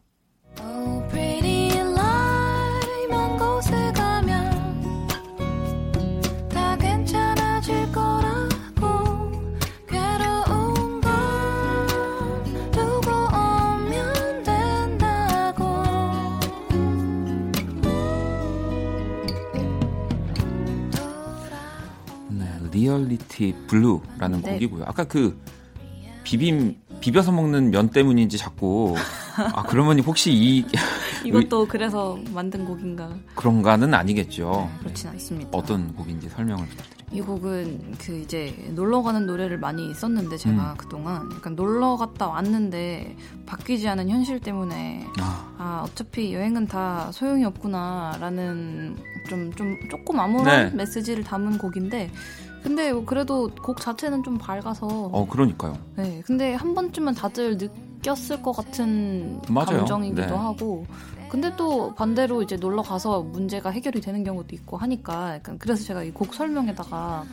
Oh, 0.61 1.09
pretty 1.09 1.79
lie, 1.79 3.07
먼 3.09 3.37
곳에 3.39 3.93
가면 3.93 5.09
다 6.51 6.77
괜찮아질 6.77 7.91
거라고 7.91 9.31
괴로운 9.89 11.01
건 11.01 12.47
두고 12.71 13.11
오면 13.11 14.43
된다고 14.45 15.65
네, 22.29 22.59
Reality 22.71 23.55
Blue라는 23.69 24.43
네. 24.43 24.53
곡이고요. 24.53 24.85
아까 24.87 25.05
그 25.05 25.41
비빔 26.29 26.77
비벼서 27.01 27.33
먹는 27.33 27.71
면 27.71 27.89
때문인지 27.89 28.37
자꾸 28.37 28.95
아 29.55 29.63
그러면 29.63 29.99
혹시 30.01 30.31
이 30.31 30.67
이것도 31.25 31.67
그래서 31.67 32.19
만든 32.35 32.67
곡인가 32.67 33.09
그런가는 33.35 33.95
아니겠죠. 33.95 34.71
그렇진 34.81 35.09
않습니다. 35.09 35.49
어떤 35.53 35.95
곡인지 35.95 36.29
설명을 36.29 36.67
부탁드립니다. 36.67 36.99
이 37.11 37.23
곡은 37.23 37.95
그 37.99 38.19
이제 38.19 38.55
놀러 38.75 39.01
가는 39.01 39.25
노래를 39.25 39.57
많이 39.57 39.95
썼는데 39.95 40.37
제가 40.37 40.73
음. 40.73 40.77
그동안 40.77 41.31
약간 41.35 41.55
놀러 41.55 41.97
갔다 41.97 42.29
왔는데 42.29 43.17
바뀌지 43.47 43.89
않은 43.89 44.11
현실 44.11 44.39
때문에 44.39 45.07
아, 45.21 45.55
아 45.57 45.85
어차피 45.87 46.35
여행은 46.35 46.67
다 46.67 47.11
소용이 47.11 47.47
없구나라는 47.47 48.97
좀좀 49.31 49.79
조금 49.91 50.21
암울한 50.21 50.71
네. 50.71 50.77
메시지를 50.77 51.25
담은 51.25 51.57
곡인데 51.57 52.11
근데 52.69 52.93
그래도 53.07 53.49
곡 53.63 53.81
자체는 53.81 54.23
좀 54.23 54.37
밝아서 54.37 54.87
어 54.87 55.27
그러니까요. 55.27 55.79
네 55.97 56.23
근데 56.27 56.53
한 56.53 56.75
번쯤은 56.75 57.15
다들 57.15 57.57
느꼈을 57.57 58.43
것 58.43 58.53
같은 58.53 59.41
맞아요. 59.49 59.79
감정이기도 59.79 60.21
네. 60.27 60.29
하고 60.35 60.85
근데 61.31 61.51
또 61.57 61.95
반대로 61.95 62.43
이제 62.43 62.57
놀러 62.57 62.83
가서 62.83 63.23
문제가 63.23 63.71
해결이 63.71 64.03
되는 64.03 64.23
경우도 64.23 64.55
있고 64.55 64.77
하니까 64.77 65.37
약간 65.37 65.59
그래서 65.59 65.83
제가 65.83 66.03
이 66.05 66.11
곡 66.13 66.35
설명에다가 66.35 67.25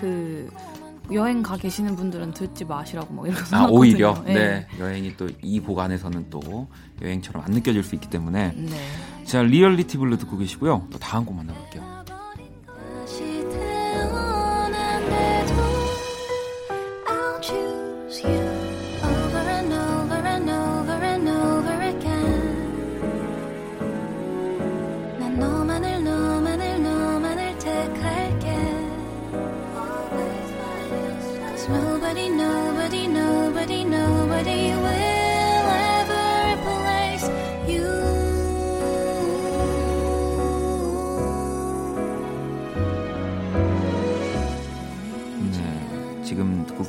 그 0.00 0.48
여행 1.12 1.42
가 1.42 1.56
계시는 1.56 1.96
분들은 1.96 2.32
듣지 2.32 2.64
마시라고 2.64 3.12
막 3.14 3.26
이렇게 3.26 3.42
아. 3.54 3.66
오히려 3.66 4.14
네. 4.24 4.34
네 4.34 4.66
여행이 4.78 5.16
또 5.16 5.26
이 5.42 5.58
곡 5.60 5.80
안에서는 5.80 6.30
또 6.30 6.40
여행처럼 7.02 7.42
안 7.44 7.50
느껴질 7.50 7.82
수 7.82 7.96
있기 7.96 8.08
때문에 8.10 8.52
네. 8.54 8.76
자 9.24 9.42
Reality 9.42 9.98
Blue 9.98 10.18
듣고 10.18 10.36
계시고요. 10.38 10.86
또 10.92 10.98
다음 11.00 11.24
곡 11.26 11.34
만나볼게요. 11.34 12.03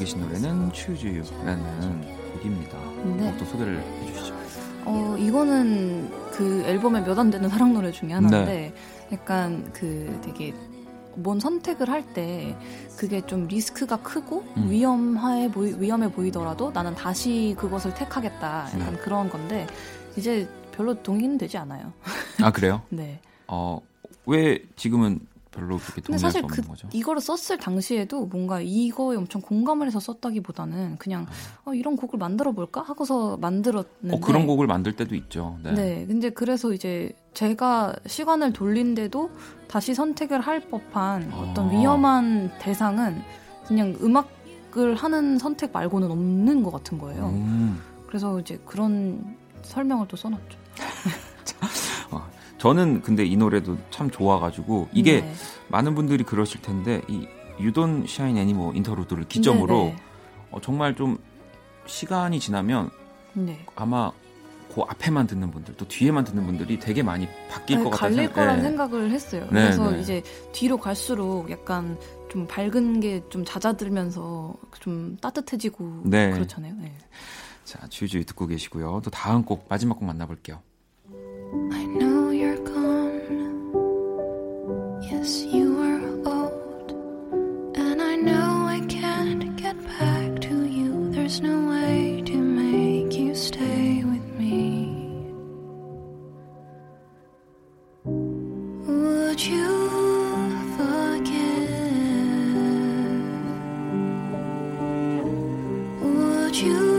계신 0.06 0.22
노래는 0.22 0.70
You라는 0.72 2.02
곡입니다. 2.34 2.78
네. 3.18 3.36
또 3.40 3.46
소개를 3.46 3.82
해주시죠. 3.82 4.36
어, 4.86 5.16
이거는 5.18 6.12
그 6.32 6.62
앨범의 6.64 7.02
몇안 7.02 7.32
되는 7.32 7.50
사랑 7.50 7.74
노래 7.74 7.92
중에 7.92 8.14
하나인데 8.14 8.46
네. 8.46 8.74
약간 9.12 9.68
그 9.74 10.20
되게 10.24 10.54
뭔 11.16 11.40
선택을 11.40 11.90
할 11.90 12.04
때 12.14 12.56
그게 12.96 13.26
좀 13.26 13.48
리스크가 13.48 13.98
크고 14.04 14.46
음. 14.58 14.70
위험해 14.70 15.50
보이, 15.50 15.74
위험해 15.80 16.12
보이더라도 16.12 16.70
나는 16.72 16.94
다시 16.94 17.56
그것을 17.58 17.96
택하겠다 17.96 18.68
약간 18.76 18.94
네. 18.94 19.00
그런 19.00 19.28
건데 19.28 19.66
이제 20.16 20.48
별로 20.72 20.94
동의는 21.02 21.40
되지 21.40 21.58
않아요. 21.58 21.92
아 22.44 22.52
그래요? 22.52 22.84
네. 22.90 23.20
어왜 23.48 24.60
지금은 24.76 25.20
별로 25.56 25.78
그렇게 25.78 26.02
근데 26.02 26.18
사실 26.18 26.42
그 26.44 26.62
거죠? 26.62 26.88
이거를 26.94 27.22
썼을 27.22 27.58
당시에도 27.58 28.26
뭔가 28.26 28.60
이거에 28.62 29.16
엄청 29.18 29.42
공감을 29.42 29.88
해서 29.88 30.00
썼다기보다는 30.00 30.98
그냥 30.98 31.26
어, 31.64 31.74
이런 31.74 31.96
곡을 31.96 32.20
만들어 32.20 32.52
볼까 32.52 32.82
하고서 32.82 33.38
만들었는데 33.38 34.16
어, 34.16 34.20
그런 34.20 34.46
곡을 34.46 34.68
만들 34.68 34.94
때도 34.94 35.16
있죠. 35.16 35.58
네. 35.64 35.74
네. 35.74 36.06
근데 36.06 36.30
그래서 36.30 36.74
이제 36.74 37.14
제가 37.34 37.96
시간을 38.06 38.54
돌린데도 38.54 39.32
다시 39.68 39.94
선택을 39.94 40.42
할 40.42 40.60
법한 40.70 41.32
어떤 41.34 41.70
아. 41.70 41.72
위험한 41.72 42.52
대상은 42.60 43.22
그냥 43.68 43.96
음악을 44.02 44.96
하는 44.96 45.40
선택 45.40 45.72
말고는 45.72 46.12
없는 46.12 46.64
것 46.64 46.72
같은 46.72 46.98
거예요. 46.98 47.30
음, 47.30 47.82
그래서 48.08 48.40
이제 48.40 48.60
그런 48.66 49.38
설명을 49.64 50.08
또 50.08 50.18
써놨죠. 50.18 50.60
저는 52.66 53.04
근데 53.04 53.24
이 53.24 53.38
노래도 53.38 53.78
참 53.92 54.10
좋아가지고 54.10 54.90
이게 54.92 55.22
네. 55.22 55.34
많은 55.68 55.94
분들이 55.94 56.24
그러실 56.24 56.64
텐데 56.64 57.00
이 57.08 57.28
유돈 57.60 58.08
샤인 58.08 58.38
애니모 58.38 58.74
인터로드를 58.74 59.26
기점으로 59.26 59.76
네, 59.76 59.96
어, 60.50 60.60
정말 60.60 60.96
좀 60.96 61.20
시간이 61.86 62.40
지나면 62.40 62.90
네. 63.34 63.44
네. 63.44 63.66
아마 63.76 64.12
그 64.74 64.82
앞에만 64.82 65.28
듣는 65.28 65.52
분들 65.52 65.76
또 65.78 65.88
뒤에만 65.88 66.24
듣는 66.24 66.44
분들이 66.48 66.80
되게 66.80 67.04
많이 67.04 67.28
바뀔 67.52 67.78
네, 67.78 67.84
것 67.84 67.92
같아서 67.92 68.16
갈릴 68.16 68.34
거라는 68.34 68.64
생각을 68.64 69.12
했어요. 69.12 69.42
네, 69.52 69.62
그래서 69.62 69.92
네. 69.92 70.00
이제 70.00 70.24
뒤로 70.52 70.78
갈수록 70.78 71.52
약간 71.52 72.00
좀 72.32 72.48
밝은 72.48 73.00
게 73.00 73.22
좀 73.30 73.46
잦아들면서 73.46 74.56
좀 74.80 75.16
따뜻해지고 75.18 76.02
네. 76.06 76.32
그렇잖아요. 76.32 76.74
네. 76.80 76.92
자 77.64 77.88
주주이 77.88 78.24
듣고 78.24 78.48
계시고요. 78.48 79.02
또 79.04 79.12
다음 79.12 79.44
곡 79.44 79.68
마지막 79.70 80.00
곡 80.00 80.06
만나볼게요. 80.06 80.64
Yes, 85.02 85.44
you 85.44 85.80
are 85.82 86.02
old. 86.26 86.92
And 87.78 88.02
I 88.02 88.16
know 88.16 88.66
I 88.68 88.80
can't 88.88 89.56
get 89.56 89.76
back 89.86 90.40
to 90.42 90.66
you. 90.66 91.12
There's 91.12 91.42
no 91.42 91.68
way 91.70 92.22
to 92.26 92.36
make 92.38 93.14
you 93.18 93.36
stay 93.36 94.04
with 94.04 94.26
me. 94.40 94.92
Would 98.04 99.46
you 99.46 99.90
forgive? 100.78 101.76
Would 106.02 106.56
you 106.56 106.95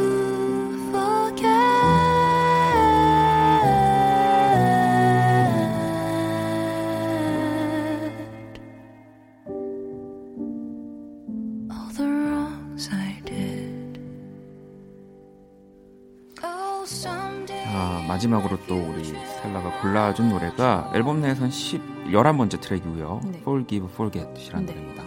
아, 17.69 18.05
마지막으로 18.07 18.59
또 18.67 18.77
우리 18.77 19.05
스텔라가 19.05 19.81
골라준 19.81 20.29
노래가 20.29 20.91
앨범 20.95 21.21
내에선 21.21 21.51
10, 21.51 22.07
11번째 22.13 22.61
트랙이고요. 22.61 23.21
네. 23.25 23.39
Forgive, 23.39 23.89
Forget이라는 23.93 24.67
네. 24.67 24.73
노래입니다. 24.73 25.03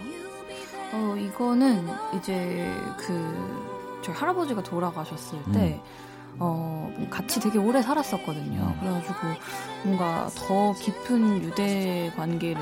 어, 0.92 1.16
이거는 1.16 1.88
이제 2.16 2.70
그 2.98 3.98
저희 4.02 4.14
할아버지가 4.14 4.62
돌아가셨을 4.62 5.38
때 5.52 5.80
어, 6.38 6.92
뭐 6.96 7.08
같이 7.10 7.40
되게 7.40 7.58
오래 7.58 7.82
살았었거든요. 7.82 8.60
음. 8.60 8.80
그래가지고 8.80 9.14
뭔가 9.84 10.28
더 10.34 10.72
깊은 10.74 11.42
유대 11.42 12.12
관계를 12.16 12.60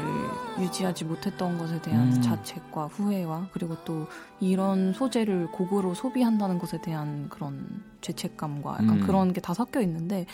유지하지 0.60 1.04
못했던 1.04 1.58
것에 1.58 1.80
대한 1.82 2.12
음. 2.12 2.22
자책과 2.22 2.86
후회와 2.86 3.48
그리고 3.52 3.76
또 3.84 4.06
이런 4.40 4.92
소재를 4.92 5.48
곡으로 5.52 5.94
소비한다는 5.94 6.58
것에 6.58 6.80
대한 6.80 7.28
그런 7.28 7.82
죄책감과 8.00 8.72
약간 8.74 8.88
음. 8.90 9.00
그런 9.06 9.32
게 9.32 9.40
다 9.40 9.54
섞여 9.54 9.80
있는데 9.80 10.26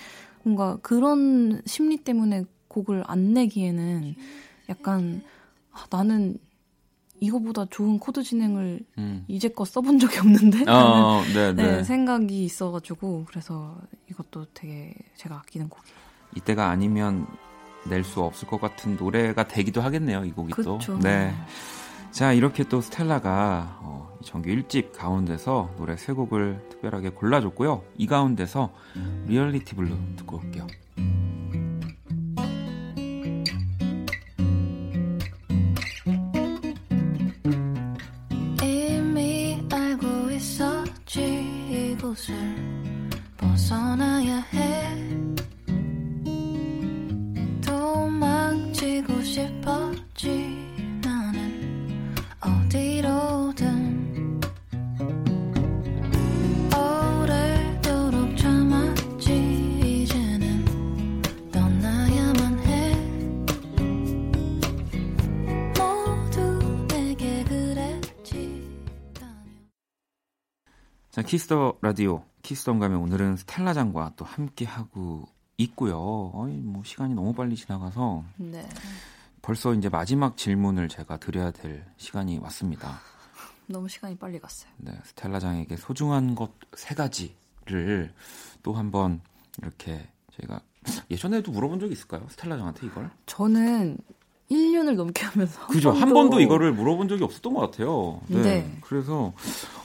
뭔가 0.43 0.77
그런 0.83 1.61
심리 1.67 1.97
때문에 1.99 2.45
곡을 2.69 3.05
안 3.07 3.33
내기에는 3.35 4.15
약간 4.69 5.23
아, 5.73 5.85
나는 5.91 6.39
이거보다 7.25 7.67
좋은 7.71 7.99
코드 7.99 8.23
진행을 8.23 8.81
음. 8.99 9.25
이제껏 9.29 9.67
써본 9.67 9.99
적이 9.99 10.19
없는데 10.19 10.65
어, 10.71 11.23
네, 11.35 11.53
네, 11.53 11.77
네. 11.77 11.85
생각이 11.85 12.45
있어가지고 12.45 13.25
그래서 13.29 13.77
이것도 14.11 14.47
되게 14.55 14.95
제가 15.17 15.37
아끼는 15.37 15.69
곡이에요. 15.69 15.97
이때가 16.37 16.69
아니면 16.69 17.27
낼 17.89 18.03
수 18.05 18.23
없을 18.23 18.49
것 18.49 18.61
같은 18.61 18.97
노래가 18.97 19.47
되기도 19.47 19.81
하겠네요, 19.83 20.25
이 20.25 20.33
곡이 20.33 20.55
또. 20.57 20.79
그렇죠. 20.79 20.99
네. 20.99 21.35
자, 22.11 22.33
이렇게 22.33 22.65
또 22.65 22.81
스텔라가 22.81 23.79
어, 23.83 24.17
이 24.23 24.25
정규 24.25 24.49
1집 24.49 24.93
가운데서 24.97 25.71
노래 25.77 25.97
세 25.97 26.13
곡을 26.13 26.65
특별하게 26.71 27.11
골라줬고요. 27.11 27.83
이 27.99 28.07
가운데서 28.07 28.73
리얼리티 29.27 29.75
블루 29.75 29.97
듣고 30.17 30.37
올게요. 30.39 30.67
벗어나야 43.75 44.39
해. 44.53 44.85
도망치고 47.61 49.21
싶었지 49.23 50.65
키스 71.35 71.62
더 71.62 71.79
라디오 71.83 72.23
키스 72.45 72.66
더 72.66 72.79
음감 72.79 72.99
오늘은 73.01 73.37
스텔라장과 73.39 74.13
또 74.17 74.25
함께 74.25 74.65
하고 74.67 75.27
있고요. 75.57 76.31
어이, 76.35 76.53
뭐 76.53 76.85
시간이 76.85 77.15
너무 77.15 77.33
빨리 77.33 77.57
지나가서 77.57 78.23
네. 78.37 78.69
벌써 79.43 79.73
이제 79.75 79.89
마지막 79.89 80.37
질문을 80.37 80.89
제가 80.89 81.17
드려야 81.17 81.51
될 81.51 81.85
시간이 81.97 82.39
왔습니다. 82.39 83.01
너무 83.67 83.89
시간이 83.89 84.17
빨리 84.19 84.39
갔어요. 84.39 84.71
네, 84.77 84.93
스텔라장에게 85.05 85.77
소중한 85.77 86.35
것 86.35 86.53
세 86.77 86.95
가지를 86.95 88.13
또 88.63 88.75
한번 88.75 89.21
이렇게 89.63 90.07
저희가 90.37 90.61
예전에도 91.11 91.51
물어본 91.53 91.81
적이 91.81 91.93
있을까요? 91.95 92.27
스텔라장한테 92.29 92.87
이걸? 92.87 93.11
저는 93.27 93.97
1년을 94.51 94.97
넘게 94.97 95.25
하면서 95.25 95.67
그죠. 95.69 95.91
한 95.91 96.01
번도 96.01 96.15
번도 96.15 96.41
이거를 96.41 96.73
물어본 96.73 97.09
적이 97.09 97.25
없었던 97.25 97.55
것 97.55 97.61
같아요. 97.61 98.21
네. 98.27 98.43
네. 98.43 98.79
그래서 98.83 99.33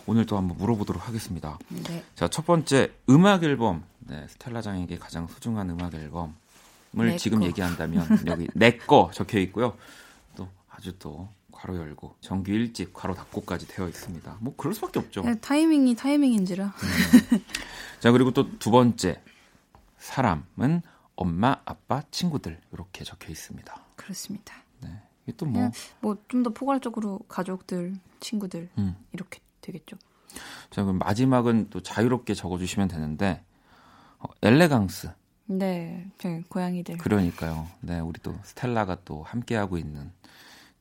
오늘 0.10 0.26
또 0.26 0.38
한번 0.38 0.58
물어보도록 0.58 1.08
하겠습니다. 1.08 1.60
네. 1.70 2.04
자, 2.16 2.28
첫 2.28 2.44
번째 2.44 2.92
음악 3.12 3.44
앨범. 3.44 3.84
네, 4.00 4.26
스텔라장에게 4.30 4.98
가장 4.98 5.28
소중한 5.28 5.70
음악 5.70 5.94
앨범을 5.94 6.34
내 6.94 7.16
지금 7.18 7.42
거. 7.42 7.46
얘기한다면 7.46 8.08
여기 8.26 8.48
내 8.56 8.76
거 8.80 9.12
적혀 9.14 9.38
있고요. 9.42 9.78
또 10.36 10.48
아주 10.68 10.98
또 10.98 11.30
괄호 11.52 11.78
열고 11.78 12.16
정규 12.22 12.52
1집 12.52 12.92
괄호 12.92 13.14
닫고까지 13.14 13.68
되어 13.68 13.88
있습니다. 13.88 14.38
뭐 14.40 14.56
그럴 14.58 14.74
수밖에 14.74 14.98
없죠. 14.98 15.22
네, 15.22 15.38
타이밍이 15.40 15.96
타이밍인지라 15.96 16.74
자, 18.00 18.12
그리고 18.12 18.32
또 18.32 18.50
두 18.58 18.72
번째 18.72 19.22
사람은 20.00 20.82
엄마, 21.16 21.58
아빠, 21.66 22.02
친구들 22.10 22.60
이렇게 22.74 23.04
적혀 23.04 23.30
있습니다. 23.32 23.76
그렇습니다. 23.96 24.56
이게 25.28 25.34
또뭐 25.38 25.54
그냥 25.54 25.72
뭐좀 26.00 26.42
더 26.42 26.50
포괄적으로 26.50 27.20
가족들, 27.28 27.94
친구들 28.22 28.70
음. 28.80 28.96
이렇게 29.12 29.40
되겠죠. 29.72 29.98
자, 30.70 30.84
그럼 30.84 31.00
마지막은 31.00 31.68
또 31.70 31.82
자유롭게 31.82 32.34
적어주시면 32.34 32.88
되는데 32.88 33.44
어, 34.20 34.26
엘레강스 34.42 35.10
네, 35.48 36.06
제 36.20 36.44
고양이들. 36.48 36.98
그러니까요. 36.98 37.68
네, 37.82 38.00
우리 38.00 38.20
또 38.22 38.36
스텔라가 38.44 38.98
또 39.04 39.24
함께 39.24 39.56
하고 39.56 39.78
있는 39.80 40.12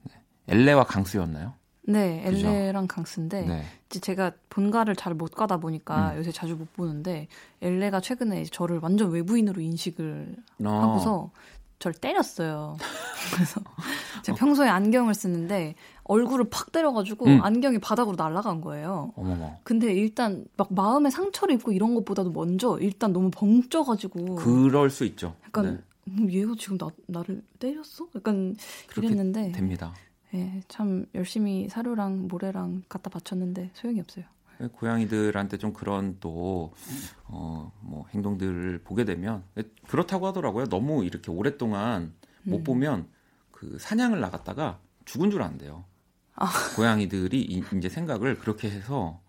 네. 0.03 0.12
엘레와 0.49 0.84
강수였나요? 0.84 1.55
네, 1.84 2.22
그죠? 2.22 2.47
엘레랑 2.49 2.86
강스인데 2.86 3.47
네. 3.47 3.64
이제 3.89 3.99
제가 3.99 4.32
본가를 4.51 4.95
잘 4.95 5.14
못 5.14 5.32
가다 5.34 5.57
보니까 5.57 6.12
음. 6.12 6.18
요새 6.18 6.30
자주 6.32 6.55
못 6.55 6.70
보는데 6.74 7.28
엘레가 7.62 8.01
최근에 8.01 8.45
저를 8.45 8.78
완전 8.82 9.11
외부인으로 9.11 9.62
인식을 9.62 10.36
어, 10.66 10.68
하고서 10.68 11.30
저를 11.78 11.95
때렸어요. 11.99 12.76
그래서 13.34 13.62
제가 14.22 14.36
평소에 14.36 14.68
안경을 14.68 15.14
쓰는데 15.14 15.76
얼굴을 16.09 16.48
팍 16.50 16.72
때려가지고 16.72 17.26
음. 17.26 17.40
안경이 17.42 17.78
바닥으로 17.78 18.16
날아간 18.16 18.61
거예요. 18.61 19.12
어머머. 19.14 19.59
근데 19.62 19.92
일단 19.92 20.46
막 20.56 20.72
마음에 20.72 21.11
상처를 21.11 21.54
입고 21.54 21.72
이런 21.72 21.94
것보다도 21.94 22.32
먼저 22.32 22.78
일단 22.80 23.12
너무 23.12 23.30
벙쪄가지고 23.30 24.36
그럴 24.36 24.90
수 24.90 25.04
있죠. 25.04 25.36
약간 25.46 25.76
네, 26.06 26.12
음, 26.12 26.32
얘가 26.32 26.54
지금 26.59 26.78
나, 26.78 26.88
나를 27.06 27.42
때렸어? 27.59 28.09
약간 28.16 28.56
그렇게 28.88 29.06
이랬는데 29.06 29.52
됩니다. 29.52 29.94
예, 30.34 30.62
참 30.68 31.06
열심히 31.14 31.68
사료랑 31.68 32.28
모래랑 32.28 32.82
갖다 32.88 33.11
바쳤는데 33.11 33.70
소용이 33.74 34.00
없어요. 34.00 34.24
고양이들한테 34.72 35.56
좀 35.56 35.72
그런 35.72 36.16
또, 36.18 36.72
어, 37.26 37.70
뭐, 37.80 38.06
행동들을 38.11 38.80
보게 38.82 39.04
되면, 39.04 39.44
그렇다고 39.86 40.26
하더라고요. 40.26 40.66
너무 40.66 41.04
이렇게 41.04 41.30
오랫동안 41.30 42.12
못 42.42 42.59
음. 42.59 42.64
보면, 42.64 43.06
그 43.52 43.78
사냥을 43.78 44.20
나갔다가 44.20 44.80
죽은 45.04 45.30
줄 45.30 45.42
안대요. 45.42 45.84
아. 46.41 46.49
고양이들이 46.76 47.41
이, 47.43 47.64
이제 47.76 47.89
생각을 47.89 48.39
그렇게 48.39 48.70
해서, 48.70 49.20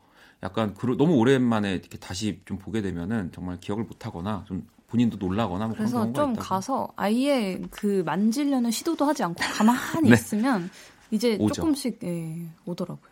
약간 0.43 0.73
그, 0.73 0.85
너무 0.97 1.15
오랜만에 1.15 1.73
이렇게 1.73 1.97
다시 1.97 2.41
좀 2.45 2.57
보게 2.59 2.81
되면은 2.81 3.31
정말 3.33 3.59
기억을 3.59 3.83
못 3.85 4.05
하거나, 4.05 4.43
좀 4.47 4.67
본인도 4.87 5.17
놀라거나, 5.17 5.67
뭐 5.67 5.75
그런 5.75 5.91
그래서 5.91 5.99
경우가 6.01 6.23
좀 6.23 6.31
있다고. 6.31 6.39
가서 6.39 6.87
아예 6.95 7.61
그 7.71 8.03
만지려는 8.05 8.71
시도도 8.71 9.05
하지 9.05 9.23
않고 9.23 9.41
가만히 9.43 10.09
네. 10.09 10.13
있으면 10.13 10.69
이제 11.11 11.37
오죠. 11.39 11.53
조금씩 11.55 11.99
예, 12.03 12.47
오더라고요. 12.65 13.09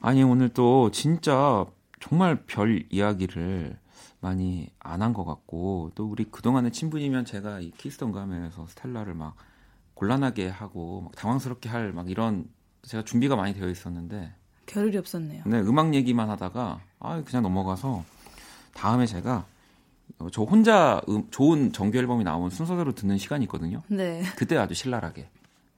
아니 0.00 0.22
오늘 0.22 0.48
또 0.50 0.90
진짜 0.90 1.64
정말 2.00 2.44
별 2.46 2.84
이야기를 2.90 3.78
많이 4.20 4.68
안 4.78 5.02
한 5.02 5.12
것 5.14 5.24
같고 5.24 5.92
또 5.94 6.06
우리 6.06 6.24
그동안의 6.24 6.72
친분이면 6.72 7.24
제가 7.24 7.60
이 7.60 7.70
키스 7.72 7.97
더 7.97 8.12
음감에서 8.12 8.66
스텔라를 8.68 9.14
막 9.14 9.36
곤란하게 9.94 10.48
하고 10.48 11.02
막 11.02 11.16
당황스럽게 11.16 11.68
할 11.68 11.92
막 11.92 12.10
이런 12.10 12.44
제가 12.86 13.04
준비가 13.04 13.36
많이 13.36 13.54
되어 13.54 13.68
있었는데 13.68 14.32
겨를이 14.66 14.96
없었네요. 14.98 15.42
네, 15.46 15.60
음악 15.60 15.94
얘기만 15.94 16.28
하다가 16.30 16.80
아 17.00 17.22
그냥 17.24 17.42
넘어가서 17.42 18.04
다음에 18.74 19.06
제가 19.06 19.44
어, 20.18 20.28
저 20.32 20.42
혼자 20.42 21.00
음- 21.08 21.28
좋은 21.30 21.72
정규 21.72 21.98
앨범이 21.98 22.24
나온 22.24 22.50
순서대로 22.50 22.92
듣는 22.92 23.18
시간이 23.18 23.44
있거든요. 23.44 23.82
네. 23.88 24.22
그때 24.36 24.56
아주 24.56 24.74
신랄하게 24.74 25.28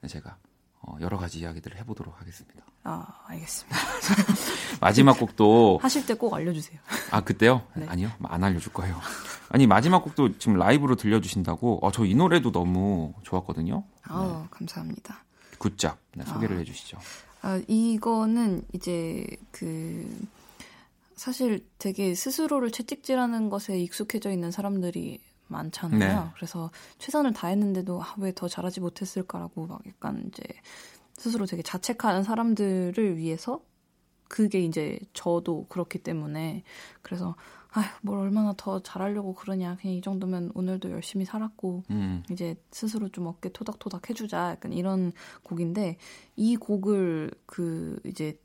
제가 0.06 0.36
어, 0.80 0.96
여러 1.00 1.18
가지 1.18 1.40
이야기들을 1.40 1.76
해보도록 1.78 2.20
하겠습니다. 2.20 2.62
아, 2.84 3.06
알겠습니다. 3.26 3.78
마지막 4.80 5.18
곡도 5.18 5.80
하실 5.82 6.06
때 6.06 6.14
꼭 6.14 6.32
알려주세요. 6.34 6.78
아 7.10 7.20
그때요? 7.22 7.62
네. 7.74 7.86
아니요 7.88 8.10
안 8.22 8.44
알려줄 8.44 8.72
거예요. 8.72 8.98
아니 9.50 9.66
마지막 9.66 10.04
곡도 10.04 10.38
지금 10.38 10.56
라이브로 10.56 10.94
들려주신다고. 10.96 11.80
어, 11.84 11.90
저 11.90 12.04
이 12.04 12.14
노래도 12.14 12.52
너무 12.52 13.12
좋았거든요. 13.22 13.82
아, 14.04 14.46
감사합니다. 14.50 15.24
굿잡 15.58 15.98
네, 16.14 16.24
소개를 16.24 16.58
해주시죠. 16.60 16.98
아, 17.42 17.60
이거는 17.68 18.62
이제 18.72 19.26
그 19.50 20.26
사실 21.14 21.66
되게 21.78 22.14
스스로를 22.14 22.70
채찍질하는 22.70 23.48
것에 23.50 23.78
익숙해져 23.78 24.30
있는 24.30 24.50
사람들이 24.50 25.20
많잖아요. 25.48 26.24
네. 26.24 26.30
그래서 26.36 26.70
최선을 26.98 27.32
다했는데도 27.32 28.02
아, 28.02 28.14
왜 28.18 28.32
더 28.32 28.48
잘하지 28.48 28.80
못했을까라고 28.80 29.66
막 29.66 29.80
약간 29.86 30.24
이제 30.28 30.42
스스로 31.16 31.46
되게 31.46 31.62
자책하는 31.62 32.22
사람들을 32.22 33.16
위해서 33.16 33.60
그게 34.28 34.60
이제 34.60 34.98
저도 35.14 35.66
그렇기 35.68 35.98
때문에 36.00 36.62
그래서 37.02 37.34
아휴 37.72 37.86
뭘 38.02 38.18
얼마나 38.20 38.54
더 38.56 38.80
잘하려고 38.80 39.34
그러냐 39.34 39.76
그냥 39.76 39.96
이 39.96 40.00
정도면 40.00 40.52
오늘도 40.54 40.90
열심히 40.90 41.24
살았고 41.24 41.84
음, 41.90 42.22
이제 42.30 42.56
스스로 42.70 43.08
좀 43.10 43.26
어깨 43.26 43.50
토닥토닥 43.50 44.08
해주자 44.08 44.50
약간 44.50 44.72
이런 44.72 45.12
곡인데 45.42 45.98
이 46.36 46.56
곡을 46.56 47.30
그 47.46 48.00
이제 48.06 48.38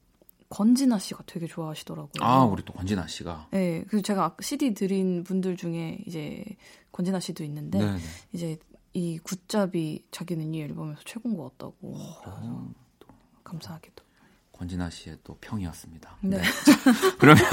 권진아 0.49 0.99
씨가 0.99 1.23
되게 1.25 1.47
좋아하시더라고요. 1.47 2.21
아 2.21 2.43
우리 2.43 2.63
또 2.63 2.73
권진아 2.73 3.07
씨가. 3.07 3.47
네, 3.51 3.83
그래서 3.87 4.03
제가 4.03 4.35
CD 4.39 4.73
드린 4.73 5.23
분들 5.23 5.57
중에 5.57 6.03
이제 6.05 6.43
권진아 6.91 7.19
씨도 7.19 7.43
있는데 7.45 7.79
네. 7.79 7.91
네. 7.93 7.97
이제 8.33 8.57
이 8.93 9.17
굿잡이 9.17 10.05
자기는 10.11 10.53
이 10.53 10.61
앨범에서 10.61 11.01
최고인 11.05 11.35
것 11.35 11.57
같다고 11.57 11.95
그래서 12.23 12.67
감사하게도. 13.43 14.02
권진아 14.53 14.89
씨의 14.89 15.17
또 15.23 15.37
평이었습니다. 15.41 16.17
네. 16.21 16.41
그러면 17.19 17.43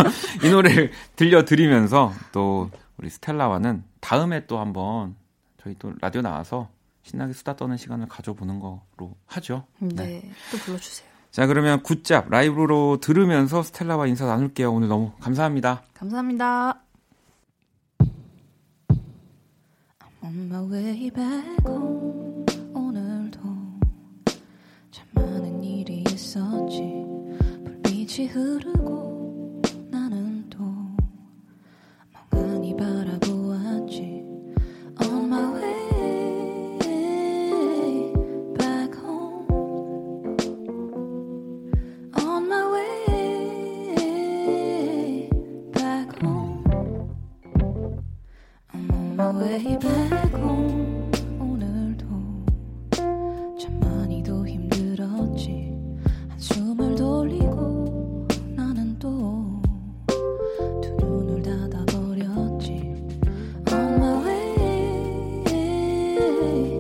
이 0.45 0.51
노래를 0.51 0.93
들려드리면서 1.17 2.13
또 2.33 2.71
우리 2.99 3.11
스텔라와는 3.11 3.85
다음에 4.01 4.47
또 4.47 4.59
한번 4.59 5.17
저희 5.63 5.75
또 5.79 5.93
라디오 6.01 6.23
나와서 6.23 6.69
신나게 7.03 7.33
수다 7.33 7.57
떠는 7.57 7.77
시간을 7.77 8.07
가져보는 8.09 8.61
거로 8.61 9.17
하죠. 9.27 9.65
네, 9.79 10.31
또 10.53 10.59
불러주세요. 10.59 11.09
자 11.31 11.47
그러면 11.47 11.83
굿잡 11.83 12.29
라이브로 12.29 12.99
들으면서 13.01 13.63
스텔라와 13.63 14.07
인사 14.07 14.27
나눌게요. 14.27 14.73
오늘 14.73 14.89
너무 14.89 15.13
감사합니다. 15.21 15.83
감사합니다. 15.95 16.81
On 20.23 20.47
my 20.49 20.71
way 20.71 21.11
back 21.11 21.57
home 21.67 22.20
있었지. 26.31 27.05
불빛이 27.65 28.29
흐르고 28.29 29.10
day. 66.41 66.80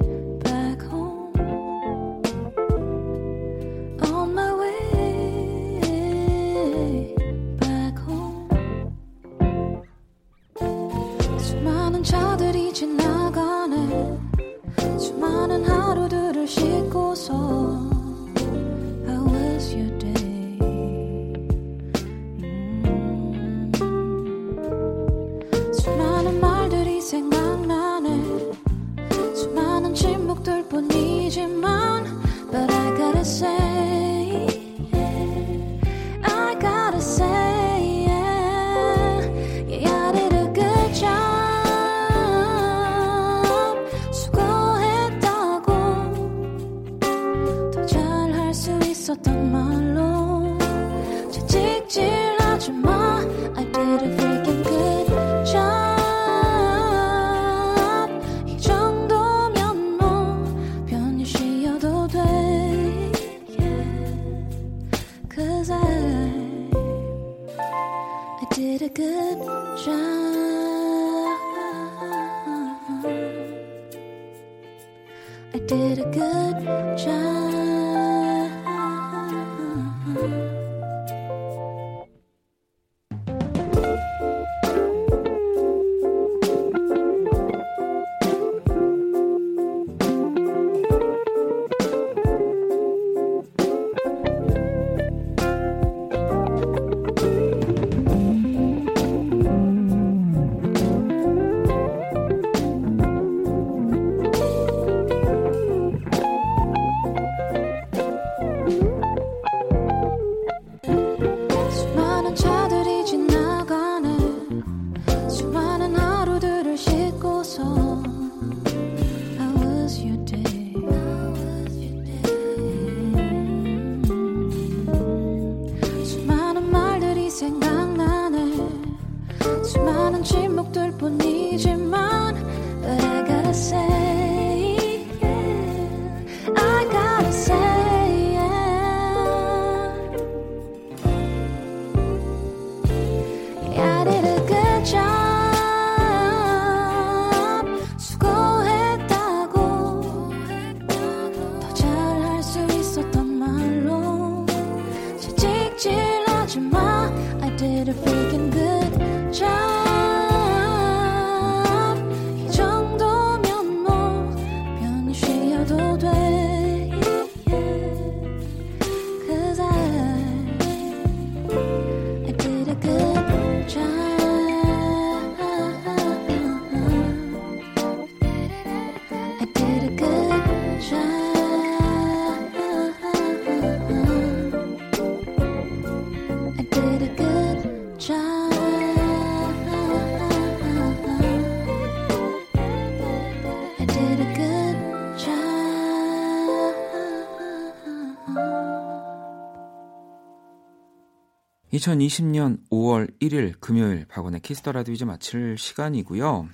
2020년 201.80 202.58
5월 202.70 203.10
1일 203.20 203.58
금요일 203.58 204.04
박원의 204.06 204.40
키스 204.40 204.60
더 204.60 204.72
라디오 204.72 204.92
이제 204.92 205.06
마칠 205.06 205.56
시간이고요. 205.56 206.48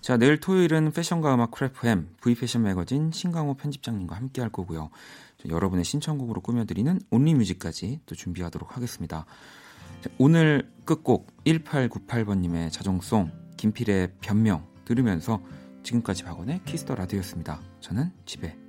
자, 0.00 0.16
내일 0.16 0.40
토요일은 0.40 0.90
패션과 0.90 1.34
음악 1.34 1.52
크래프햄, 1.52 2.08
V패션 2.20 2.62
매거진 2.62 3.12
신강호 3.12 3.54
편집장님과 3.54 4.16
함께 4.16 4.40
할 4.40 4.50
거고요. 4.50 4.90
여러분의 5.48 5.84
신청곡으로 5.84 6.40
꾸며드리는 6.40 6.98
Only 7.10 7.36
Music까지 7.36 8.00
또 8.06 8.14
준비하도록 8.16 8.76
하겠습니다. 8.76 9.24
자, 10.00 10.10
오늘 10.18 10.68
끝곡 10.84 11.28
1898번님의 11.44 12.72
자정송 12.72 13.30
김필의 13.56 14.14
변명 14.20 14.66
들으면서 14.84 15.40
지금까지 15.84 16.24
박원의 16.24 16.62
키스 16.64 16.84
더 16.84 16.96
라디오였습니다. 16.96 17.60
저는 17.80 18.10
집에 18.26 18.61